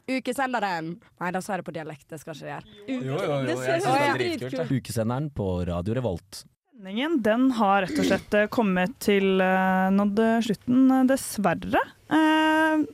[0.06, 0.92] Ukesenderen.
[1.18, 2.06] Nei, da sa jeg det på dialekt.
[2.12, 2.76] Det skal ikke jeg gjøre.
[2.86, 4.76] Jo, jo, jo, det er dritkult.
[4.78, 6.44] Ukesenderen på Radio Revolt.
[6.76, 11.80] Sendingen den har rett og slett eh, kommet til uh, nådd slutten, eh, dessverre.
[12.12, 12.84] Eh,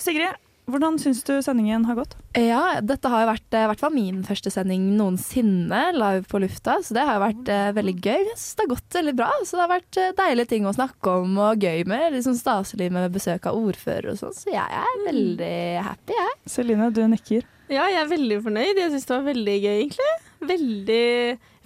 [0.00, 2.16] Sigrid, hvordan syns du sendingen har gått?
[2.34, 6.40] Ja, dette har jo vært eh, i hvert fall min første sending noensinne live på
[6.42, 8.22] lufta, så det har jo vært eh, veldig gøy.
[8.26, 9.30] Jeg synes det har gått veldig bra.
[9.46, 12.18] Så det har vært eh, deilige ting å snakke om og gøy med.
[12.26, 15.56] Sånn staselig med besøk av ordfører og sånn, så jeg er veldig
[15.86, 16.38] happy, jeg.
[16.56, 17.46] Celine, du nikker.
[17.70, 18.78] Ja, jeg er veldig fornøyd.
[18.78, 20.12] Jeg syns det var veldig gøy, egentlig.
[20.46, 21.06] Veldig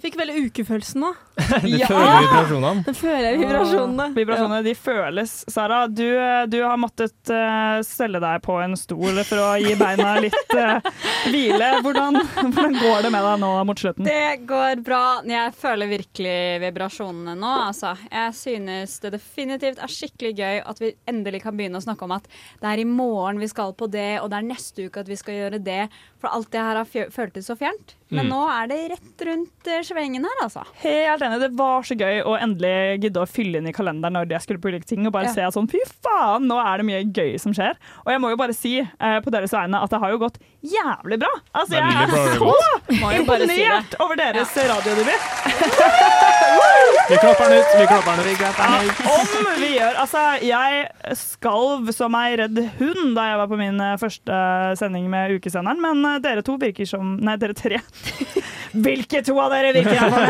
[0.01, 1.11] Fikk veldig ukefølelsen, nå.
[1.41, 2.83] Du føler vibrasjonene?
[2.85, 4.05] Det føler jeg vibrasjonene.
[4.15, 5.33] Vibrasjonene de føles.
[5.51, 6.05] Sara, du,
[6.51, 10.81] du har måttet uh, stelle deg på en stol for å gi beina litt uh,
[11.29, 11.69] hvile.
[11.85, 14.07] Hvordan, hvordan går det med deg nå mot slutten?
[14.09, 15.01] Det går bra.
[15.27, 17.53] Jeg føler virkelig vibrasjonene nå.
[17.69, 17.93] Altså.
[18.09, 22.15] Jeg synes det definitivt er skikkelig gøy at vi endelig kan begynne å snakke om
[22.17, 22.29] at
[22.61, 25.19] det er i morgen vi skal på det, og det er neste uke at vi
[25.19, 25.83] skal gjøre det.
[26.21, 27.95] For alt det her har føltes så fjernt.
[28.11, 28.31] Men Mm.
[28.33, 30.63] nå er det rett rundt eh, svengen her, altså.
[30.81, 31.39] Helt enig.
[31.43, 34.63] Det var så gøy å endelig gidde å fylle inn i kalenderen når jeg skulle
[34.63, 35.33] på ulike ting, og bare Ja.
[35.35, 37.75] se at sånn, fy faen, nå er det mye gøy som skjer.
[38.05, 40.39] Og jeg må jo bare si eh, på deres vegne at det har jo gått
[40.61, 41.31] jævlig bra.
[41.53, 45.21] Altså, jeg er så imponert over deres radiodebut.
[47.09, 47.65] Vi klapper den ut.
[47.79, 48.41] Vi klapper den ut.
[48.41, 53.57] Ja, om vi gjør Altså, jeg skalv som ei redd hund da jeg var på
[53.59, 54.37] min eh, første
[54.79, 57.81] sending med Ukesenderen, men eh, dere to virker som Nei, dere tre.
[58.85, 60.21] Hvilke to av dere virker jeg for?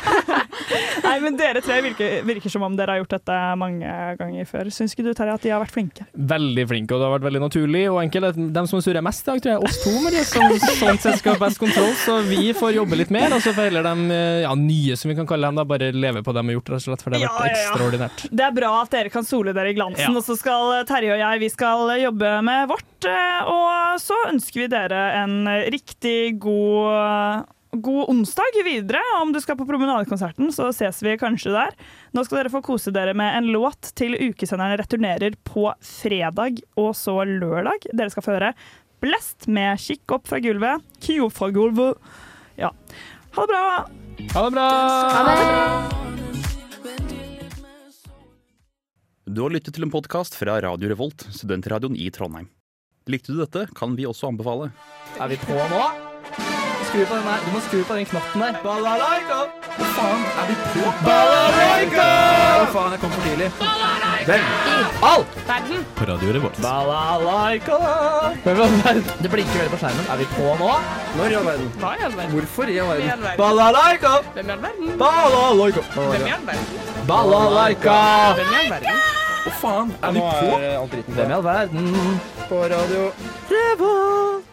[1.04, 3.90] Nei, men dere tre virker, virker som om dere har gjort dette mange
[4.20, 4.68] ganger før.
[4.72, 6.04] Syns ikke du, Terje, at de har vært flinke?
[6.14, 8.38] Veldig flinke, og det har vært veldig naturlig og enkelt.
[8.54, 11.18] De som surrer mest i dag, tror jeg er oss to, Marie, som sånn sett
[11.22, 11.92] skal ha best kontroll.
[12.04, 15.18] Så vi får jobbe litt mer, og så får heller de ja, nye, som vi
[15.18, 17.14] kan kalle dem, da, bare leve på det de har gjort, rett og slett, for
[17.16, 17.64] det har vært ja, ja.
[17.66, 18.26] ekstraordinært.
[18.30, 20.16] Det er bra at dere kan sole dere i glansen, Ja.
[20.16, 22.86] og så skal Terje og jeg vi skal jobbe med vårt.
[23.10, 25.40] eh, Og så ønsker vi dere en
[25.72, 28.98] riktig god God onsdag videre.
[29.22, 31.76] Om du skal på promenadekonserten, så ses vi kanskje der.
[32.16, 36.90] Nå skal dere få kose dere med en låt til ukesenderen returnerer på fredag og
[36.98, 37.86] så lørdag.
[37.94, 38.54] Dere skal få høre
[39.00, 40.82] Blest med Kikk opp fra gulvet.
[41.00, 41.96] Kio fra gulvet.
[42.58, 42.72] Ja.
[43.38, 43.64] Ha det bra.
[44.34, 44.68] Ha det bra.
[49.30, 52.50] Du har lyttet til en podkast fra Radio Revolt, studentradioen i Trondheim.
[53.06, 54.72] Likte du dette, kan vi også anbefale.
[55.22, 56.09] Er vi på nå?
[56.90, 57.42] Skru på den der.
[57.46, 58.56] Du må skru på den knotten der.
[58.64, 59.36] Balalaika!
[59.76, 60.92] Hva faen, er vi på?
[61.04, 62.06] Balalaika!
[62.58, 63.50] Hva faen, jeg kom for tidlig.
[64.26, 64.48] Hvem?
[65.10, 65.22] All!
[65.46, 65.84] Verden!
[66.00, 66.56] På Radio vår.
[66.64, 67.78] Balalaika!
[68.42, 69.06] Hvem i all verden?
[69.22, 70.10] Det blinker veldig på skjermen.
[70.10, 70.72] Er vi på nå?
[71.20, 71.70] Når i all verden?
[71.78, 72.34] Hva i all verden?
[72.34, 73.24] Hvorfor i all verden?
[73.38, 74.12] Balalaika!
[74.34, 74.92] Hvem i all verden?
[75.06, 75.88] Balalaika!
[75.94, 76.68] Hvem i all verden?
[77.14, 77.98] Balalaika!
[78.42, 79.02] Hvem i all verden?
[79.46, 81.02] Hva faen, er vi på?
[81.14, 81.92] Hvem i all verden?
[82.50, 83.10] På radio.
[83.54, 84.49] Revolt!